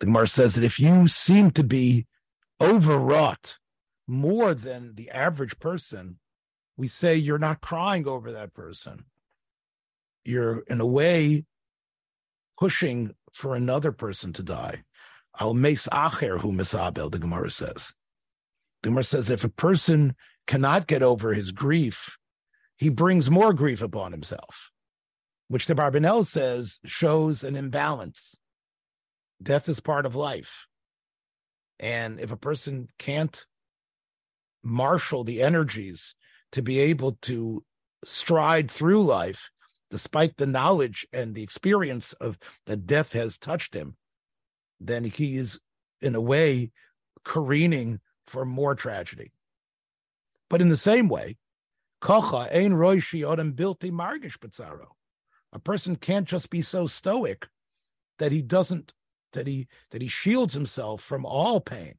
Gemara 0.00 0.28
says 0.28 0.54
that 0.54 0.64
if 0.64 0.80
you 0.80 1.06
seem 1.06 1.50
to 1.50 1.64
be 1.64 2.06
overwrought 2.60 3.58
more 4.06 4.54
than 4.54 4.94
the 4.94 5.10
average 5.10 5.58
person, 5.58 6.18
we 6.76 6.88
say 6.88 7.14
you're 7.14 7.38
not 7.38 7.60
crying 7.60 8.06
over 8.06 8.32
that 8.32 8.52
person. 8.54 9.04
You're, 10.24 10.60
in 10.60 10.80
a 10.80 10.86
way, 10.86 11.44
pushing 12.58 13.14
for 13.32 13.54
another 13.54 13.92
person 13.92 14.32
to 14.34 14.42
die. 14.42 14.84
Al 15.38 15.54
mes 15.54 15.88
acher 15.92 16.40
hu 16.40 16.52
misabel, 16.52 17.10
the 17.10 17.18
Gemara 17.18 17.50
says. 17.50 17.92
The 18.82 18.90
Gemara 18.90 19.04
says 19.04 19.30
if 19.30 19.44
a 19.44 19.48
person 19.48 20.14
cannot 20.46 20.86
get 20.86 21.02
over 21.02 21.34
his 21.34 21.50
grief, 21.50 22.18
he 22.76 22.88
brings 22.88 23.30
more 23.30 23.52
grief 23.52 23.82
upon 23.82 24.12
himself, 24.12 24.70
which 25.48 25.66
the 25.66 25.74
Barbanel 25.74 26.24
says 26.24 26.80
shows 26.84 27.42
an 27.44 27.56
imbalance. 27.56 28.36
Death 29.42 29.68
is 29.68 29.80
part 29.80 30.06
of 30.06 30.14
life. 30.14 30.66
And 31.78 32.20
if 32.20 32.30
a 32.30 32.36
person 32.36 32.88
can't 32.98 33.44
marshal 34.62 35.24
the 35.24 35.42
energies 35.42 36.14
to 36.52 36.62
be 36.62 36.78
able 36.78 37.18
to 37.22 37.64
stride 38.04 38.70
through 38.70 39.02
life, 39.02 39.50
despite 39.94 40.38
the 40.38 40.46
knowledge 40.46 41.06
and 41.12 41.36
the 41.36 41.44
experience 41.44 42.14
of 42.14 42.36
that 42.66 42.84
death 42.84 43.12
has 43.12 43.38
touched 43.38 43.74
him, 43.74 43.94
then 44.80 45.04
he 45.04 45.36
is, 45.36 45.60
in 46.00 46.16
a 46.16 46.20
way, 46.20 46.72
careening 47.22 48.00
for 48.26 48.44
more 48.44 48.74
tragedy. 48.74 49.30
But 50.50 50.60
in 50.60 50.68
the 50.68 50.76
same 50.76 51.06
way, 51.08 51.36
kocha 52.02 52.52
ein 52.52 52.72
bilti 52.72 53.92
margish. 53.92 54.36
A 55.52 55.58
person 55.60 55.94
can't 55.94 56.26
just 56.26 56.50
be 56.50 56.60
so 56.60 56.88
stoic 56.88 57.46
that 58.18 58.32
he 58.32 58.42
doesn't 58.42 58.94
that 59.32 59.46
he 59.46 59.68
that 59.92 60.02
he 60.02 60.08
shields 60.08 60.54
himself 60.54 61.02
from 61.02 61.24
all 61.24 61.60
pain. 61.60 61.94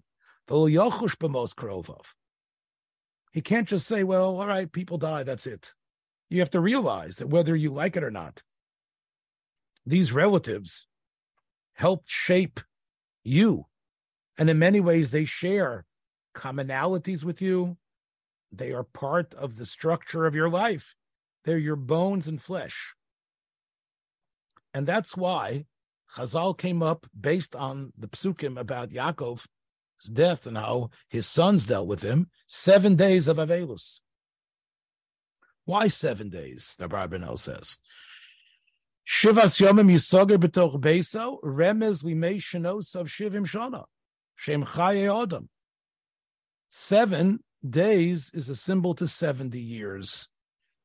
He 3.31 3.41
can't 3.41 3.69
just 3.69 3.87
say, 3.87 4.03
"Well, 4.03 4.37
all 4.41 4.47
right, 4.47 4.69
people 4.69 4.97
die. 4.97 5.23
That's 5.23 5.47
it." 5.47 5.73
You 6.30 6.39
have 6.39 6.49
to 6.51 6.59
realize 6.59 7.17
that 7.17 7.30
whether 7.30 7.55
you 7.55 7.71
like 7.71 7.95
it 7.95 8.03
or 8.03 8.11
not, 8.11 8.43
these 9.86 10.11
relatives 10.11 10.88
helped 11.73 12.09
shape 12.09 12.59
you, 13.23 13.65
and 14.38 14.49
in 14.49 14.59
many 14.59 14.80
ways, 14.80 15.11
they 15.11 15.26
share 15.26 15.86
commonalities 16.36 17.23
with 17.23 17.41
you. 17.41 17.78
They 18.51 18.71
are 18.71 18.84
part 18.84 19.34
of 19.34 19.57
the 19.57 19.65
structure 19.65 20.26
of 20.26 20.36
your 20.36 20.49
life. 20.49 20.95
They're 21.43 21.57
your 21.57 21.76
bones 21.76 22.28
and 22.28 22.41
flesh. 22.41 22.95
And 24.73 24.86
that's 24.86 25.15
why 25.15 25.65
Chazal 26.15 26.57
came 26.57 26.84
up 26.84 27.07
based 27.19 27.55
on 27.55 27.93
the 27.97 28.07
psukim 28.07 28.59
about 28.59 28.89
Yaakov's 28.89 29.47
death 30.11 30.45
and 30.45 30.57
how 30.57 30.89
his 31.07 31.26
sons 31.26 31.65
dealt 31.65 31.88
with 31.88 32.01
him. 32.01 32.30
Seven 32.47 32.95
days 32.95 33.28
of 33.28 33.38
Avelus. 33.38 34.01
Why 35.66 35.88
seven 35.88 36.30
days? 36.30 36.76
The 36.78 36.88
Barbanel 36.88 37.38
says. 37.38 37.78
Shivas 39.07 39.59
yomim 39.59 39.91
yisoger 39.91 40.38
b'toch 40.38 40.80
remez 41.43 42.03
limei 42.03 42.95
of 42.95 43.07
shivim 43.07 43.45
shana 43.45 43.86
shem 44.36 44.63
chaye 44.63 45.05
odom. 45.05 45.47
Seven 46.70 47.39
days 47.68 48.32
is 48.34 48.49
a 48.49 48.55
symbol 48.55 48.95
to 48.95 49.07
seventy 49.07 49.61
years, 49.61 50.28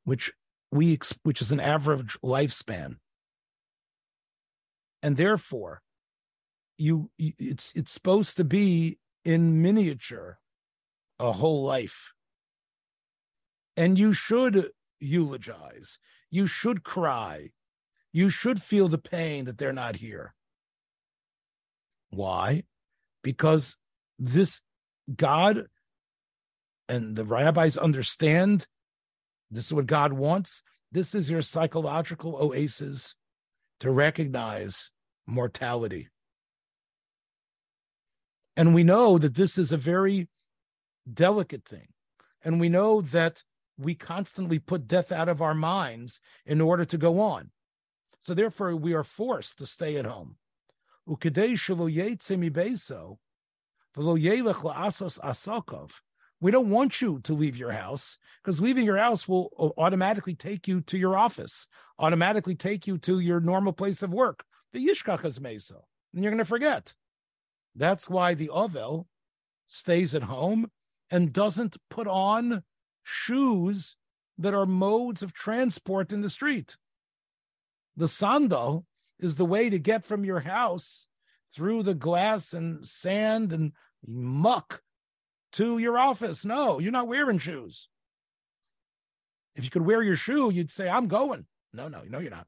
which 0.05 0.33
we 0.71 0.99
which 1.23 1.41
is 1.41 1.53
an 1.53 1.61
average 1.61 2.19
lifespan 2.23 2.97
and 5.03 5.17
therefore 5.17 5.83
you 6.79 7.11
it's 7.19 7.73
it's 7.75 7.93
supposed 7.93 8.37
to 8.37 8.45
be 8.45 8.99
in 9.25 9.61
miniature 9.63 10.39
a 11.19 11.33
whole 11.33 11.65
life 11.65 12.13
and 13.77 13.99
you 13.99 14.13
should 14.13 14.71
eulogize. 14.99 15.99
You 16.31 16.47
should 16.47 16.85
cry. 16.85 17.51
You 18.13 18.29
should 18.29 18.63
feel 18.63 18.89
the 18.89 18.99
pain 18.99 19.45
that 19.45 19.59
they're 19.59 19.73
not 19.73 19.97
here. 19.97 20.35
Why? 22.11 22.65
Because 23.23 23.77
this 24.19 24.61
god 25.15 25.67
and 26.89 27.17
the 27.17 27.25
rabbis 27.25 27.77
understand 27.77 28.67
this 29.51 29.67
is 29.67 29.75
what 29.75 29.87
god 29.87 30.13
wants. 30.13 30.63
This 30.93 31.15
is 31.15 31.31
your 31.31 31.43
psychological 31.43 32.37
oasis 32.37 33.15
to 33.81 33.91
recognize 33.91 34.91
mortality. 35.27 36.09
And 38.57 38.75
we 38.75 38.85
know 38.85 39.19
that 39.19 39.35
this 39.35 39.57
is 39.57 39.73
a 39.73 39.77
very 39.77 40.29
delicate 41.13 41.65
thing. 41.65 41.89
And 42.43 42.61
we 42.61 42.69
know 42.69 43.01
that 43.01 43.43
we 43.81 43.95
constantly 43.95 44.59
put 44.59 44.87
death 44.87 45.11
out 45.11 45.29
of 45.29 45.41
our 45.41 45.55
minds 45.55 46.21
in 46.45 46.61
order 46.61 46.85
to 46.85 46.99
go 46.99 47.21
on. 47.21 47.51
So 48.21 48.35
therefore, 48.35 48.77
we 48.77 48.93
are 48.93 49.03
forced 49.03 49.59
to 49.59 49.67
stay 49.67 49.97
at 49.97 50.05
home. 50.05 50.37
We 51.07 51.17
don't 56.51 56.71
want 56.71 57.01
you 57.03 57.21
to 57.21 57.35
leave 57.35 57.57
your 57.57 57.73
house 57.73 58.19
because 58.43 58.61
leaving 58.61 58.85
your 58.85 58.97
house 58.99 59.27
will 59.27 59.75
automatically 59.77 60.35
take 60.35 60.69
you 60.69 60.81
to 60.83 60.99
your 60.99 61.17
office, 61.17 61.67
automatically 61.99 62.55
take 62.55 62.87
you 62.87 62.99
to 62.99 63.19
your 63.19 63.41
normal 63.41 63.73
place 63.73 64.03
of 64.03 64.13
work. 64.13 64.45
The 64.73 64.87
yishkachas 64.87 65.41
meso, 65.41 65.83
and 66.15 66.23
you're 66.23 66.31
going 66.31 66.39
to 66.39 66.45
forget. 66.45 66.95
That's 67.75 68.09
why 68.09 68.35
the 68.35 68.51
ovel 68.51 69.09
stays 69.67 70.15
at 70.15 70.25
home 70.25 70.71
and 71.11 71.33
doesn't 71.33 71.77
put 71.89 72.07
on 72.07 72.63
shoes 73.03 73.97
that 74.39 74.55
are 74.55 74.67
modes 74.67 75.23
of 75.23 75.33
transport 75.33 76.13
in 76.13 76.23
the 76.23 76.31
street. 76.31 76.77
The 77.97 78.09
sandal 78.09 78.87
is 79.19 79.37
the 79.37 79.45
way 79.45 79.69
to 79.69 79.79
get 79.79 80.05
from 80.05 80.25
your 80.25 80.41
house 80.41 81.07
through 81.53 81.83
the 81.83 81.95
glass 81.95 82.53
and 82.53 82.87
sand 82.87 83.53
and 83.53 83.73
muck 84.07 84.83
to 85.53 85.79
your 85.79 85.99
office. 85.99 86.45
No, 86.45 86.79
you're 86.79 86.93
not 86.93 87.09
wearing 87.09 87.39
shoes. 87.39 87.89
If 89.55 89.65
you 89.65 89.71
could 89.71 89.85
wear 89.85 90.03
your 90.03 90.17
shoe, 90.17 90.51
you'd 90.51 90.71
say, 90.71 90.89
I'm 90.89 91.09
going. 91.09 91.47
No, 91.73 91.89
no, 91.89 92.03
no, 92.09 92.19
you're 92.19 92.31
not. 92.31 92.47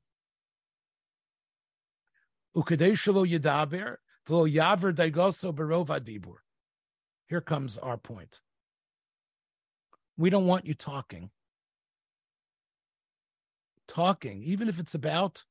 Here 7.28 7.40
comes 7.40 7.76
our 7.78 7.96
point. 7.96 8.40
We 10.16 10.30
don't 10.30 10.46
want 10.46 10.66
you 10.66 10.74
talking. 10.74 11.30
Talking, 13.88 14.42
even 14.42 14.68
if 14.68 14.78
it's 14.78 14.94
about 14.94 15.44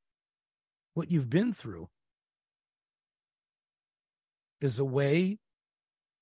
what 0.94 1.12
you've 1.12 1.30
been 1.30 1.54
through, 1.54 1.90
is 4.60 4.80
a 4.80 4.86
way 4.86 5.40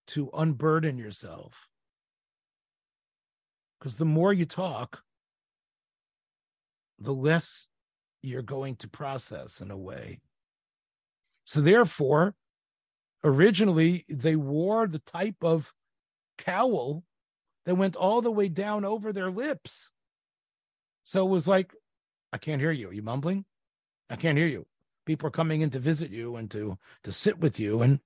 to 0.08 0.30
unburden 0.34 0.98
yourself. 0.98 1.70
Because 3.80 3.98
the 3.98 4.06
more 4.06 4.34
you 4.34 4.46
talk, 4.46 5.04
the 6.98 7.14
less 7.14 7.68
you're 8.22 8.42
going 8.42 8.76
to 8.78 8.88
process 8.88 9.62
in 9.62 9.72
a 9.72 9.78
way. 9.78 10.20
So, 11.46 11.62
therefore, 11.62 12.36
originally 13.24 14.06
they 14.10 14.36
wore 14.36 14.88
the 14.88 15.00
type 15.00 15.44
of 15.44 15.74
cowl 16.38 17.04
that 17.70 17.76
went 17.76 17.96
all 17.96 18.20
the 18.20 18.32
way 18.32 18.50
down 18.50 18.84
over 18.84 19.14
their 19.14 19.30
lips. 19.30 19.92
So 21.04 21.24
it 21.24 21.30
was 21.30 21.48
like, 21.48 21.72
I 22.34 22.40
can't 22.40 22.60
hear 22.60 22.72
you. 22.72 22.90
Are 22.90 22.94
you 22.94 23.04
mumbling? 23.04 23.46
I 24.10 24.16
can't 24.16 24.40
hear 24.40 24.48
you. 24.48 24.66
People 25.06 25.28
are 25.28 25.32
coming 25.32 25.62
in 25.62 25.70
to 25.70 25.78
visit 25.78 26.10
you 26.10 26.36
and 26.36 26.50
to 26.50 26.80
to 27.04 27.12
sit 27.12 27.38
with 27.38 27.60
you, 27.60 27.84
and 27.84 28.00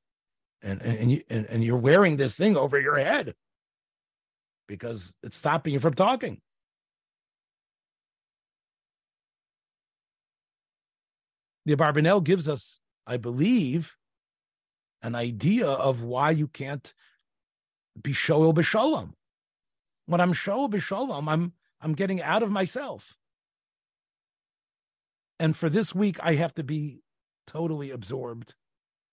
and 0.61 0.81
and 0.81 1.09
you 1.09 1.21
and, 1.29 1.45
and 1.45 1.63
you're 1.63 1.77
wearing 1.77 2.17
this 2.17 2.35
thing 2.35 2.57
over 2.57 2.77
your 2.77 2.97
head 2.97 3.35
because 4.67 5.15
it's 5.23 5.37
stopping 5.37 5.71
you 5.71 5.79
from 5.79 5.93
talking. 5.93 6.41
The 11.65 11.77
Barbanel 11.77 12.21
gives 12.21 12.49
us, 12.49 12.81
I 13.07 13.15
believe, 13.15 13.95
an 15.01 15.15
idea 15.15 15.67
of 15.67 16.03
why 16.03 16.31
you 16.31 16.49
can't 16.49 16.93
be 18.01 18.11
shoel 18.11 18.53
b'shalom. 18.53 19.13
When 20.05 20.21
I'm 20.21 20.33
shoel 20.33 20.69
b'shalom, 20.69 21.31
I'm 21.31 21.53
I'm 21.81 21.93
getting 21.93 22.21
out 22.21 22.43
of 22.43 22.51
myself. 22.51 23.17
And 25.39 25.55
for 25.55 25.69
this 25.69 25.93
week, 25.93 26.17
I 26.21 26.35
have 26.35 26.53
to 26.55 26.63
be 26.63 27.01
totally 27.47 27.89
absorbed 27.89 28.55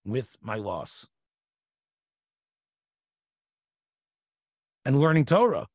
with 0.04 0.36
my 0.40 0.56
loss. 0.56 1.06
and 4.84 4.98
learning 4.98 5.24
Torah, 5.24 5.66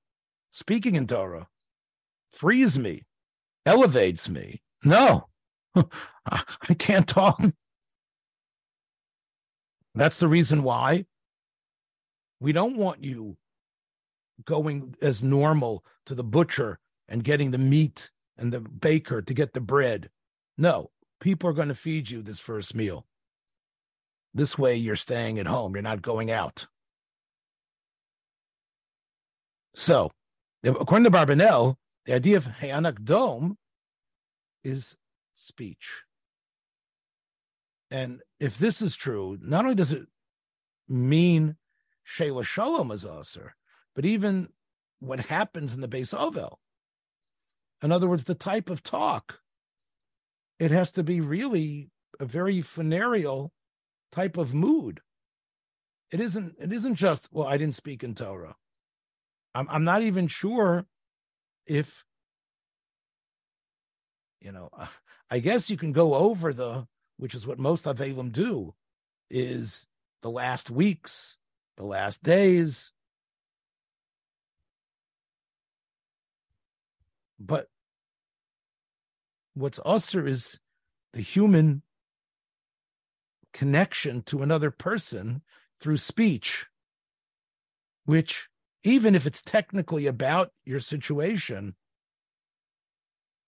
speaking 0.51 0.95
in 0.95 1.07
Torah, 1.07 1.47
frees 2.31 2.77
me, 2.77 3.03
elevates 3.65 4.29
me. 4.29 4.61
No, 4.83 5.27
I 6.25 6.73
can't 6.77 7.07
talk. 7.07 7.41
That's 9.93 10.19
the 10.19 10.27
reason 10.27 10.63
why 10.63 11.05
we 12.39 12.51
don't 12.51 12.77
want 12.77 13.03
you 13.03 13.37
going 14.43 14.95
as 15.01 15.23
normal 15.23 15.83
to 16.05 16.15
the 16.15 16.23
butcher 16.23 16.79
and 17.07 17.23
getting 17.23 17.51
the 17.51 17.57
meat 17.57 18.11
and 18.37 18.51
the 18.51 18.59
baker 18.59 19.21
to 19.21 19.33
get 19.33 19.53
the 19.53 19.61
bread. 19.61 20.09
No, 20.57 20.91
people 21.19 21.49
are 21.49 21.53
going 21.53 21.69
to 21.69 21.75
feed 21.75 22.09
you 22.09 22.21
this 22.21 22.39
first 22.39 22.75
meal. 22.75 23.05
This 24.33 24.57
way, 24.57 24.75
you're 24.75 24.97
staying 24.97 25.39
at 25.39 25.47
home, 25.47 25.73
you're 25.73 25.81
not 25.81 26.01
going 26.01 26.29
out. 26.29 26.67
So, 29.75 30.11
according 30.63 31.05
to 31.05 31.11
Barbanel, 31.11 31.75
the 32.05 32.13
idea 32.13 32.37
of 32.37 32.45
Hayanak 32.45 33.03
Dome 33.03 33.57
is 34.63 34.97
speech. 35.35 36.03
And 37.91 38.21
if 38.39 38.57
this 38.57 38.81
is 38.81 38.95
true, 38.95 39.37
not 39.41 39.63
only 39.63 39.75
does 39.75 39.91
it 39.91 40.07
mean 40.87 41.55
Shayla 42.07 42.43
Shalom 42.43 42.91
is 42.91 43.05
Aser, 43.05 43.55
but 43.95 44.05
even 44.05 44.49
what 44.99 45.19
happens 45.19 45.73
in 45.73 45.81
the 45.81 45.87
base 45.87 46.13
Ovel. 46.13 46.59
In 47.81 47.91
other 47.91 48.07
words, 48.07 48.25
the 48.25 48.35
type 48.35 48.69
of 48.69 48.83
talk, 48.83 49.39
it 50.59 50.71
has 50.71 50.91
to 50.91 51.03
be 51.03 51.21
really 51.21 51.89
a 52.19 52.25
very 52.25 52.61
funereal 52.61 53.51
type 54.11 54.37
of 54.37 54.53
mood. 54.53 55.01
It 56.11 56.19
isn't. 56.21 56.55
It 56.59 56.71
isn't 56.71 56.95
just 56.95 57.27
well. 57.31 57.47
I 57.47 57.57
didn't 57.57 57.75
speak 57.75 58.03
in 58.03 58.15
Torah. 58.15 58.55
I'm. 59.53 59.67
I'm 59.69 59.83
not 59.83 60.01
even 60.01 60.27
sure 60.27 60.85
if 61.65 62.05
you 64.39 64.51
know. 64.51 64.69
I 65.29 65.39
guess 65.39 65.71
you 65.71 65.77
can 65.77 65.91
go 65.91 66.13
over 66.13 66.53
the, 66.53 66.85
which 67.17 67.33
is 67.33 67.47
what 67.47 67.57
most 67.57 67.85
Avelim 67.85 68.31
do, 68.31 68.75
is 69.31 69.87
the 70.21 70.29
last 70.29 70.69
weeks, 70.69 71.37
the 71.77 71.83
last 71.83 72.21
days. 72.21 72.93
But 77.39 77.67
what's 79.53 79.79
usher 79.85 80.27
is 80.27 80.59
the 81.13 81.21
human 81.21 81.81
connection 83.53 84.21
to 84.23 84.41
another 84.41 84.71
person 84.71 85.41
through 85.79 85.97
speech, 85.97 86.67
which, 88.05 88.49
even 88.83 89.15
if 89.15 89.25
it's 89.25 89.41
technically 89.41 90.07
about 90.07 90.51
your 90.65 90.79
situation, 90.79 91.75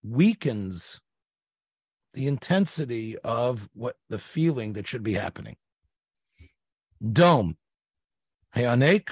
weakens 0.02 1.00
the 2.14 2.26
intensity 2.26 3.16
of 3.18 3.68
what 3.74 3.96
the 4.08 4.18
feeling 4.18 4.72
that 4.74 4.86
should 4.86 5.02
be 5.02 5.14
happening. 5.14 5.56
Dome. 7.00 7.56
Hayanek, 8.56 9.10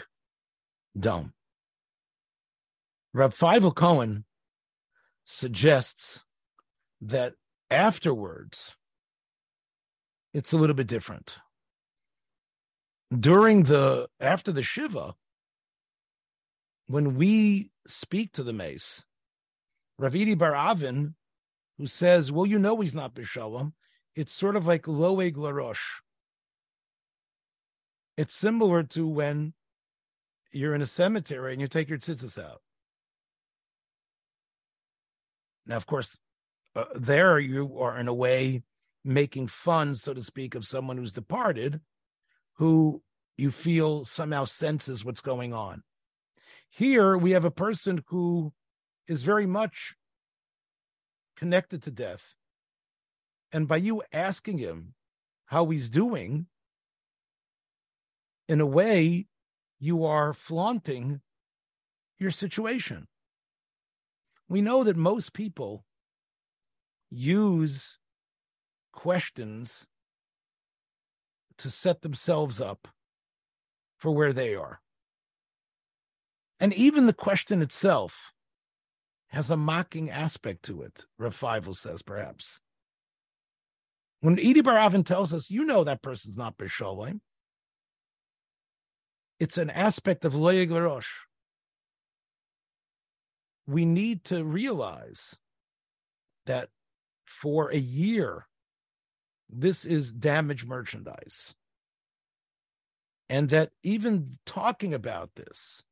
dome. 0.98 1.32
Rab 3.12 3.32
Feivel 3.32 3.74
Cohen 3.74 4.25
suggests 5.26 6.22
that 7.02 7.34
afterwards, 7.70 8.76
it's 10.32 10.52
a 10.52 10.56
little 10.56 10.76
bit 10.76 10.86
different. 10.86 11.36
During 13.16 13.64
the 13.64 14.08
after 14.18 14.50
the 14.52 14.62
Shiva, 14.62 15.14
when 16.86 17.16
we 17.16 17.70
speak 17.86 18.32
to 18.32 18.42
the 18.42 18.52
mace, 18.52 19.04
Rav 19.98 20.12
Idi 20.12 20.36
Bar 20.36 20.54
Avin, 20.54 21.14
who 21.78 21.86
says, 21.86 22.32
Well, 22.32 22.46
you 22.46 22.58
know 22.58 22.80
he's 22.80 22.94
not 22.94 23.14
Bishalom, 23.14 23.72
it's 24.14 24.32
sort 24.32 24.56
of 24.56 24.66
like 24.66 24.82
Loeg 24.84 25.34
Larosh. 25.34 26.00
It's 28.16 28.34
similar 28.34 28.82
to 28.82 29.06
when 29.06 29.52
you're 30.52 30.74
in 30.74 30.82
a 30.82 30.86
cemetery 30.86 31.52
and 31.52 31.60
you 31.60 31.68
take 31.68 31.88
your 31.88 31.98
tzitzis 31.98 32.42
out. 32.42 32.62
Now, 35.66 35.76
of 35.76 35.86
course, 35.86 36.18
uh, 36.74 36.84
there 36.94 37.38
you 37.38 37.78
are 37.78 37.98
in 37.98 38.08
a 38.08 38.14
way 38.14 38.62
making 39.04 39.48
fun, 39.48 39.94
so 39.94 40.14
to 40.14 40.22
speak, 40.22 40.54
of 40.54 40.64
someone 40.64 40.96
who's 40.96 41.12
departed, 41.12 41.80
who 42.54 43.02
you 43.36 43.50
feel 43.50 44.04
somehow 44.04 44.44
senses 44.44 45.04
what's 45.04 45.20
going 45.20 45.52
on. 45.52 45.82
Here 46.68 47.16
we 47.16 47.32
have 47.32 47.44
a 47.44 47.50
person 47.50 48.02
who 48.08 48.52
is 49.06 49.22
very 49.22 49.46
much 49.46 49.94
connected 51.36 51.82
to 51.82 51.90
death. 51.90 52.34
And 53.52 53.68
by 53.68 53.76
you 53.76 54.02
asking 54.12 54.58
him 54.58 54.94
how 55.46 55.66
he's 55.66 55.88
doing, 55.88 56.46
in 58.48 58.60
a 58.60 58.66
way, 58.66 59.26
you 59.78 60.04
are 60.04 60.32
flaunting 60.32 61.20
your 62.18 62.30
situation. 62.30 63.06
We 64.48 64.60
know 64.60 64.84
that 64.84 64.96
most 64.96 65.32
people 65.32 65.84
use 67.10 67.98
questions 68.92 69.86
to 71.58 71.70
set 71.70 72.02
themselves 72.02 72.60
up 72.60 72.88
for 73.98 74.10
where 74.10 74.32
they 74.32 74.54
are. 74.54 74.80
And 76.60 76.72
even 76.74 77.06
the 77.06 77.12
question 77.12 77.62
itself 77.62 78.32
has 79.28 79.50
a 79.50 79.56
mocking 79.56 80.10
aspect 80.10 80.64
to 80.64 80.82
it, 80.82 81.04
Rav 81.18 81.38
Feivel 81.38 81.74
says, 81.74 82.02
perhaps. 82.02 82.60
When 84.20 84.38
Edi 84.38 84.62
Baravin 84.62 85.04
tells 85.04 85.34
us, 85.34 85.50
you 85.50 85.64
know 85.64 85.84
that 85.84 86.02
person's 86.02 86.36
not 86.36 86.56
Bisholim, 86.56 87.20
it's 89.38 89.58
an 89.58 89.68
aspect 89.68 90.24
of 90.24 90.32
Loyeg 90.32 90.70
Rosh. 90.70 91.10
We 93.66 93.84
need 93.84 94.24
to 94.24 94.44
realize 94.44 95.36
that 96.46 96.68
for 97.24 97.70
a 97.70 97.78
year, 97.78 98.46
this 99.48 99.84
is 99.84 100.12
damaged 100.12 100.66
merchandise. 100.66 101.54
And 103.28 103.48
that 103.50 103.70
even 103.82 104.36
talking 104.46 104.94
about 104.94 105.30
this 105.34 105.82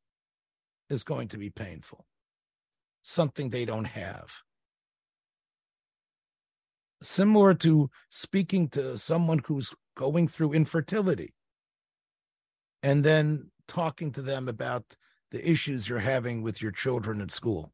is 0.89 1.03
going 1.03 1.27
to 1.29 1.37
be 1.37 1.49
painful, 1.49 2.05
something 3.03 3.49
they 3.49 3.65
don't 3.65 3.85
have. 3.85 4.31
Similar 7.01 7.53
to 7.55 7.89
speaking 8.09 8.69
to 8.69 8.97
someone 8.97 9.41
who's 9.45 9.73
going 9.97 10.27
through 10.29 10.53
infertility 10.53 11.33
and 12.81 13.03
then 13.03 13.51
talking 13.67 14.11
to 14.13 14.21
them 14.21 14.47
about 14.47 14.95
the 15.31 15.49
issues 15.49 15.89
you're 15.89 15.99
having 15.99 16.41
with 16.41 16.61
your 16.61 16.71
children 16.71 17.21
at 17.21 17.31
school. 17.31 17.71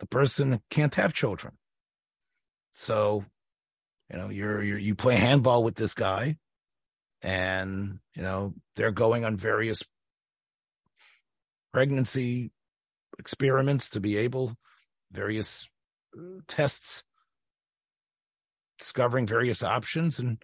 The 0.00 0.06
person 0.06 0.60
can't 0.70 0.94
have 0.96 1.14
children. 1.14 1.54
So, 2.74 3.24
you 4.10 4.18
know, 4.18 4.28
you're, 4.28 4.62
you're 4.62 4.78
you 4.78 4.94
play 4.94 5.16
handball 5.16 5.62
with 5.62 5.76
this 5.76 5.94
guy 5.94 6.36
and, 7.22 8.00
you 8.14 8.22
know, 8.22 8.54
they're 8.76 8.90
going 8.90 9.24
on 9.24 9.36
various 9.36 9.82
pregnancy 11.72 12.50
experiments 13.18 13.90
to 13.90 14.00
be 14.00 14.16
able 14.16 14.56
various 15.10 15.68
uh, 16.16 16.40
tests 16.48 17.04
discovering 18.78 19.26
various 19.26 19.62
options 19.62 20.18
and 20.18 20.42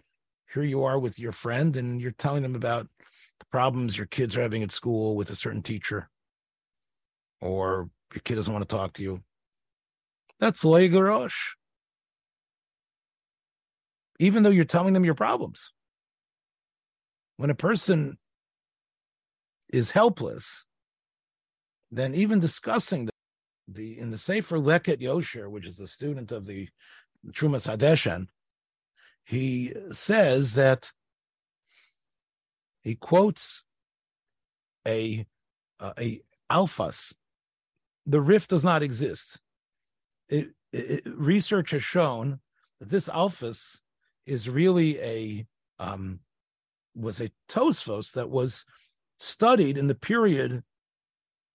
here 0.53 0.63
you 0.63 0.83
are 0.83 0.99
with 0.99 1.19
your 1.19 1.31
friend 1.31 1.75
and 1.75 2.01
you're 2.01 2.11
telling 2.11 2.43
them 2.43 2.55
about 2.55 2.87
problems 3.49 3.97
your 3.97 4.07
kids 4.07 4.35
are 4.35 4.41
having 4.41 4.63
at 4.63 4.71
school 4.71 5.15
with 5.15 5.29
a 5.29 5.35
certain 5.35 5.61
teacher 5.61 6.09
or 7.41 7.89
your 8.13 8.21
kid 8.23 8.35
doesn't 8.35 8.53
want 8.53 8.67
to 8.67 8.75
talk 8.75 8.93
to 8.93 9.03
you. 9.03 9.21
That's 10.39 10.63
Legarosh. 10.63 11.53
Even 14.19 14.43
though 14.43 14.49
you're 14.49 14.65
telling 14.65 14.93
them 14.93 15.05
your 15.05 15.15
problems. 15.15 15.71
When 17.37 17.49
a 17.49 17.55
person 17.55 18.17
is 19.69 19.91
helpless, 19.91 20.65
then 21.89 22.13
even 22.13 22.39
discussing 22.39 23.05
the, 23.05 23.11
the 23.67 23.99
in 23.99 24.11
the 24.11 24.17
Sefer 24.17 24.57
Leket 24.57 25.01
Yosher, 25.01 25.49
which 25.49 25.67
is 25.67 25.79
a 25.79 25.87
student 25.87 26.31
of 26.31 26.45
the 26.45 26.69
Trumas 27.29 27.67
Hadeshan, 27.67 28.27
he 29.25 29.73
says 29.91 30.53
that 30.53 30.91
he 32.81 32.95
quotes 32.95 33.63
a 34.87 35.25
uh, 35.79 35.93
a 35.97 36.21
alphas. 36.51 37.13
The 38.05 38.21
Rif 38.21 38.47
does 38.47 38.63
not 38.63 38.83
exist. 38.83 39.39
It, 40.29 40.49
it, 40.71 41.03
research 41.05 41.71
has 41.71 41.83
shown 41.83 42.39
that 42.79 42.89
this 42.89 43.09
alphas 43.09 43.79
is 44.25 44.49
really 44.49 44.99
a 44.99 45.45
um, 45.79 46.19
was 46.95 47.21
a 47.21 47.31
tosfos 47.49 48.13
that 48.13 48.29
was 48.29 48.65
studied 49.19 49.77
in 49.77 49.87
the 49.87 49.95
period 49.95 50.63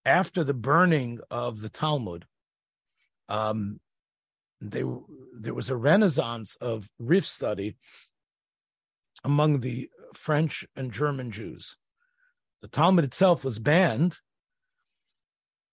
after 0.04 0.44
the 0.44 0.54
burning 0.54 1.18
of 1.30 1.60
the 1.60 1.68
Talmud. 1.68 2.26
Um, 3.28 3.80
they, 4.60 4.84
there 5.34 5.54
was 5.54 5.68
a 5.68 5.76
renaissance 5.76 6.56
of 6.60 6.88
Rif 6.98 7.26
study 7.26 7.76
among 9.24 9.60
the 9.60 9.90
French 10.16 10.66
and 10.74 10.92
German 10.92 11.30
Jews. 11.30 11.76
The 12.62 12.68
Talmud 12.68 13.04
itself 13.04 13.44
was 13.44 13.58
banned, 13.58 14.18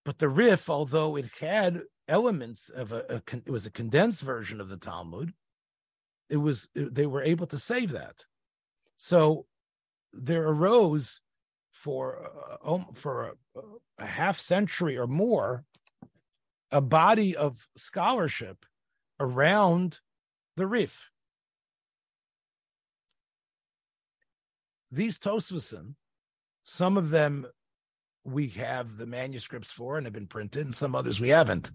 but 0.05 0.19
the 0.19 0.29
Rif, 0.29 0.69
although 0.69 1.15
it 1.15 1.29
had 1.39 1.83
elements 2.07 2.69
of 2.69 2.91
a, 2.91 3.05
a 3.09 3.37
it 3.45 3.51
was 3.51 3.65
a 3.65 3.71
condensed 3.71 4.21
version 4.21 4.59
of 4.59 4.69
the 4.69 4.77
Talmud, 4.77 5.33
it 6.29 6.37
was 6.37 6.67
they 6.75 7.05
were 7.05 7.23
able 7.23 7.47
to 7.47 7.57
save 7.57 7.91
that. 7.91 8.25
So 8.97 9.45
there 10.11 10.47
arose 10.47 11.21
for 11.71 12.29
uh, 12.63 12.79
for 12.93 13.35
a, 13.55 13.61
a 13.97 14.05
half 14.05 14.39
century 14.39 14.97
or 14.97 15.07
more 15.07 15.65
a 16.71 16.81
body 16.81 17.35
of 17.35 17.67
scholarship 17.75 18.65
around 19.19 19.99
the 20.57 20.67
Rif. 20.67 21.09
These 24.93 25.17
Tosvasim, 25.17 25.95
some 26.63 26.97
of 26.97 27.09
them 27.09 27.47
we 28.23 28.49
have 28.49 28.97
the 28.97 29.07
manuscripts 29.07 29.71
for 29.71 29.97
and 29.97 30.05
have 30.05 30.13
been 30.13 30.27
printed, 30.27 30.67
and 30.67 30.75
some 30.75 30.93
others 30.93 31.19
we 31.19 31.29
haven't. 31.29 31.71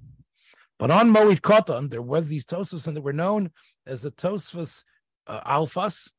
But 0.78 0.92
on 0.92 1.12
Moed 1.12 1.40
Katan, 1.40 1.90
there 1.90 2.00
were 2.00 2.20
these 2.20 2.44
Tosvasim 2.44 2.94
that 2.94 3.02
were 3.02 3.12
known 3.12 3.50
as 3.84 4.02
the 4.02 4.12
Tosfos 4.12 4.84
uh, 5.26 5.40
Alphas. 5.40 6.12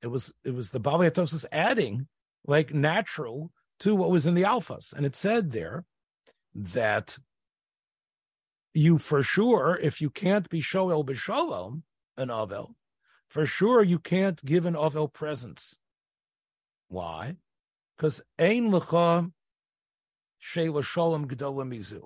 It 0.00 0.06
was 0.06 0.32
it 0.44 0.54
was 0.54 0.70
the 0.70 0.80
Bavli 0.80 1.10
Tosfos 1.10 1.44
adding 1.50 2.06
like 2.46 2.72
natural 2.72 3.50
to 3.80 3.96
what 3.96 4.12
was 4.12 4.24
in 4.24 4.34
the 4.34 4.42
Alphas, 4.42 4.92
and 4.92 5.04
it 5.04 5.16
said 5.16 5.50
there 5.50 5.84
that 6.54 7.18
you 8.74 8.98
for 8.98 9.24
sure, 9.24 9.76
if 9.82 10.00
you 10.00 10.08
can't 10.08 10.48
be 10.48 10.60
Shoel 10.60 11.04
B'Shalom, 11.04 11.82
an 12.16 12.28
Avel, 12.28 12.74
for 13.28 13.44
sure 13.44 13.82
you 13.82 13.98
can't 13.98 14.42
give 14.44 14.66
an 14.66 14.74
Avel 14.74 15.12
presents. 15.12 15.76
Why? 16.92 17.36
Because 17.96 18.20
Ein 18.38 18.70
Lecha 18.70 19.32
Sheila 20.38 20.82
Shalom 20.82 21.26
Gedola 21.26 21.66
Mizu. 21.66 22.02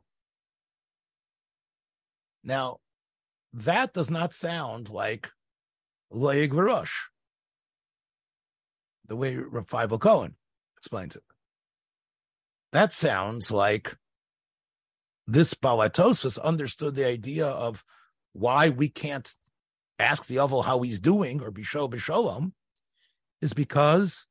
Now, 2.44 2.78
that 3.52 3.92
does 3.92 4.12
not 4.12 4.32
sound 4.32 4.88
like 4.88 5.30
Leig 6.12 6.52
Larosh, 6.52 7.08
the 9.04 9.16
way 9.16 9.34
Rav 9.34 9.66
Feivel 9.66 10.00
Cohen 10.00 10.36
explains 10.76 11.16
it. 11.16 11.24
That 12.70 12.92
sounds 12.92 13.50
like 13.50 13.96
this 15.26 15.54
Balatosphus 15.54 16.40
understood 16.40 16.94
the 16.94 17.06
idea 17.06 17.46
of 17.46 17.82
why 18.34 18.68
we 18.68 18.88
can't 18.88 19.34
ask 19.98 20.28
the 20.28 20.38
Ovel 20.38 20.62
how 20.62 20.82
he's 20.82 21.00
doing 21.00 21.42
or 21.42 21.50
Bisho 21.50 21.90
Bisholom 21.90 22.52
is 23.42 23.52
because 23.52 24.26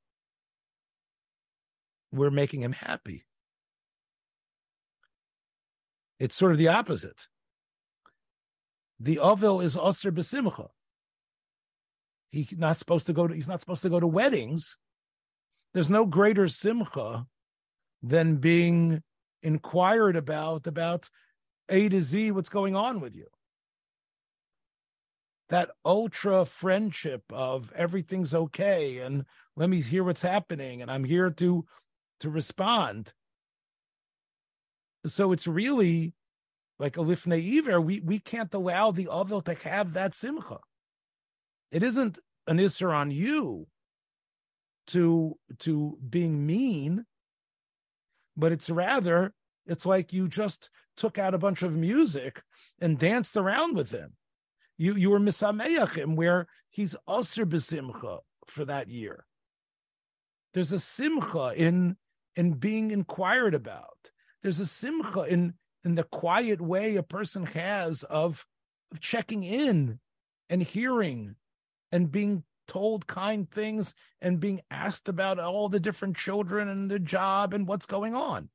we're 2.16 2.32
making 2.32 2.62
him 2.62 2.72
happy. 2.72 3.26
It's 6.20 6.36
sort 6.36 6.54
of 6.54 6.58
the 6.58 6.70
opposite 6.70 7.28
the 9.00 9.20
Ovel 9.20 9.62
is 9.62 9.76
Osir 9.76 10.12
Besimcha. 10.12 10.70
He's 12.32 12.58
not 12.58 12.78
supposed 12.78 13.08
to 13.08 13.14
go 13.14 13.28
to 13.28 13.34
he's 13.34 13.48
not 13.48 13.62
supposed 13.62 13.84
to 13.84 13.90
go 13.90 14.00
to 14.00 14.08
weddings. 14.08 14.78
There's 15.74 15.90
no 15.90 16.06
greater 16.06 16.48
simcha 16.48 17.26
than 18.02 18.38
being 18.38 19.02
inquired 19.42 20.16
about 20.16 20.68
about 20.68 21.10
A 21.70 21.90
to 21.90 22.02
Z 22.02 22.32
what's 22.32 22.50
going 22.50 22.76
on 22.76 23.00
with 23.00 23.16
you. 23.16 23.28
That 25.50 25.72
ultra 25.86 26.46
friendship 26.46 27.24
of 27.32 27.72
everything's 27.76 28.34
okay 28.34 29.00
and 29.00 29.26
let 29.56 29.70
me 29.70 29.82
hear 29.82 30.04
what's 30.04 30.22
happening 30.22 30.82
and 30.82 30.90
I'm 30.90 31.04
here 31.04 31.30
to 31.30 31.66
to 32.20 32.30
respond. 32.30 33.14
So 35.06 35.32
it's 35.32 35.48
really 35.48 36.14
like 36.80 36.98
a 36.98 37.02
lifnei 37.02 37.58
iver, 37.58 37.80
we, 37.80 38.02
we 38.02 38.20
can't 38.20 38.54
allow 38.54 38.92
the 38.92 39.08
ovel 39.08 39.42
to 39.44 39.54
have 39.54 39.94
that 39.94 40.14
simcha. 40.14 40.58
It 41.72 41.84
isn't 41.84 42.20
an 42.48 42.58
isser 42.58 42.94
on 42.94 43.12
you 43.12 43.68
to 44.88 45.38
to 45.60 45.98
being 46.08 46.46
mean, 46.46 47.06
but 48.36 48.52
it's 48.52 48.70
rather 48.70 49.34
it's 49.66 49.86
like 49.86 50.14
you 50.14 50.28
just 50.28 50.70
took 50.96 51.18
out 51.18 51.34
a 51.34 51.40
bunch 51.40 51.64
of 51.64 51.74
music 51.74 52.42
and 52.80 53.00
danced 53.00 53.36
around 53.36 53.76
with 53.76 53.92
him. 53.92 54.14
You 54.78 54.96
you 54.96 55.10
were 55.10 55.20
misameachim 55.20 56.16
where 56.16 56.48
he's 56.70 56.96
aser 57.10 57.46
besimcha 57.46 58.20
for 58.48 58.66
that 58.66 58.90
year. 58.90 59.26
There's 60.54 60.72
a 60.72 60.80
simcha 60.80 61.54
in 61.56 61.98
in 62.36 62.54
being 62.54 62.92
inquired 62.92 63.54
about. 63.54 64.12
There's 64.44 64.60
a 64.60 64.66
simcha 64.66 65.24
in 65.24 65.56
in 65.84 65.96
the 65.96 66.04
quiet 66.04 66.60
way 66.60 66.96
a 66.96 67.04
person 67.04 67.46
has 67.46 68.04
of, 68.04 68.46
of 68.92 69.00
checking 69.00 69.44
in 69.44 70.00
and 70.50 70.62
hearing 70.62 71.36
and 71.92 72.12
being 72.12 72.44
told 72.68 73.06
kind 73.06 73.50
things 73.50 73.94
and 74.22 74.40
being 74.40 74.62
asked 74.72 75.08
about 75.08 75.40
all 75.40 75.70
the 75.70 75.80
different 75.80 76.18
children 76.18 76.68
and 76.68 76.90
the 76.90 77.00
job 77.00 77.54
and 77.54 77.68
what's 77.68 77.86
going 77.86 78.16
on. 78.16 78.50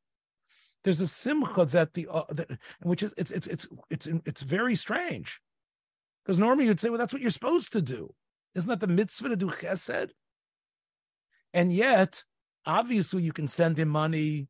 There's 0.83 1.01
a 1.01 1.07
simcha 1.07 1.67
that 1.67 1.95
the 1.95 2.09
uh, 2.11 2.25
that, 2.31 2.51
which 2.83 3.03
is 3.03 3.15
it's 3.17 3.31
it's 3.31 3.47
it's 3.47 3.69
it's 3.91 4.09
it's 4.25 4.43
very 4.43 4.75
strange 4.75 5.41
because 6.25 6.39
normally 6.39 6.67
you'd 6.67 6.81
say, 6.81 6.89
well, 6.89 6.99
that's 6.99 7.13
what 7.13 7.23
you're 7.23 7.31
supposed 7.31 7.73
to 7.73 7.83
do. 7.83 8.15
Isn't 8.55 8.69
that 8.69 8.81
the 8.81 8.87
mitzvah 8.87 9.29
to 9.29 9.37
do 9.37 9.49
chesed? 9.49 10.11
And 11.53 11.73
yet, 11.73 12.25
obviously, 12.67 13.23
you 13.23 13.33
can 13.33 13.49
send 13.49 13.79
him 13.79 13.89
money 13.89 14.49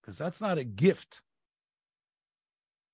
because 0.00 0.18
that's 0.18 0.40
not 0.40 0.58
a 0.58 0.64
gift. 0.64 1.20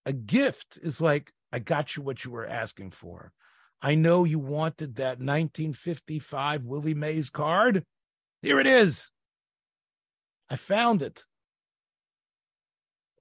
A 0.07 0.13
gift 0.13 0.79
is 0.83 1.01
like, 1.01 1.33
I 1.53 1.61
got 1.61 1.97
you 1.97 2.03
what 2.03 2.25
you 2.25 2.31
were 2.31 2.47
asking 2.47 2.91
for. 2.91 3.33
I 3.81 3.95
know 3.95 4.25
you 4.25 4.39
wanted 4.39 4.97
that 4.97 5.19
1955 5.19 6.65
Willie 6.65 6.95
Mays 6.95 7.31
card. 7.31 7.85
Here 8.43 8.59
it 8.59 8.67
is. 8.67 9.11
I 10.51 10.57
found 10.57 11.03
it. 11.03 11.25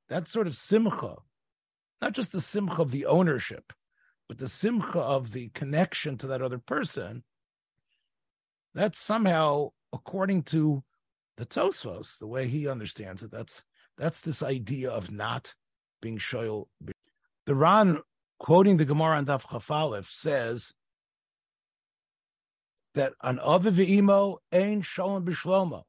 That 0.10 0.28
sort 0.28 0.48
of 0.48 0.56
simcha, 0.56 1.16
not 2.02 2.14
just 2.14 2.32
the 2.32 2.42
simcha 2.42 2.82
of 2.82 2.92
the 2.92 3.06
ownership, 3.06 3.74
but 4.28 4.38
the 4.38 4.50
simcha 4.50 5.00
of 5.00 5.32
the 5.32 5.50
connection 5.50 6.18
to 6.18 6.28
that 6.28 6.42
other 6.42 6.60
person, 6.60 7.24
that's 8.74 9.00
somehow, 9.00 9.70
according 9.94 10.44
to 10.44 10.84
the 11.38 11.46
Tosfos, 11.46 12.18
the 12.18 12.28
way 12.28 12.48
he 12.48 12.68
understands 12.68 13.24
it, 13.24 13.32
that's 13.32 13.64
that's 13.98 14.22
this 14.22 14.42
idea 14.42 14.90
of 14.90 15.12
not 15.12 15.54
being 16.02 16.18
shoyl. 16.18 16.66
The 17.46 17.56
Ran, 17.56 18.00
quoting 18.40 18.78
the 18.78 18.86
Gemara 18.86 19.18
on 19.18 19.26
Daf 19.28 19.44
Chafalef, 19.44 20.10
says 20.10 20.74
that 22.96 23.14
an 23.22 23.38
Aviv 23.38 23.80
Imo 23.88 24.40
ain 24.52 24.82
shalom 24.82 25.26
b'shlomo. 25.26 25.84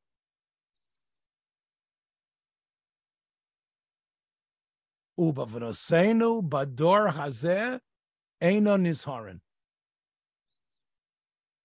Ubavanosenu 5.18 6.46
bador 6.48 7.12
hazeh 7.12 7.80
eino 8.42 8.76
nizharin. 8.78 9.40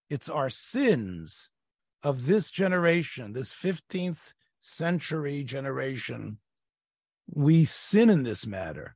It's 0.10 0.30
our 0.30 0.50
sins 0.50 1.50
of 2.04 2.26
this 2.28 2.50
generation, 2.50 3.34
this 3.34 3.54
15th 3.54 4.34
century 4.60 5.44
generation, 5.44 6.40
we 7.28 7.66
sin 7.66 8.10
in 8.10 8.24
this 8.24 8.48
matter. 8.48 8.96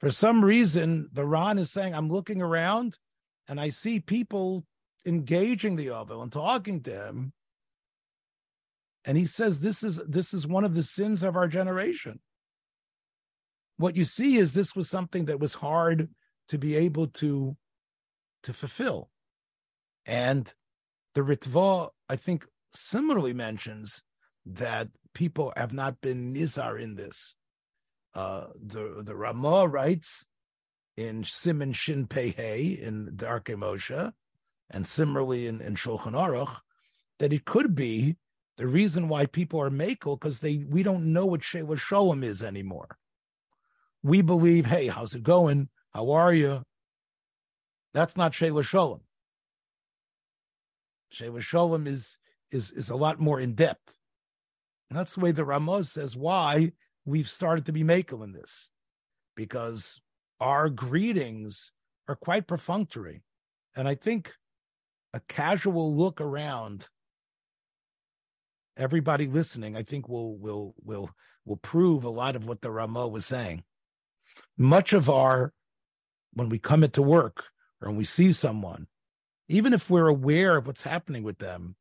For 0.00 0.10
some 0.10 0.44
reason, 0.44 1.08
the 1.12 1.24
Ran 1.24 1.58
is 1.58 1.70
saying, 1.70 1.94
I'm 1.94 2.10
looking 2.10 2.42
around 2.42 2.98
and 3.48 3.60
I 3.60 3.70
see 3.70 4.00
people 4.00 4.64
engaging 5.06 5.76
the 5.76 5.90
Ovel 5.90 6.22
and 6.22 6.32
talking 6.32 6.82
to 6.82 7.06
him. 7.06 7.32
And 9.04 9.16
he 9.16 9.26
says, 9.26 9.60
This 9.60 9.82
is 9.82 10.00
this 10.06 10.32
is 10.32 10.46
one 10.46 10.64
of 10.64 10.74
the 10.74 10.82
sins 10.82 11.22
of 11.22 11.36
our 11.36 11.48
generation. 11.48 12.20
What 13.76 13.96
you 13.96 14.04
see 14.04 14.36
is 14.36 14.52
this 14.52 14.76
was 14.76 14.88
something 14.88 15.24
that 15.24 15.40
was 15.40 15.54
hard 15.54 16.08
to 16.48 16.58
be 16.58 16.76
able 16.76 17.08
to 17.08 17.56
to 18.42 18.52
fulfill. 18.52 19.10
And 20.06 20.52
the 21.14 21.20
Ritva, 21.20 21.90
I 22.08 22.16
think, 22.16 22.46
similarly 22.74 23.32
mentions 23.32 24.02
that 24.46 24.88
people 25.14 25.52
have 25.56 25.72
not 25.72 26.00
been 26.00 26.34
nizar 26.34 26.80
in 26.80 26.96
this. 26.96 27.34
Uh, 28.14 28.46
the 28.60 29.02
the 29.02 29.14
Ramah 29.14 29.68
writes 29.68 30.26
in 30.96 31.24
Simon 31.24 31.72
Shin 31.72 32.06
Pei 32.06 32.78
in 32.80 33.12
Darkei 33.14 33.56
Moshe 33.56 34.12
and 34.70 34.86
similarly 34.86 35.46
in, 35.46 35.60
in 35.60 35.74
Shulchan 35.74 36.12
Aruch, 36.12 36.60
that 37.18 37.32
it 37.32 37.44
could 37.44 37.74
be 37.74 38.16
the 38.56 38.66
reason 38.66 39.08
why 39.08 39.26
people 39.26 39.60
are 39.60 39.70
makel 39.70 40.18
because 40.18 40.38
they 40.38 40.58
we 40.68 40.82
don't 40.82 41.12
know 41.12 41.26
what 41.26 41.44
Sheila 41.44 41.76
Sholem 41.76 42.22
is 42.24 42.42
anymore. 42.42 42.98
We 44.02 44.20
believe, 44.20 44.66
hey, 44.66 44.88
how's 44.88 45.14
it 45.14 45.22
going? 45.22 45.68
How 45.90 46.10
are 46.10 46.34
you? 46.34 46.64
That's 47.94 48.16
not 48.16 48.32
Shailas 48.32 48.64
Shalom. 48.64 49.00
Shailas 51.12 51.42
Shalom 51.42 51.86
is 51.86 52.16
is 52.50 52.70
is 52.70 52.90
a 52.90 52.96
lot 52.96 53.20
more 53.20 53.40
in 53.40 53.54
depth. 53.54 53.96
And 54.90 54.98
that's 54.98 55.14
the 55.14 55.20
way 55.20 55.32
the 55.32 55.44
Ramah 55.44 55.84
says 55.84 56.16
why 56.16 56.72
we've 57.04 57.28
started 57.28 57.66
to 57.66 57.72
be 57.72 57.84
makel 57.84 58.24
in 58.24 58.32
this. 58.32 58.70
Because 59.34 60.00
our 60.40 60.68
greetings 60.68 61.72
are 62.08 62.16
quite 62.16 62.46
perfunctory. 62.46 63.22
And 63.74 63.88
I 63.88 63.94
think 63.94 64.34
a 65.14 65.20
casual 65.20 65.94
look 65.96 66.20
around 66.20 66.88
everybody 68.76 69.26
listening, 69.26 69.76
I 69.76 69.82
think 69.82 70.08
will 70.08 70.36
will 70.36 70.74
will 70.82 71.10
will 71.44 71.56
prove 71.56 72.04
a 72.04 72.10
lot 72.10 72.36
of 72.36 72.46
what 72.46 72.62
the 72.62 72.70
Ramah 72.70 73.08
was 73.08 73.26
saying. 73.26 73.64
Much 74.56 74.92
of 74.92 75.10
our 75.10 75.52
when 76.32 76.48
we 76.48 76.58
come 76.58 76.82
into 76.82 77.02
work 77.02 77.51
or 77.82 77.88
when 77.88 77.98
we 77.98 78.04
see 78.04 78.32
someone, 78.32 78.86
even 79.48 79.72
if 79.72 79.90
we're 79.90 80.08
aware 80.08 80.56
of 80.56 80.66
what's 80.66 80.82
happening 80.82 81.22
with 81.22 81.38
them, 81.38 81.76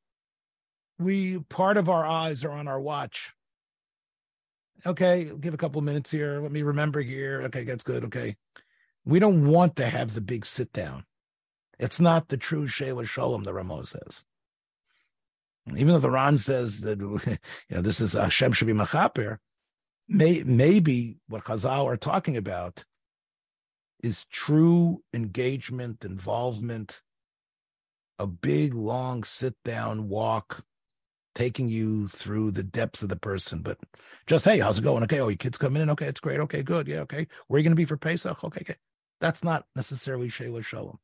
we 1.00 1.40
part 1.40 1.78
of 1.78 1.90
our 1.90 2.06
eyes 2.06 2.44
are 2.44 2.52
on 2.52 2.68
our 2.68 2.80
watch. 2.80 3.34
Okay, 4.86 5.32
give 5.40 5.54
a 5.54 5.58
couple 5.58 5.82
minutes 5.82 6.10
here. 6.10 6.42
Let 6.42 6.52
me 6.52 6.64
remember 6.64 7.02
here. 7.02 7.44
Okay, 7.44 7.64
that's 7.64 7.84
good. 7.84 8.06
Okay. 8.06 8.36
We 9.06 9.20
don't 9.20 9.48
want 9.48 9.76
to 9.78 9.88
have 9.88 10.14
the 10.14 10.22
big 10.22 10.46
sit 10.46 10.74
down. 10.74 11.06
It's 11.80 12.00
not 12.00 12.28
the 12.28 12.38
true 12.38 12.68
Shailas 12.68 13.08
Shalom, 13.08 13.44
the 13.44 13.54
Ramo 13.54 13.84
says. 13.84 14.24
Even 15.68 15.90
though 15.90 16.00
the 16.00 16.10
Ran 16.10 16.38
says 16.38 16.82
that 16.82 17.00
you 17.00 17.40
know 17.70 17.82
this 17.82 18.02
is 18.02 18.14
Hashem 18.14 18.54
should 18.54 18.68
be 18.68 18.74
machaper, 18.74 19.38
may, 20.08 20.44
maybe 20.44 21.18
what 21.28 21.44
Chazal 21.44 21.86
are 21.86 21.98
talking 21.98 22.38
about 22.38 22.84
is 24.04 24.26
true 24.26 25.04
engagement, 25.14 26.04
involvement, 26.04 27.02
a 28.20 28.28
big 28.28 28.74
long 28.74 29.24
sit 29.24 29.56
down 29.64 30.10
walk, 30.10 30.64
taking 31.34 31.70
you 31.70 32.08
through 32.08 32.52
the 32.52 32.64
depths 32.64 33.04
of 33.04 33.10
the 33.10 33.16
person. 33.16 33.62
But 33.62 33.78
just 34.28 34.46
hey, 34.46 34.60
how's 34.60 34.80
it 34.80 34.84
going? 34.84 35.04
Okay, 35.04 35.20
oh, 35.20 35.30
your 35.30 35.38
kids 35.38 35.58
coming 35.58 35.82
in. 35.82 35.90
Okay, 35.92 36.08
it's 36.08 36.20
great. 36.20 36.40
Okay, 36.40 36.64
good. 36.64 36.88
Yeah, 36.88 37.00
okay. 37.02 37.28
Where 37.48 37.58
are 37.58 37.60
you 37.60 37.64
going 37.64 37.72
to 37.72 37.82
be 37.82 37.86
for 37.86 37.98
Pesach? 37.98 38.44
Okay, 38.44 38.62
okay. 38.62 38.76
That's 39.20 39.44
not 39.44 39.66
necessarily 39.76 40.30
Shailas 40.30 40.66
Shalom. 40.66 40.98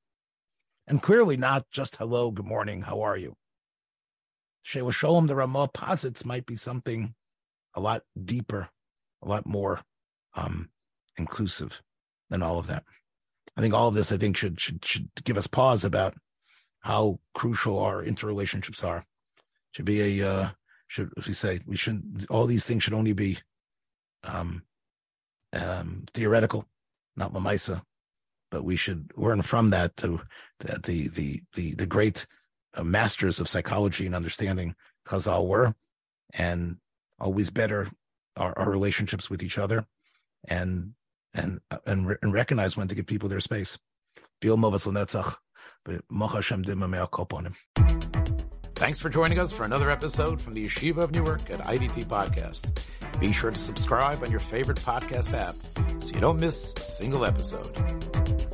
And 0.88 1.02
clearly 1.02 1.38
not 1.38 1.66
just 1.72 1.98
hello, 1.98 2.32
good 2.32 2.46
morning, 2.46 2.82
how 2.82 3.02
are 3.02 3.18
you? 3.18 3.36
Shailas 4.66 4.94
Shalom, 4.94 5.28
the 5.28 5.36
Ramah 5.36 5.70
posits 5.70 6.26
might 6.26 6.46
be 6.46 6.56
something 6.56 7.14
a 7.74 7.80
lot 7.80 8.02
deeper, 8.26 8.70
a 9.22 9.28
lot 9.28 9.46
more 9.46 9.82
um, 10.34 10.70
inclusive 11.18 11.82
than 12.30 12.44
all 12.44 12.60
of 12.60 12.68
that. 12.68 12.84
I 13.56 13.62
think 13.62 13.74
all 13.74 13.88
of 13.88 13.94
this, 13.96 14.12
I 14.12 14.18
think, 14.18 14.38
should 14.38 14.60
should 14.60 14.84
should 14.86 15.10
give 15.24 15.38
us 15.38 15.48
pause 15.48 15.84
about 15.84 16.16
how 16.82 17.20
crucial 17.34 17.80
our 17.80 18.04
interrelationships 18.04 18.84
are. 18.84 19.06
Should 19.72 19.86
be 19.86 20.22
a 20.22 20.30
uh, 20.30 20.50
should 20.88 21.12
as 21.18 21.28
we 21.28 21.34
say 21.34 21.60
we 21.66 21.76
shouldn't 21.76 22.30
all 22.30 22.46
these 22.46 22.66
things 22.66 22.84
should 22.84 22.94
only 22.94 23.14
be 23.14 23.40
um, 24.24 24.64
um, 25.54 26.04
theoretical, 26.14 26.66
not 27.16 27.34
mamaisa, 27.34 27.82
but 28.52 28.64
we 28.64 28.76
should 28.76 29.12
learn 29.16 29.42
from 29.42 29.72
that 29.72 29.96
to, 29.98 30.22
to 30.60 30.80
the 30.84 31.08
the 31.08 31.42
the 31.54 31.76
the 31.76 31.86
great 31.86 32.26
uh, 32.76 32.84
masters 32.84 33.40
of 33.40 33.50
psychology 33.50 34.06
and 34.06 34.16
understanding 34.16 34.76
Chazal 35.08 35.48
were, 35.48 35.74
and 36.34 36.78
always 37.20 37.50
better 37.50 37.88
our, 38.36 38.58
our 38.58 38.70
relationships 38.70 39.30
with 39.30 39.42
each 39.42 39.58
other, 39.58 39.86
and 40.48 40.94
and 41.34 41.60
and, 41.86 42.18
and 42.22 42.34
recognize 42.34 42.78
when 42.78 42.88
to 42.88 42.96
give 42.96 43.06
people 43.06 43.30
their 43.30 43.40
space. 43.40 43.78
Thanks 48.76 49.00
for 49.00 49.10
joining 49.10 49.40
us 49.40 49.52
for 49.52 49.64
another 49.64 49.90
episode 49.90 50.40
from 50.40 50.54
the 50.54 50.66
Yeshiva 50.66 50.98
of 50.98 51.12
Newark 51.12 51.50
at 51.50 51.60
IDT 51.62 52.06
Podcast. 52.06 52.80
Be 53.20 53.32
sure 53.32 53.50
to 53.50 53.58
subscribe 53.58 54.22
on 54.22 54.30
your 54.30 54.40
favorite 54.40 54.78
podcast 54.78 55.34
app 55.34 55.56
so 56.04 56.10
you 56.14 56.22
don't 56.22 56.40
miss 56.40 56.74
a 56.78 56.82
single 56.82 57.26
episode. 57.26 58.47